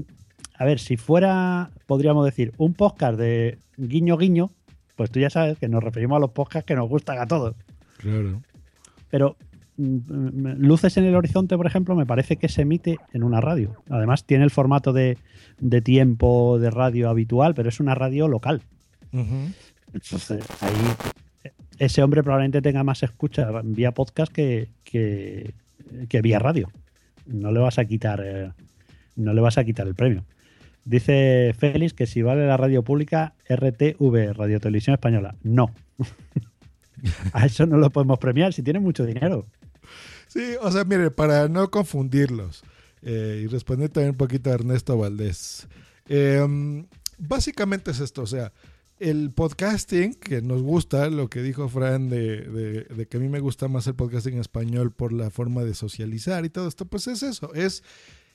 A 0.59 0.65
ver, 0.65 0.79
si 0.79 0.97
fuera, 0.97 1.71
podríamos 1.87 2.25
decir, 2.25 2.53
un 2.57 2.73
podcast 2.73 3.19
de 3.19 3.59
guiño 3.77 4.17
guiño, 4.17 4.51
pues 4.97 5.11
tú 5.11 5.21
ya 5.21 5.29
sabes 5.29 5.59
que 5.59 5.69
nos 5.69 5.85
referimos 5.85 6.17
a 6.17 6.21
los 6.21 6.31
podcasts 6.31 6.67
que 6.67 6.75
nos 6.75 6.89
gustan 6.89 7.19
a 7.19 7.27
todos. 7.27 7.55
Claro. 7.99 8.41
Pero 9.11 9.37
Luces 9.77 10.97
en 10.97 11.05
el 11.05 11.15
Horizonte, 11.15 11.57
por 11.57 11.67
ejemplo, 11.67 11.95
me 11.95 12.07
parece 12.07 12.37
que 12.37 12.49
se 12.49 12.63
emite 12.63 12.99
en 13.13 13.23
una 13.23 13.41
radio. 13.41 13.83
Además, 13.91 14.25
tiene 14.25 14.45
el 14.45 14.51
formato 14.51 14.93
de, 14.93 15.19
de 15.61 15.81
tiempo 15.83 16.59
de 16.59 16.71
radio 16.71 17.11
habitual, 17.11 17.55
pero 17.55 17.69
es 17.69 17.81
una 17.81 17.95
radio 17.95 18.29
local. 18.29 18.63
Entonces, 19.13 20.45
ahí 20.61 21.53
ese 21.79 22.03
hombre 22.03 22.23
probablemente 22.23 22.63
tenga 22.63 22.85
más 22.85 23.03
escucha 23.03 23.51
vía 23.65 23.93
podcast 23.93 24.33
que, 24.33 24.69
que, 24.85 25.55
que 26.09 26.23
vía 26.23 26.39
radio. 26.39 26.71
No 27.27 27.51
le 27.51 27.61
vas 27.61 27.79
a 27.79 27.85
quitar 27.85 28.23
eh, 28.25 28.53
no 29.17 29.33
le 29.33 29.41
vas 29.41 29.59
a 29.59 29.65
quitar 29.65 29.87
el 29.87 29.95
premio. 29.95 30.25
Dice 30.85 31.53
Félix 31.59 31.95
que 31.95 32.07
si 32.07 32.23
vale 32.23 32.47
la 32.47 32.57
radio 32.57 32.85
pública, 32.85 33.35
RTV, 33.49 34.35
Radio 34.35 34.61
Televisión 34.61 34.95
Española. 34.95 35.35
No. 35.43 35.71
a 37.33 37.47
eso 37.47 37.67
no 37.67 37.79
lo 37.79 37.91
podemos 37.91 38.19
premiar 38.19 38.53
si 38.53 38.63
tiene 38.63 38.79
mucho 38.79 39.05
dinero. 39.05 39.47
Sí, 40.37 40.55
o 40.61 40.71
sea, 40.71 40.85
mire, 40.85 41.11
para 41.11 41.49
no 41.49 41.71
confundirlos 41.71 42.63
eh, 43.01 43.41
y 43.45 43.47
responder 43.47 43.89
también 43.89 44.11
un 44.11 44.17
poquito 44.19 44.51
a 44.51 44.55
Ernesto 44.55 44.99
Valdés. 44.99 45.67
eh, 46.09 46.85
básicamente 47.19 47.91
es 47.93 48.01
esto, 48.01 48.21
o 48.23 48.27
sea, 48.27 48.53
el 48.99 49.31
podcasting 49.31 50.13
que 50.15 50.43
nos 50.43 50.61
gusta, 50.63 51.09
lo 51.09 51.31
que 51.31 51.41
dijo 51.43 51.69
Fran 51.71 52.11
de, 52.11 52.43
de- 52.43 52.85
de 52.85 53.07
que 53.07 53.17
a 53.17 53.21
mí 53.21 53.29
me 53.31 53.41
gusta 53.41 53.69
más 53.69 53.87
el 53.87 53.95
podcasting 53.95 54.35
en 54.35 54.41
español 54.41 54.91
por 54.93 55.15
la 55.15 55.31
forma 55.31 55.65
de 55.65 55.73
socializar 55.75 56.45
y 56.45 56.51
todo 56.51 56.69
esto, 56.69 56.85
pues 56.85 57.07
es 57.07 57.23
eso, 57.23 57.55
es 57.55 57.83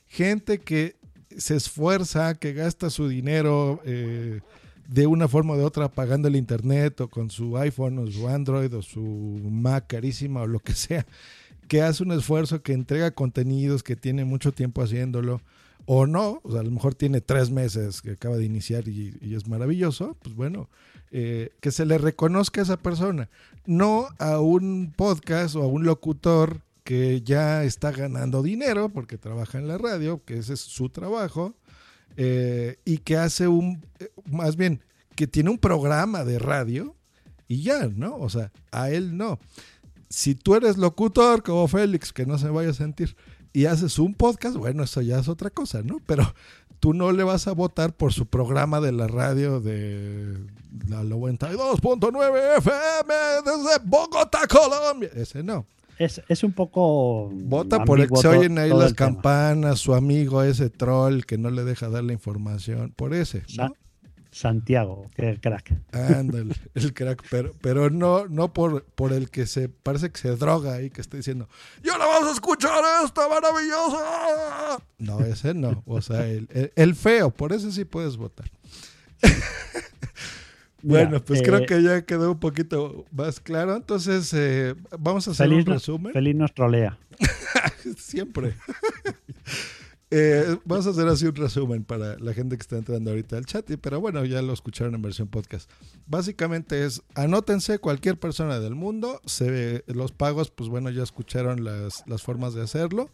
gente 0.08 0.58
que 0.58 0.96
se 1.36 1.54
esfuerza, 1.54 2.34
que 2.34 2.52
gasta 2.52 2.90
su 2.90 3.06
dinero 3.08 3.80
eh, 3.84 4.40
de 4.88 5.06
una 5.06 5.28
forma 5.28 5.54
o 5.54 5.56
de 5.56 5.64
otra 5.64 5.88
pagando 5.88 6.26
el 6.26 6.34
internet 6.36 7.00
o 7.00 7.08
con 7.08 7.30
su 7.30 7.56
iPhone 7.58 7.98
o 8.00 8.06
su 8.10 8.28
Android 8.28 8.74
o 8.74 8.82
su 8.82 9.00
Mac 9.00 9.86
carísima 9.86 10.42
o 10.42 10.46
lo 10.48 10.58
que 10.58 10.74
sea 10.74 11.06
que 11.72 11.80
hace 11.80 12.02
un 12.02 12.12
esfuerzo, 12.12 12.62
que 12.62 12.74
entrega 12.74 13.12
contenidos, 13.12 13.82
que 13.82 13.96
tiene 13.96 14.26
mucho 14.26 14.52
tiempo 14.52 14.82
haciéndolo, 14.82 15.40
o 15.86 16.06
no, 16.06 16.42
o 16.42 16.50
sea, 16.50 16.60
a 16.60 16.64
lo 16.64 16.70
mejor 16.70 16.94
tiene 16.94 17.22
tres 17.22 17.50
meses 17.50 18.02
que 18.02 18.10
acaba 18.10 18.36
de 18.36 18.44
iniciar 18.44 18.86
y, 18.88 19.34
es 19.34 19.48
maravilloso, 19.48 20.14
pues 20.22 20.36
bueno, 20.36 20.68
eh, 21.12 21.48
que 21.60 21.70
se 21.70 21.86
le 21.86 21.96
reconozca 21.96 22.60
a 22.60 22.64
esa 22.64 22.76
persona, 22.76 23.30
no 23.64 24.08
a 24.18 24.38
un 24.38 24.92
podcast 24.94 25.56
o 25.56 25.62
a 25.62 25.66
un 25.66 25.86
locutor 25.86 26.60
que 26.84 27.22
ya 27.22 27.64
está 27.64 27.90
ganando 27.90 28.42
dinero 28.42 28.90
porque 28.90 29.16
trabaja 29.16 29.56
en 29.56 29.66
la 29.66 29.78
radio, 29.78 30.22
que 30.26 30.36
ese 30.36 30.52
es 30.52 30.60
su 30.60 30.90
trabajo, 30.90 31.54
eh, 32.18 32.80
y 32.84 32.98
que 32.98 33.16
hace 33.16 33.48
un, 33.48 33.82
eh, 33.98 34.10
más 34.26 34.56
bien, 34.56 34.84
que 35.16 35.26
tiene 35.26 35.48
un 35.48 35.58
programa 35.58 36.22
de 36.22 36.38
radio 36.38 36.94
y 37.48 37.62
ya, 37.62 37.88
¿no? 37.88 38.16
O 38.16 38.28
sea, 38.28 38.52
a 38.72 38.90
él 38.90 39.16
no 39.16 39.38
si 40.12 40.34
tú 40.34 40.54
eres 40.54 40.76
locutor 40.76 41.42
como 41.42 41.66
Félix, 41.68 42.12
que 42.12 42.26
no 42.26 42.36
se 42.36 42.50
vaya 42.50 42.70
a 42.70 42.74
sentir, 42.74 43.16
y 43.54 43.64
haces 43.64 43.98
un 43.98 44.14
podcast, 44.14 44.56
bueno, 44.56 44.82
eso 44.82 45.00
ya 45.00 45.18
es 45.18 45.28
otra 45.28 45.48
cosa, 45.48 45.82
¿no? 45.82 46.00
Pero 46.06 46.34
tú 46.80 46.92
no 46.92 47.12
le 47.12 47.24
vas 47.24 47.48
a 47.48 47.52
votar 47.52 47.96
por 47.96 48.12
su 48.12 48.26
programa 48.26 48.80
de 48.80 48.92
la 48.92 49.08
radio 49.08 49.60
de 49.60 50.38
la 50.88 51.02
92.9 51.02 52.58
FM 52.58 53.14
desde 53.44 53.78
Bogotá, 53.84 54.40
Colombia. 54.48 55.10
Ese 55.14 55.42
no. 55.42 55.66
Es, 55.98 56.20
es 56.28 56.44
un 56.44 56.52
poco. 56.52 57.30
Vota 57.32 57.84
por 57.84 58.00
el 58.00 58.08
que 58.10 58.16
se 58.16 58.28
oyen 58.28 58.58
ahí 58.58 58.70
las 58.70 58.94
tema. 58.94 59.12
campanas, 59.12 59.78
su 59.78 59.94
amigo 59.94 60.42
ese 60.42 60.68
troll 60.68 61.22
que 61.22 61.38
no 61.38 61.50
le 61.50 61.64
deja 61.64 61.88
dar 61.88 62.04
la 62.04 62.12
información. 62.12 62.92
Por 62.96 63.14
ese, 63.14 63.44
¿no? 63.56 63.74
Santiago, 64.32 65.08
que 65.14 65.38
crack. 65.40 65.72
Ándale, 65.92 66.54
el 66.74 66.94
crack, 66.94 67.22
pero, 67.30 67.54
pero 67.60 67.90
no, 67.90 68.26
no 68.28 68.52
por, 68.52 68.82
por 68.84 69.12
el 69.12 69.30
que 69.30 69.46
se 69.46 69.68
parece 69.68 70.10
que 70.10 70.18
se 70.18 70.34
droga 70.36 70.72
ahí, 70.74 70.88
que 70.90 71.00
está 71.02 71.16
diciendo, 71.18 71.48
¡Ya 71.84 71.98
la 71.98 72.06
vas 72.06 72.24
a 72.24 72.32
escuchar 72.32 72.82
esta 73.04 73.28
maravillosa! 73.28 74.82
No, 74.98 75.20
ese 75.20 75.52
no. 75.54 75.82
O 75.86 76.00
sea, 76.00 76.26
el, 76.26 76.48
el- 76.50 76.72
el 76.74 76.94
feo, 76.94 77.30
por 77.30 77.52
ese 77.52 77.70
sí 77.72 77.84
puedes 77.84 78.16
votar. 78.16 78.50
Mira, 80.84 81.04
bueno, 81.04 81.24
pues 81.24 81.40
eh, 81.40 81.42
creo 81.44 81.64
que 81.64 81.80
ya 81.82 82.02
quedó 82.02 82.32
un 82.32 82.40
poquito 82.40 83.04
más 83.12 83.38
claro. 83.38 83.76
Entonces, 83.76 84.32
eh, 84.34 84.74
vamos 84.98 85.28
a 85.28 85.30
hacer 85.30 85.48
Feliz, 85.48 85.64
un 85.66 85.72
resumen. 85.74 86.12
Feliz 86.12 86.34
nos 86.34 86.52
trolea. 86.54 86.98
Siempre. 87.98 88.54
Eh, 90.14 90.58
vamos 90.66 90.86
a 90.86 90.90
hacer 90.90 91.08
así 91.08 91.24
un 91.24 91.34
resumen 91.34 91.84
para 91.84 92.18
la 92.18 92.34
gente 92.34 92.58
que 92.58 92.60
está 92.60 92.76
entrando 92.76 93.10
ahorita 93.10 93.38
al 93.38 93.46
chat, 93.46 93.64
pero 93.80 93.98
bueno, 93.98 94.22
ya 94.26 94.42
lo 94.42 94.52
escucharon 94.52 94.94
en 94.94 95.00
versión 95.00 95.28
podcast. 95.28 95.70
Básicamente 96.06 96.84
es, 96.84 97.00
anótense 97.14 97.78
cualquier 97.78 98.20
persona 98.20 98.60
del 98.60 98.74
mundo, 98.74 99.22
se, 99.24 99.84
los 99.86 100.12
pagos, 100.12 100.50
pues 100.50 100.68
bueno, 100.68 100.90
ya 100.90 101.02
escucharon 101.02 101.64
las, 101.64 102.04
las 102.06 102.22
formas 102.22 102.52
de 102.52 102.60
hacerlo. 102.60 103.08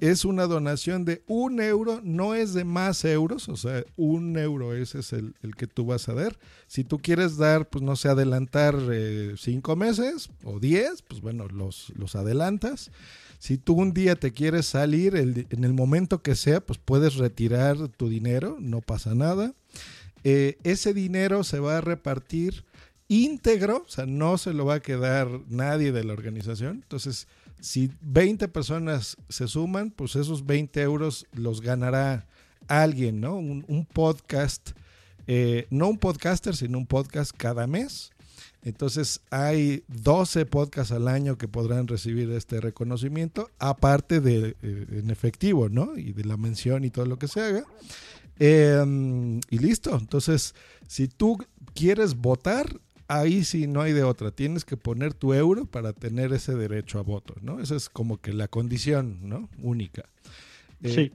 Es 0.00 0.24
una 0.24 0.46
donación 0.46 1.04
de 1.04 1.22
un 1.26 1.60
euro, 1.60 2.00
no 2.02 2.34
es 2.34 2.54
de 2.54 2.64
más 2.64 3.04
euros, 3.04 3.48
o 3.48 3.56
sea, 3.56 3.84
un 3.96 4.36
euro 4.38 4.74
ese 4.74 5.00
es 5.00 5.12
el, 5.12 5.34
el 5.42 5.54
que 5.54 5.66
tú 5.66 5.86
vas 5.86 6.08
a 6.08 6.14
dar. 6.14 6.38
Si 6.66 6.84
tú 6.84 6.98
quieres 6.98 7.36
dar, 7.36 7.68
pues 7.68 7.84
no 7.84 7.96
sé, 7.96 8.08
adelantar 8.08 8.76
eh, 8.90 9.34
cinco 9.36 9.76
meses 9.76 10.30
o 10.42 10.58
diez, 10.58 11.02
pues 11.02 11.20
bueno, 11.20 11.48
los, 11.48 11.92
los 11.96 12.16
adelantas. 12.16 12.90
Si 13.38 13.58
tú 13.58 13.74
un 13.74 13.92
día 13.92 14.16
te 14.16 14.32
quieres 14.32 14.66
salir, 14.66 15.16
en 15.16 15.64
el 15.64 15.72
momento 15.72 16.22
que 16.22 16.34
sea, 16.34 16.60
pues 16.60 16.78
puedes 16.78 17.16
retirar 17.16 17.88
tu 17.88 18.08
dinero, 18.08 18.58
no 18.60 18.80
pasa 18.82 19.14
nada. 19.14 19.54
Eh, 20.24 20.58
ese 20.64 20.92
dinero 20.92 21.44
se 21.44 21.58
va 21.58 21.78
a 21.78 21.80
repartir 21.80 22.64
íntegro, 23.08 23.84
o 23.86 23.90
sea, 23.90 24.06
no 24.06 24.38
se 24.38 24.52
lo 24.52 24.66
va 24.66 24.74
a 24.74 24.80
quedar 24.80 25.28
nadie 25.48 25.90
de 25.90 26.04
la 26.04 26.12
organización. 26.12 26.80
Entonces, 26.82 27.26
si 27.60 27.90
20 28.00 28.48
personas 28.48 29.16
se 29.28 29.46
suman, 29.48 29.90
pues 29.90 30.16
esos 30.16 30.46
20 30.46 30.80
euros 30.82 31.26
los 31.32 31.60
ganará 31.60 32.26
alguien, 32.68 33.20
¿no? 33.20 33.36
Un, 33.36 33.86
podcast, 33.92 34.70
eh, 35.26 35.66
no 35.70 35.88
un 35.88 35.98
podcaster, 35.98 36.56
sino 36.56 36.78
un 36.78 36.86
podcast 36.86 37.32
cada 37.36 37.66
mes. 37.66 38.10
Entonces 38.62 39.20
hay 39.30 39.84
12 39.88 40.46
podcasts 40.46 40.92
al 40.92 41.08
año 41.08 41.38
que 41.38 41.48
podrán 41.48 41.88
recibir 41.88 42.30
este 42.32 42.60
reconocimiento, 42.60 43.50
aparte 43.58 44.20
de 44.20 44.56
eh, 44.62 44.86
en 44.90 45.10
efectivo, 45.10 45.68
¿no? 45.68 45.96
Y 45.96 46.12
de 46.12 46.24
la 46.24 46.36
mención 46.36 46.84
y 46.84 46.90
todo 46.90 47.06
lo 47.06 47.18
que 47.18 47.28
se 47.28 47.40
haga. 47.40 47.64
Eh, 48.38 49.40
y 49.50 49.58
listo. 49.58 49.96
Entonces, 49.96 50.54
si 50.86 51.08
tú 51.08 51.38
quieres 51.74 52.16
votar, 52.16 52.80
ahí 53.10 53.44
sí 53.44 53.66
no 53.66 53.82
hay 53.82 53.92
de 53.92 54.04
otra. 54.04 54.30
Tienes 54.30 54.64
que 54.64 54.76
poner 54.76 55.14
tu 55.14 55.34
euro 55.34 55.66
para 55.66 55.92
tener 55.92 56.32
ese 56.32 56.54
derecho 56.54 56.98
a 56.98 57.02
voto, 57.02 57.34
¿no? 57.42 57.60
Esa 57.60 57.74
es 57.74 57.88
como 57.88 58.20
que 58.20 58.32
la 58.32 58.46
condición, 58.48 59.18
¿no? 59.22 59.48
Única. 59.60 60.04
Eh, 60.82 60.94
Sí. 60.94 61.12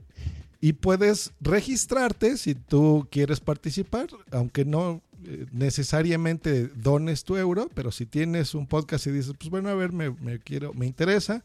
Y 0.60 0.72
puedes 0.72 1.32
registrarte 1.40 2.36
si 2.38 2.54
tú 2.54 3.06
quieres 3.10 3.40
participar, 3.40 4.08
aunque 4.30 4.64
no 4.64 5.02
eh, 5.24 5.46
necesariamente 5.52 6.68
dones 6.68 7.24
tu 7.24 7.36
euro, 7.36 7.68
pero 7.74 7.92
si 7.92 8.06
tienes 8.06 8.54
un 8.54 8.66
podcast 8.66 9.06
y 9.06 9.10
dices, 9.10 9.34
pues 9.38 9.50
bueno, 9.50 9.68
a 9.68 9.74
ver, 9.74 9.92
me, 9.92 10.10
me 10.10 10.38
quiero, 10.38 10.72
me 10.72 10.86
interesa, 10.86 11.44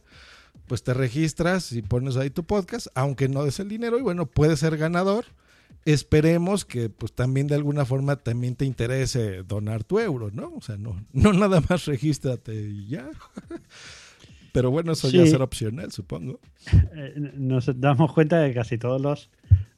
pues 0.67 0.83
te 0.83 0.93
registras 0.93 1.71
y 1.73 1.81
pones 1.81 2.15
ahí 2.15 2.29
tu 2.29 2.43
podcast, 2.43 2.87
aunque 2.95 3.27
no 3.27 3.43
des 3.43 3.59
el 3.59 3.69
dinero, 3.69 3.99
y 3.99 4.01
bueno, 4.01 4.25
puedes 4.25 4.59
ser 4.59 4.77
ganador. 4.77 5.25
Esperemos 5.85 6.63
que 6.65 6.89
pues 6.89 7.11
también 7.13 7.47
de 7.47 7.55
alguna 7.55 7.85
forma 7.85 8.15
también 8.17 8.55
te 8.55 8.65
interese 8.65 9.43
donar 9.43 9.83
tu 9.83 9.99
euro, 9.99 10.29
¿no? 10.31 10.53
O 10.55 10.61
sea, 10.61 10.77
no, 10.77 10.95
no 11.13 11.33
nada 11.33 11.61
más 11.69 11.85
regístrate 11.85 12.53
y 12.53 12.87
ya. 12.87 13.09
Pero 14.53 14.69
bueno, 14.69 14.91
eso 14.91 15.09
ya 15.09 15.25
será 15.25 15.45
opcional, 15.45 15.91
supongo. 15.93 16.39
Eh, 16.93 17.31
nos 17.35 17.71
damos 17.79 18.11
cuenta 18.13 18.39
de 18.41 18.49
que 18.49 18.55
casi 18.55 18.77
todos 18.77 19.01
los 19.01 19.29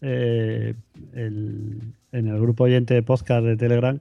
eh, 0.01 0.73
el- 1.13 1.93
en 2.11 2.27
el 2.27 2.39
grupo 2.41 2.63
oyente 2.65 2.93
de 2.95 3.03
podcast 3.03 3.45
de 3.45 3.55
Telegram 3.55 3.99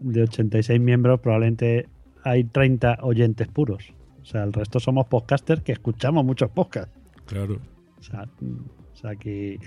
de 0.00 0.22
86 0.22 0.80
miembros 0.80 1.20
probablemente 1.20 1.88
hay 2.22 2.44
30 2.44 2.98
oyentes 3.02 3.48
puros. 3.48 3.92
O 4.22 4.24
sea, 4.24 4.44
el 4.44 4.52
resto 4.52 4.78
somos 4.80 5.06
podcasters 5.08 5.62
que 5.62 5.72
escuchamos 5.72 6.24
muchos 6.24 6.48
podcasts. 6.50 6.96
Claro. 7.26 7.58
O 7.98 8.02
sea, 8.02 8.22
o 8.22 8.96
sea 8.96 9.16
que, 9.16 9.58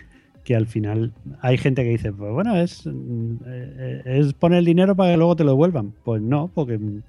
que 0.47 0.55
al 0.55 0.65
final 0.65 1.11
hay 1.41 1.57
gente 1.57 1.83
que 1.83 1.89
dice, 1.89 2.13
pues 2.13 2.31
bueno, 2.31 2.55
es, 2.55 2.85
mm, 2.87 3.33
eh, 3.45 4.01
es 4.05 4.33
poner 4.33 4.59
el 4.59 4.65
dinero 4.65 4.95
para 4.95 5.11
que 5.11 5.17
luego 5.17 5.35
te 5.35 5.43
lo 5.43 5.49
devuelvan. 5.51 5.91
Pues 6.05 6.21
no, 6.21 6.49
porque 6.55 6.77
mm, 6.77 7.01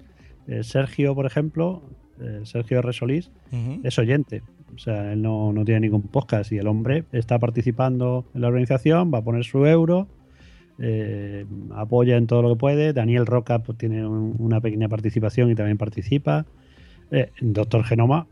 eh, 0.48 0.64
Sergio, 0.64 1.14
por 1.14 1.24
ejemplo, 1.24 1.82
eh, 2.20 2.40
Sergio 2.42 2.80
R. 2.80 2.92
Solís, 2.92 3.30
Ujú. 3.52 3.78
es 3.84 3.96
oyente. 3.96 4.42
O 4.74 4.78
sea, 4.78 5.12
él 5.12 5.22
no, 5.22 5.52
no 5.52 5.64
tiene 5.64 5.82
ningún 5.82 6.02
podcast 6.02 6.50
y 6.50 6.58
el 6.58 6.66
hombre 6.66 7.04
está 7.12 7.38
participando 7.38 8.24
en 8.34 8.40
la 8.40 8.48
organización, 8.48 9.12
va 9.14 9.18
a 9.18 9.22
poner 9.22 9.44
su 9.44 9.64
euro, 9.66 10.08
eh, 10.80 11.46
apoya 11.76 12.16
en 12.16 12.26
todo 12.26 12.42
lo 12.42 12.50
que 12.54 12.58
puede. 12.58 12.92
Daniel 12.92 13.24
Roca 13.24 13.60
pues, 13.60 13.78
tiene 13.78 14.04
un- 14.04 14.34
una 14.40 14.60
pequeña 14.60 14.88
participación 14.88 15.48
y 15.50 15.54
también 15.54 15.78
participa. 15.78 16.44
Eh, 17.12 17.30
Doctor 17.40 17.84
Genoma, 17.84 18.26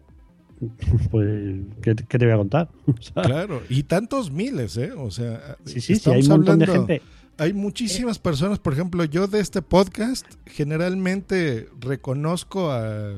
pues, 1.11 1.57
¿qué, 1.83 1.95
qué 1.95 2.19
te 2.19 2.25
voy 2.25 2.35
a 2.35 2.39
contar? 2.39 2.69
O 2.87 3.03
sea, 3.03 3.23
Claro, 3.23 3.63
y 3.69 3.83
tantos 3.85 4.31
miles, 4.31 4.77
¿eh? 4.77 4.93
O 4.93 5.11
sea, 5.11 5.57
sí, 5.65 5.81
sí, 5.81 5.97
sí, 5.97 6.11
hay 6.11 6.17
un 6.17 6.21
estamos 6.23 6.29
montón 6.39 6.59
de 6.59 6.65
hablando- 6.65 6.87
gente. 6.89 7.03
Hay 7.39 7.53
muchísimas 7.53 8.19
personas, 8.19 8.59
por 8.59 8.73
ejemplo, 8.73 9.05
yo 9.05 9.27
de 9.27 9.41
este 9.41 9.61
podcast 9.61 10.25
generalmente 10.47 11.69
reconozco 11.81 12.71
a... 12.73 13.13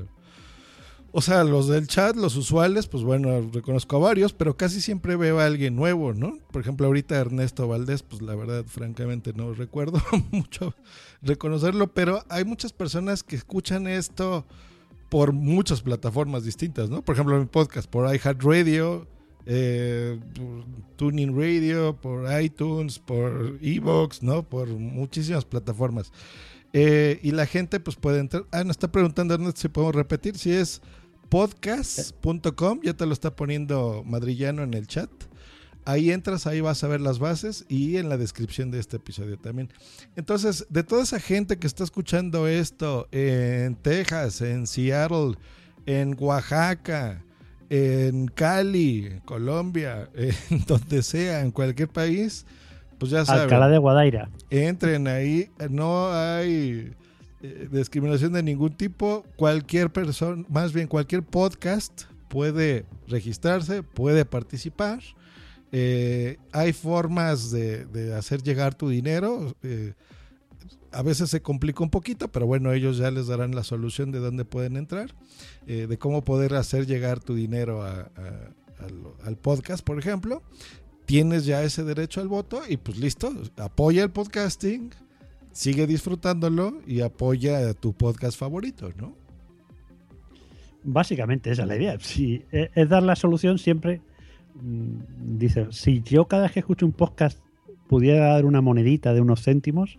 O 1.12 1.22
sea, 1.22 1.42
los 1.44 1.68
del 1.68 1.86
chat, 1.86 2.16
los 2.16 2.36
usuales, 2.36 2.86
pues 2.86 3.02
bueno, 3.02 3.48
reconozco 3.52 3.96
a 3.96 4.00
varios, 4.00 4.32
pero 4.34 4.56
casi 4.56 4.80
siempre 4.82 5.16
veo 5.16 5.38
a 5.40 5.46
alguien 5.46 5.74
nuevo, 5.74 6.12
¿no? 6.14 6.36
Por 6.52 6.60
ejemplo, 6.60 6.86
ahorita 6.86 7.16
Ernesto 7.16 7.66
Valdés, 7.66 8.02
pues 8.02 8.20
la 8.20 8.34
verdad, 8.34 8.64
francamente, 8.66 9.32
no 9.32 9.54
recuerdo 9.54 10.02
mucho 10.32 10.74
reconocerlo, 11.22 11.92
pero 11.94 12.24
hay 12.28 12.44
muchas 12.44 12.72
personas 12.72 13.22
que 13.22 13.36
escuchan 13.36 13.86
esto 13.86 14.44
por 15.08 15.32
muchas 15.32 15.82
plataformas 15.82 16.44
distintas, 16.44 16.90
¿no? 16.90 17.02
Por 17.02 17.14
ejemplo, 17.14 17.38
mi 17.38 17.46
podcast 17.46 17.88
por 17.88 18.12
iHeartRadio, 18.14 19.06
eh, 19.46 20.20
Tuning 20.96 21.34
Radio, 21.34 21.96
por 21.96 22.26
iTunes, 22.40 22.98
por 22.98 23.58
Evox, 23.62 24.22
¿no? 24.22 24.42
Por 24.42 24.68
muchísimas 24.68 25.44
plataformas. 25.44 26.12
Eh, 26.74 27.18
y 27.22 27.30
la 27.30 27.46
gente 27.46 27.80
pues 27.80 27.96
puede 27.96 28.20
entrar. 28.20 28.44
Ah, 28.50 28.62
nos 28.64 28.72
está 28.72 28.92
preguntando 28.92 29.34
Ernesto 29.34 29.62
si 29.62 29.68
podemos 29.68 29.94
repetir. 29.94 30.36
Si 30.36 30.52
es 30.52 30.82
podcast.com, 31.30 32.80
ya 32.82 32.94
te 32.94 33.06
lo 33.06 33.12
está 33.12 33.34
poniendo 33.34 34.02
Madrillano 34.04 34.62
en 34.62 34.74
el 34.74 34.86
chat. 34.86 35.10
Ahí 35.88 36.10
entras, 36.10 36.46
ahí 36.46 36.60
vas 36.60 36.84
a 36.84 36.86
ver 36.86 37.00
las 37.00 37.18
bases 37.18 37.64
y 37.66 37.96
en 37.96 38.10
la 38.10 38.18
descripción 38.18 38.70
de 38.70 38.78
este 38.78 38.98
episodio 38.98 39.38
también. 39.38 39.70
Entonces, 40.16 40.66
de 40.68 40.82
toda 40.82 41.02
esa 41.02 41.18
gente 41.18 41.58
que 41.58 41.66
está 41.66 41.82
escuchando 41.82 42.46
esto 42.46 43.08
en 43.10 43.74
Texas, 43.74 44.42
en 44.42 44.66
Seattle, 44.66 45.36
en 45.86 46.14
Oaxaca, 46.20 47.24
en 47.70 48.28
Cali, 48.28 49.22
Colombia, 49.24 50.10
en 50.50 50.62
donde 50.66 51.02
sea, 51.02 51.40
en 51.40 51.52
cualquier 51.52 51.88
país, 51.88 52.44
pues 52.98 53.10
ya 53.10 53.24
saben. 53.24 53.44
Alcalá 53.44 53.70
de 53.70 53.78
Guadaira. 53.78 54.28
Entren 54.50 55.08
ahí, 55.08 55.48
no 55.70 56.12
hay 56.12 56.92
eh, 57.40 57.68
discriminación 57.72 58.34
de 58.34 58.42
ningún 58.42 58.76
tipo. 58.76 59.24
Cualquier 59.36 59.90
persona, 59.90 60.44
más 60.50 60.74
bien 60.74 60.86
cualquier 60.86 61.22
podcast 61.22 62.02
puede 62.28 62.84
registrarse, 63.06 63.82
puede 63.82 64.26
participar. 64.26 65.00
Eh, 65.72 66.38
hay 66.52 66.72
formas 66.72 67.50
de, 67.50 68.14
hacer 68.16 68.42
llegar 68.42 68.74
tu 68.74 68.88
dinero. 68.88 69.54
eh, 69.62 69.94
a 70.92 71.02
veces 71.02 71.30
se 71.30 71.42
complica 71.42 71.82
un 71.82 71.90
poquito, 71.90 72.28
pero 72.28 72.46
bueno, 72.46 72.72
ellos 72.72 72.98
ya 72.98 73.10
les 73.10 73.26
darán 73.26 73.54
la 73.54 73.64
solución 73.64 74.10
de 74.10 74.20
dónde 74.20 74.44
pueden 74.44 74.76
entrar, 74.76 75.14
eh, 75.66 75.86
de 75.86 75.98
cómo 75.98 76.24
poder 76.24 76.54
hacer 76.54 76.86
llegar 76.86 77.20
tu 77.20 77.34
dinero 77.34 77.82
al, 77.82 79.36
podcast, 79.36 79.84
por 79.84 79.98
ejemplo. 79.98 80.42
Tienes 81.04 81.46
ya 81.46 81.62
ese 81.62 81.84
derecho 81.84 82.20
al 82.20 82.28
voto 82.28 82.62
y 82.68 82.76
pues 82.76 82.98
listo, 82.98 83.32
apoya 83.56 84.02
el 84.02 84.10
podcasting, 84.10 84.90
sigue 85.52 85.86
disfrutándolo 85.86 86.80
y 86.86 87.00
apoya 87.00 87.70
a 87.70 87.74
tu 87.74 87.94
podcast 87.94 88.38
favorito, 88.38 88.90
¿no? 88.96 89.16
Básicamente 90.84 91.50
esa 91.50 91.62
es 91.62 91.68
la 91.68 91.76
idea. 91.76 91.98
Si 92.00 92.44
es, 92.50 92.70
es 92.74 92.88
dar 92.88 93.02
la 93.02 93.16
solución 93.16 93.58
siempre. 93.58 94.00
Mm, 94.60 95.38
Dice, 95.38 95.68
si 95.70 96.02
yo 96.02 96.26
cada 96.26 96.44
vez 96.44 96.52
que 96.52 96.60
escucho 96.60 96.86
un 96.86 96.92
podcast 96.92 97.38
pudiera 97.88 98.32
dar 98.34 98.44
una 98.44 98.60
monedita 98.60 99.14
de 99.14 99.20
unos 99.20 99.42
céntimos, 99.42 99.98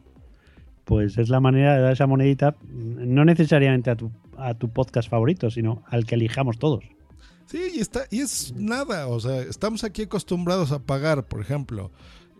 pues 0.86 1.18
es 1.18 1.30
la 1.30 1.39
manera 1.39 1.76
de 1.76 1.82
dar 1.82 1.93
esa 1.93 2.07
monedita, 2.07 2.51
mm, 2.51 3.14
no 3.14 3.26
necesariamente 3.26 3.89
a 3.89 3.95
tu, 3.95 4.12
a 4.38 4.53
tu 4.53 4.70
podcast 4.70 5.10
favorito, 5.10 5.49
sino 5.49 5.84
al 5.88 6.05
que 6.05 6.16
elijamos 6.16 6.60
todos. 6.60 6.84
Sí, 7.45 7.60
y, 7.76 7.80
está, 7.80 8.05
y 8.12 8.20
es 8.20 8.53
nada, 8.55 9.07
o 9.07 9.20
sea, 9.20 9.41
estamos 9.41 9.84
aquí 9.84 10.03
acostumbrados 10.03 10.72
a 10.72 10.80
pagar, 10.80 11.28
por 11.28 11.41
ejemplo, 11.41 11.91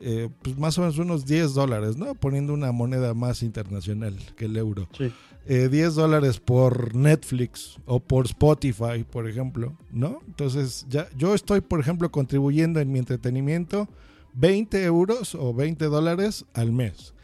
eh, 0.02 0.30
pues 0.42 0.58
más 0.58 0.78
o 0.78 0.82
menos 0.82 0.98
unos 0.98 1.26
10 1.26 1.54
dólares, 1.54 1.98
¿no? 1.98 2.16
Poniendo 2.16 2.54
una 2.54 2.72
moneda 2.72 3.14
más 3.14 3.44
internacional 3.44 4.16
que 4.38 4.46
el 4.46 4.56
euro. 4.56 4.88
Sí. 4.98 5.12
Eh, 5.52 5.68
10 5.68 5.96
dólares 5.96 6.40
por 6.40 6.94
Netflix 6.94 7.80
o 7.88 8.00
por 8.00 8.28
Spotify, 8.28 9.04
por 9.04 9.28
ejemplo, 9.28 9.76
¿no? 9.92 10.22
Entonces, 10.28 10.86
ya, 10.90 11.10
yo 11.18 11.34
estoy, 11.34 11.60
por 11.62 11.80
ejemplo, 11.80 12.12
contribuyendo 12.12 12.80
en 12.80 12.92
mi 12.92 13.00
entretenimiento 13.00 13.90
20 14.34 14.84
euros 14.84 15.34
o 15.34 15.52
20 15.52 15.86
dólares 15.86 16.46
al 16.54 16.72
mes. 16.72 17.16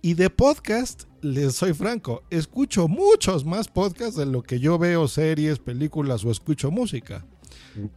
Y 0.00 0.14
de 0.14 0.30
podcast, 0.30 1.02
les 1.20 1.54
soy 1.56 1.74
franco, 1.74 2.22
escucho 2.30 2.88
muchos 2.88 3.44
más 3.44 3.68
podcasts 3.68 4.16
de 4.16 4.24
lo 4.24 4.42
que 4.42 4.58
yo 4.58 4.78
veo 4.78 5.06
series, 5.06 5.58
películas 5.58 6.24
o 6.24 6.30
escucho 6.30 6.70
música. 6.70 7.26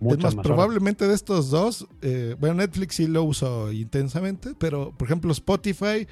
Muchas 0.02 0.18
es 0.18 0.24
más, 0.24 0.36
más 0.36 0.46
probablemente 0.46 1.08
de 1.08 1.16
estos 1.16 1.52
dos, 1.52 1.88
eh, 2.02 2.36
bueno, 2.38 2.56
Netflix 2.56 2.96
sí 2.96 3.08
lo 3.08 3.24
uso 3.24 3.72
intensamente, 3.72 4.56
pero 4.60 4.92
por 4.98 5.08
ejemplo 5.08 5.32
Spotify, 5.32 6.06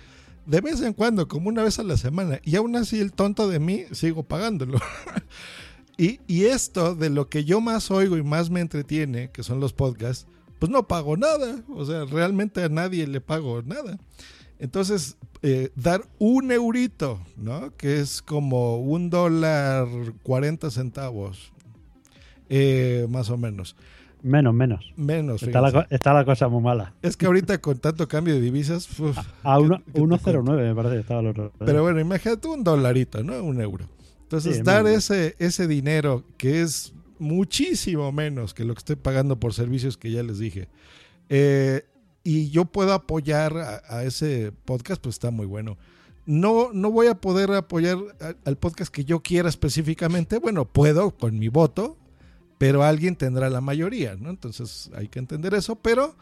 de 0.48 0.62
vez 0.62 0.82
en 0.82 0.94
cuando, 0.94 1.28
como 1.28 1.50
una 1.50 1.64
vez 1.64 1.78
a 1.78 1.84
la 1.84 1.98
semana, 1.98 2.40
y 2.44 2.56
aún 2.56 2.76
así 2.76 3.00
el 3.00 3.12
tonto 3.12 3.48
de 3.50 3.60
mí 3.60 3.84
sigo 3.92 4.24
pagándolo. 4.24 4.80
y, 5.98 6.20
y 6.26 6.46
esto 6.46 6.96
de 6.96 7.10
lo 7.10 7.30
que 7.30 7.44
yo 7.44 7.62
más 7.62 7.92
oigo 7.92 8.18
y 8.18 8.24
más 8.24 8.50
me 8.50 8.62
entretiene, 8.62 9.30
que 9.32 9.44
son 9.44 9.60
los 9.60 9.74
podcasts, 9.74 10.26
pues 10.58 10.72
no 10.72 10.88
pago 10.88 11.18
nada. 11.18 11.62
O 11.70 11.86
sea, 11.86 12.06
realmente 12.06 12.64
a 12.64 12.70
nadie 12.70 13.06
le 13.08 13.22
pago 13.22 13.62
nada. 13.62 14.00
Entonces, 14.60 15.18
eh, 15.44 15.70
dar 15.76 16.08
un 16.18 16.52
eurito, 16.52 17.20
¿no? 17.36 17.76
Que 17.76 18.00
es 18.00 18.22
como 18.22 18.78
un 18.78 19.10
dólar 19.10 19.88
40 20.24 20.72
centavos, 20.72 21.52
eh, 22.50 23.06
más 23.10 23.30
o 23.30 23.38
menos. 23.38 23.76
Menos, 24.24 24.54
menos. 24.54 24.94
Menos. 24.98 25.44
Está 25.44 25.62
la, 25.62 25.88
está 25.90 26.14
la 26.14 26.26
cosa 26.26 26.48
muy 26.48 26.62
mala. 26.62 26.94
Es 27.02 27.16
que 27.16 27.26
ahorita 27.28 27.60
con 27.60 27.78
tanto 27.78 28.08
cambio 28.08 28.34
de 28.34 28.42
divisas... 28.42 29.00
uf, 29.00 29.18
A 29.44 29.60
uno- 29.60 29.78
¿qué- 29.78 29.84
qué 29.86 29.92
te 29.94 30.02
1.09 30.02 30.56
me 30.70 30.76
parece 30.76 30.96
que 30.96 31.02
estaba 31.02 31.20
el 31.22 31.28
otro. 31.28 31.52
Pero 31.60 31.84
bueno, 31.84 32.00
imagínate 32.00 32.48
un 32.48 32.64
dolarito, 32.64 33.24
¿no? 33.24 33.42
Un 33.44 33.62
euro. 33.62 33.86
Entonces, 34.24 34.58
Sí, 34.58 34.62
dar 34.64 34.84
menos. 34.84 35.10
ese, 35.10 35.36
ese 35.40 35.68
dinero, 35.68 36.24
que 36.38 36.62
es 36.62 36.94
muchísimo 37.20 38.12
menos 38.12 38.54
que 38.54 38.66
lo 38.66 38.74
que 38.74 38.80
estoy 38.80 38.96
pagando 38.96 39.40
por 39.40 39.54
servicios 39.54 39.98
que 39.98 40.12
ya 40.12 40.24
les 40.24 40.40
dije, 40.40 40.68
eh, 41.30 41.84
y 42.24 42.50
yo 42.50 42.66
puedo 42.66 42.94
apoyar 42.94 43.58
a, 43.58 43.82
a 43.88 44.04
ese 44.04 44.52
podcast, 44.66 45.02
pues 45.02 45.16
está 45.16 45.32
muy 45.32 45.46
bueno. 45.46 45.78
No, 46.26 46.72
no 46.74 46.92
voy 46.92 47.08
a 47.08 47.16
poder 47.16 47.52
apoyar 47.52 47.98
a- 48.20 48.34
al 48.44 48.58
podcast 48.58 48.94
que 48.94 49.06
yo 49.06 49.22
quiera 49.22 49.48
específicamente. 49.48 50.40
Bueno, 50.40 50.66
puedo 50.66 51.12
con 51.12 51.40
mi 51.40 51.48
voto, 51.48 51.98
pero 52.58 52.84
alguien 52.84 53.16
tendrá 53.16 53.50
la 53.50 53.62
mayoría, 53.62 54.16
¿no? 54.16 54.30
Entonces 54.30 54.90
hay 54.96 55.08
que 55.08 55.20
entender 55.20 55.54
eso, 55.54 55.76
pero 55.76 56.16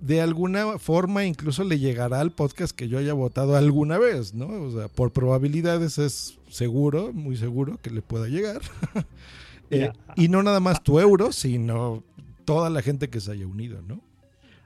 de 0.00 0.20
alguna 0.20 0.78
forma 0.78 1.24
incluso 1.24 1.64
le 1.64 1.78
llegará 1.78 2.20
al 2.20 2.32
podcast 2.32 2.74
que 2.74 2.88
yo 2.88 2.98
haya 2.98 3.12
votado 3.12 3.56
alguna 3.56 3.98
vez, 3.98 4.34
¿no? 4.34 4.46
O 4.46 4.72
sea, 4.72 4.88
por 4.88 5.12
probabilidades 5.12 5.98
es 5.98 6.38
seguro, 6.48 7.12
muy 7.12 7.36
seguro 7.36 7.78
que 7.80 7.90
le 7.90 8.02
pueda 8.02 8.28
llegar. 8.28 8.60
Eh, 9.74 9.90
y 10.16 10.28
no 10.28 10.42
nada 10.42 10.60
más 10.60 10.82
tu 10.82 11.00
euro, 11.00 11.32
sino 11.32 12.04
toda 12.44 12.68
la 12.68 12.82
gente 12.82 13.08
que 13.08 13.20
se 13.20 13.32
haya 13.32 13.46
unido, 13.46 13.80
¿no? 13.80 14.02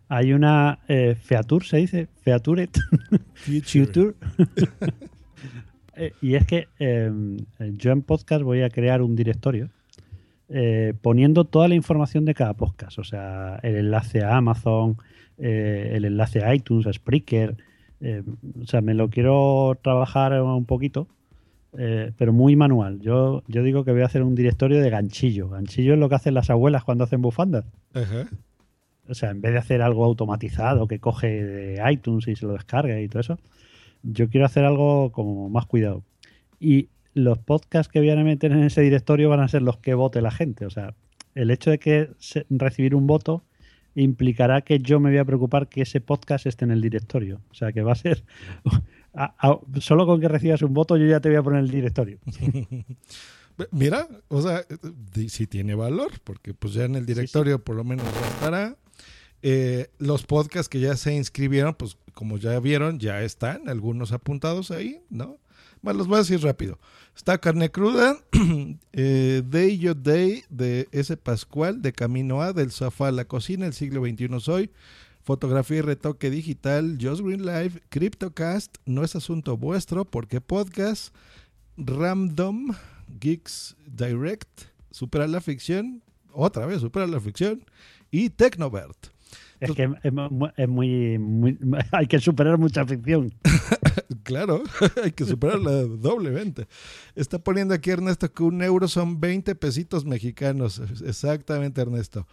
Hay 0.08 0.32
una 0.32 0.80
eh, 0.88 1.16
Featur, 1.20 1.64
se 1.64 1.76
dice, 1.78 2.08
Featuret, 2.22 2.76
Future. 3.34 4.14
Eh, 5.98 6.12
y 6.20 6.34
es 6.34 6.46
que 6.46 6.68
eh, 6.78 7.10
yo 7.58 7.90
en 7.90 8.02
podcast 8.02 8.42
voy 8.42 8.60
a 8.60 8.68
crear 8.68 9.00
un 9.00 9.16
directorio 9.16 9.70
eh, 10.48 10.94
poniendo 11.02 11.44
toda 11.44 11.68
la 11.68 11.74
información 11.74 12.24
de 12.24 12.34
cada 12.34 12.54
podcast, 12.54 12.98
o 12.98 13.04
sea, 13.04 13.58
el 13.62 13.76
enlace 13.76 14.22
a 14.22 14.36
Amazon, 14.36 14.96
eh, 15.38 15.92
el 15.94 16.04
enlace 16.04 16.44
a 16.44 16.54
iTunes, 16.54 16.86
a 16.86 16.92
Spreaker, 16.92 17.56
eh, 18.00 18.22
o 18.62 18.66
sea, 18.66 18.80
me 18.80 18.94
lo 18.94 19.10
quiero 19.10 19.78
trabajar 19.82 20.40
un 20.40 20.64
poquito, 20.64 21.08
pero 21.72 22.32
muy 22.32 22.56
manual. 22.56 23.00
Yo, 23.00 23.42
yo 23.48 23.62
digo 23.62 23.84
que 23.84 23.92
voy 23.92 24.00
a 24.00 24.06
hacer 24.06 24.22
un 24.22 24.34
directorio 24.34 24.80
de 24.80 24.88
ganchillo. 24.88 25.50
Ganchillo 25.50 25.92
es 25.92 25.98
lo 25.98 26.08
que 26.08 26.14
hacen 26.14 26.32
las 26.32 26.48
abuelas 26.48 26.84
cuando 26.84 27.04
hacen 27.04 27.20
bufandas. 27.20 27.66
Ajá. 27.92 28.26
O 29.08 29.14
sea, 29.14 29.30
en 29.30 29.40
vez 29.40 29.52
de 29.52 29.58
hacer 29.58 29.82
algo 29.82 30.04
automatizado 30.04 30.88
que 30.88 31.00
coge 31.00 31.44
de 31.44 31.92
iTunes 31.92 32.28
y 32.28 32.36
se 32.36 32.46
lo 32.46 32.54
descarga 32.54 32.98
y 32.98 33.08
todo 33.08 33.20
eso, 33.20 33.38
yo 34.02 34.28
quiero 34.28 34.46
hacer 34.46 34.64
algo 34.64 35.12
como 35.12 35.48
más 35.48 35.66
cuidado. 35.66 36.02
Y 36.58 36.88
los 37.16 37.38
podcasts 37.38 37.90
que 37.90 37.98
voy 37.98 38.10
a 38.10 38.16
meter 38.16 38.52
en 38.52 38.62
ese 38.62 38.82
directorio 38.82 39.30
van 39.30 39.40
a 39.40 39.48
ser 39.48 39.62
los 39.62 39.78
que 39.78 39.94
vote 39.94 40.20
la 40.20 40.30
gente. 40.30 40.66
O 40.66 40.70
sea, 40.70 40.94
el 41.34 41.50
hecho 41.50 41.70
de 41.70 41.78
que 41.78 42.10
recibir 42.50 42.94
un 42.94 43.06
voto 43.06 43.42
implicará 43.94 44.60
que 44.60 44.78
yo 44.80 45.00
me 45.00 45.08
voy 45.08 45.18
a 45.18 45.24
preocupar 45.24 45.68
que 45.68 45.80
ese 45.82 46.02
podcast 46.02 46.44
esté 46.46 46.66
en 46.66 46.72
el 46.72 46.82
directorio. 46.82 47.40
O 47.50 47.54
sea, 47.54 47.72
que 47.72 47.80
va 47.82 47.92
a 47.92 47.96
ser... 47.96 48.22
a- 49.14 49.34
a- 49.38 49.80
solo 49.80 50.04
con 50.04 50.20
que 50.20 50.28
recibas 50.28 50.60
un 50.60 50.74
voto 50.74 50.98
yo 50.98 51.06
ya 51.06 51.20
te 51.20 51.30
voy 51.30 51.38
a 51.38 51.42
poner 51.42 51.60
el 51.60 51.70
directorio. 51.70 52.18
Mira, 53.70 54.06
o 54.28 54.42
sea, 54.42 54.64
sí 55.28 55.46
tiene 55.46 55.74
valor, 55.74 56.12
porque 56.24 56.52
pues 56.52 56.74
ya 56.74 56.84
en 56.84 56.94
el 56.94 57.06
directorio 57.06 57.64
por 57.64 57.76
lo 57.76 57.84
menos 57.84 58.06
estará. 58.34 58.76
Eh, 59.42 59.88
los 59.98 60.24
podcasts 60.24 60.68
que 60.68 60.80
ya 60.80 60.96
se 60.96 61.14
inscribieron, 61.14 61.74
pues 61.74 61.96
como 62.12 62.36
ya 62.36 62.58
vieron, 62.60 62.98
ya 62.98 63.22
están 63.22 63.68
algunos 63.70 64.12
apuntados 64.12 64.70
ahí, 64.70 65.00
¿no? 65.08 65.38
Los 65.94 66.06
voy 66.06 66.16
a 66.16 66.20
decir 66.20 66.42
rápido. 66.42 66.78
Está 67.16 67.38
Carne 67.38 67.70
Cruda, 67.70 68.18
eh, 68.92 69.42
Day 69.48 69.78
Your 69.78 70.00
Day 70.00 70.44
de 70.50 70.88
S. 70.92 71.16
Pascual, 71.16 71.80
de 71.80 71.92
Camino 71.92 72.42
A, 72.42 72.52
del 72.52 72.70
sofá 72.70 73.08
a 73.08 73.12
la 73.12 73.24
cocina, 73.24 73.66
el 73.66 73.72
siglo 73.72 74.04
XXI 74.04 74.40
soy, 74.40 74.70
fotografía 75.22 75.78
y 75.78 75.82
retoque 75.82 76.30
digital, 76.30 76.98
Just 77.00 77.22
Green 77.22 77.46
Live, 77.46 77.82
CryptoCast, 77.88 78.76
no 78.84 79.02
es 79.02 79.16
asunto 79.16 79.56
vuestro, 79.56 80.04
porque 80.04 80.40
podcast, 80.40 81.14
Random, 81.76 82.74
Geeks 83.20 83.76
Direct, 83.86 84.64
Supera 84.90 85.26
la 85.26 85.40
Ficción, 85.40 86.02
otra 86.32 86.66
vez 86.66 86.80
Supera 86.80 87.06
la 87.06 87.20
Ficción, 87.20 87.64
y 88.10 88.30
Tecnovert. 88.30 89.15
Es 89.60 89.72
que 89.72 89.88
es, 90.02 90.12
mu- 90.12 90.48
es 90.56 90.68
muy, 90.68 91.18
muy- 91.18 91.58
Hay 91.92 92.06
que 92.06 92.18
superar 92.18 92.58
mucha 92.58 92.84
ficción. 92.86 93.32
Claro, 94.22 94.62
hay 95.04 95.12
que 95.12 95.24
superarla 95.24 95.70
doblemente. 95.82 96.66
Está 97.14 97.38
poniendo 97.38 97.74
aquí 97.74 97.90
Ernesto 97.90 98.32
que 98.32 98.42
un 98.42 98.60
euro 98.60 98.88
son 98.88 99.20
20 99.20 99.54
pesitos 99.54 100.04
mexicanos. 100.04 100.82
Exactamente, 101.04 101.80
Ernesto. 101.80 102.26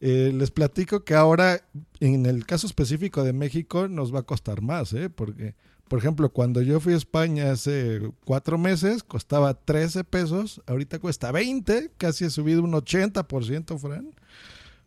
Eh, 0.00 0.32
les 0.32 0.52
platico 0.52 1.02
que 1.04 1.14
ahora, 1.14 1.60
en 1.98 2.26
el 2.26 2.46
caso 2.46 2.68
específico 2.68 3.24
de 3.24 3.32
México, 3.32 3.88
nos 3.88 4.14
va 4.14 4.20
a 4.20 4.22
costar 4.22 4.62
más, 4.62 4.92
¿eh? 4.92 5.10
Porque, 5.10 5.56
por 5.88 5.98
ejemplo, 5.98 6.30
cuando 6.32 6.62
yo 6.62 6.78
fui 6.78 6.92
a 6.92 6.96
España 6.96 7.50
hace 7.50 8.00
cuatro 8.24 8.56
meses, 8.56 9.02
costaba 9.02 9.54
13 9.54 10.04
pesos. 10.04 10.62
Ahorita 10.68 11.00
cuesta 11.00 11.32
20, 11.32 11.90
casi 11.96 12.26
ha 12.26 12.30
subido 12.30 12.62
un 12.62 12.72
80%, 12.72 13.76
Fran. 13.76 14.14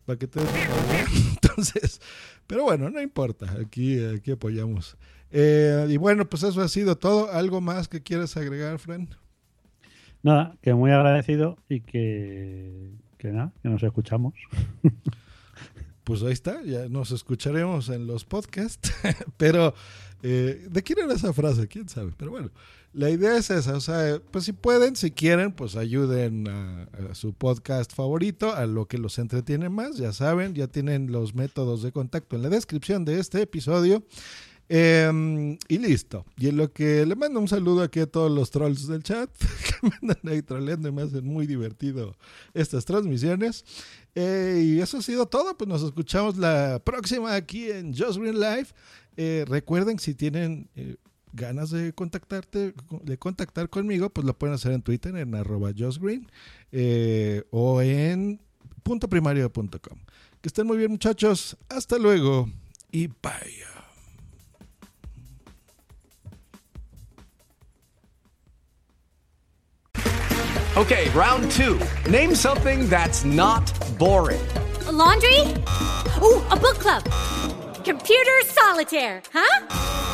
Para 0.06 0.18
que 0.18 0.26
te. 0.28 0.40
Entonces, 1.56 2.00
pero 2.46 2.64
bueno, 2.64 2.90
no 2.90 3.00
importa. 3.00 3.50
Aquí, 3.60 4.02
aquí 4.04 4.32
apoyamos. 4.32 4.96
Eh, 5.30 5.86
y 5.90 5.96
bueno, 5.96 6.28
pues 6.28 6.42
eso 6.42 6.60
ha 6.60 6.68
sido 6.68 6.96
todo. 6.96 7.30
¿Algo 7.32 7.60
más 7.60 7.88
que 7.88 8.02
quieras 8.02 8.36
agregar, 8.36 8.78
Fran? 8.78 9.08
Nada, 10.22 10.56
que 10.62 10.74
muy 10.74 10.90
agradecido 10.90 11.58
y 11.68 11.80
que, 11.80 12.92
que 13.18 13.28
nada, 13.28 13.52
que 13.62 13.68
nos 13.68 13.82
escuchamos. 13.82 14.34
Pues 16.04 16.22
ahí 16.22 16.32
está, 16.32 16.62
ya 16.62 16.86
nos 16.90 17.12
escucharemos 17.12 17.88
en 17.88 18.06
los 18.06 18.26
podcasts. 18.26 18.92
Pero, 19.38 19.74
eh, 20.22 20.66
¿de 20.70 20.82
quién 20.82 20.98
era 20.98 21.14
esa 21.14 21.32
frase? 21.32 21.66
¿Quién 21.66 21.88
sabe? 21.88 22.12
Pero 22.18 22.30
bueno, 22.30 22.50
la 22.94 23.10
idea 23.10 23.36
es 23.36 23.50
esa. 23.50 23.76
O 23.76 23.80
sea, 23.80 24.20
pues 24.30 24.44
si 24.44 24.52
pueden, 24.52 24.96
si 24.96 25.10
quieren, 25.10 25.52
pues 25.52 25.76
ayuden 25.76 26.48
a, 26.48 26.86
su 27.14 27.34
podcast 27.34 27.92
favorito, 27.92 28.54
a 28.54 28.66
lo 28.66 28.86
que 28.86 28.98
los 28.98 29.18
entretiene 29.18 29.68
más. 29.68 29.96
Ya 29.96 30.12
saben, 30.12 30.54
ya 30.54 30.68
tienen 30.68 31.12
los 31.12 31.34
métodos 31.34 31.82
de 31.82 31.92
contacto 31.92 32.36
en 32.36 32.42
la 32.42 32.48
descripción 32.48 33.04
de 33.04 33.18
este 33.18 33.42
episodio. 33.42 34.04
Eh, 34.68 35.58
y 35.68 35.78
listo. 35.78 36.24
Y 36.38 36.48
en 36.48 36.56
lo 36.56 36.72
que 36.72 37.04
le 37.04 37.16
mando 37.16 37.38
un 37.38 37.48
saludo 37.48 37.82
aquí 37.82 38.00
a 38.00 38.06
todos 38.06 38.30
los 38.30 38.50
trolls 38.50 38.86
del 38.86 39.02
chat 39.02 39.28
que 39.38 39.88
me 39.88 39.94
andan 40.00 40.32
ahí 40.32 40.40
troleando 40.40 40.88
y 40.88 40.92
me 40.92 41.02
hacen 41.02 41.26
muy 41.26 41.46
divertido 41.46 42.16
estas 42.54 42.84
transmisiones. 42.84 43.64
Eh, 44.14 44.62
y 44.64 44.80
eso 44.80 44.98
ha 44.98 45.02
sido 45.02 45.26
todo. 45.26 45.56
Pues 45.56 45.68
nos 45.68 45.82
escuchamos 45.82 46.38
la 46.38 46.80
próxima 46.82 47.34
aquí 47.34 47.70
en 47.70 47.94
Just 47.94 48.18
Green 48.18 48.40
Live. 48.40 48.68
Eh, 49.16 49.44
recuerden, 49.48 49.98
si 49.98 50.14
tienen 50.14 50.68
eh, 50.74 50.96
ganas 51.34 51.70
de 51.70 51.92
contactarte, 51.92 52.74
de 53.02 53.18
contactar 53.18 53.68
conmigo, 53.68 54.10
pues 54.10 54.26
lo 54.26 54.38
pueden 54.38 54.54
hacer 54.54 54.72
en 54.72 54.82
Twitter 54.82 55.16
en 55.16 55.34
arroba 55.34 55.72
justgreen 55.76 56.30
eh, 56.72 57.42
o 57.50 57.82
en 57.82 58.40
puntoprimario.com. 58.82 59.98
Que 60.40 60.48
estén 60.48 60.66
muy 60.66 60.76
bien, 60.78 60.90
muchachos. 60.90 61.56
Hasta 61.68 61.98
luego 61.98 62.48
y 62.92 63.08
bye. 63.08 63.64
Okay, 70.76 71.08
round 71.10 71.52
two. 71.52 71.78
Name 72.10 72.34
something 72.34 72.88
that's 72.88 73.24
not 73.24 73.72
boring. 73.96 74.40
A 74.88 74.92
laundry? 74.92 75.40
Ooh, 76.20 76.42
a 76.50 76.56
book 76.56 76.78
club. 76.80 77.04
Computer 77.84 78.42
solitaire, 78.42 79.22
huh? 79.32 80.13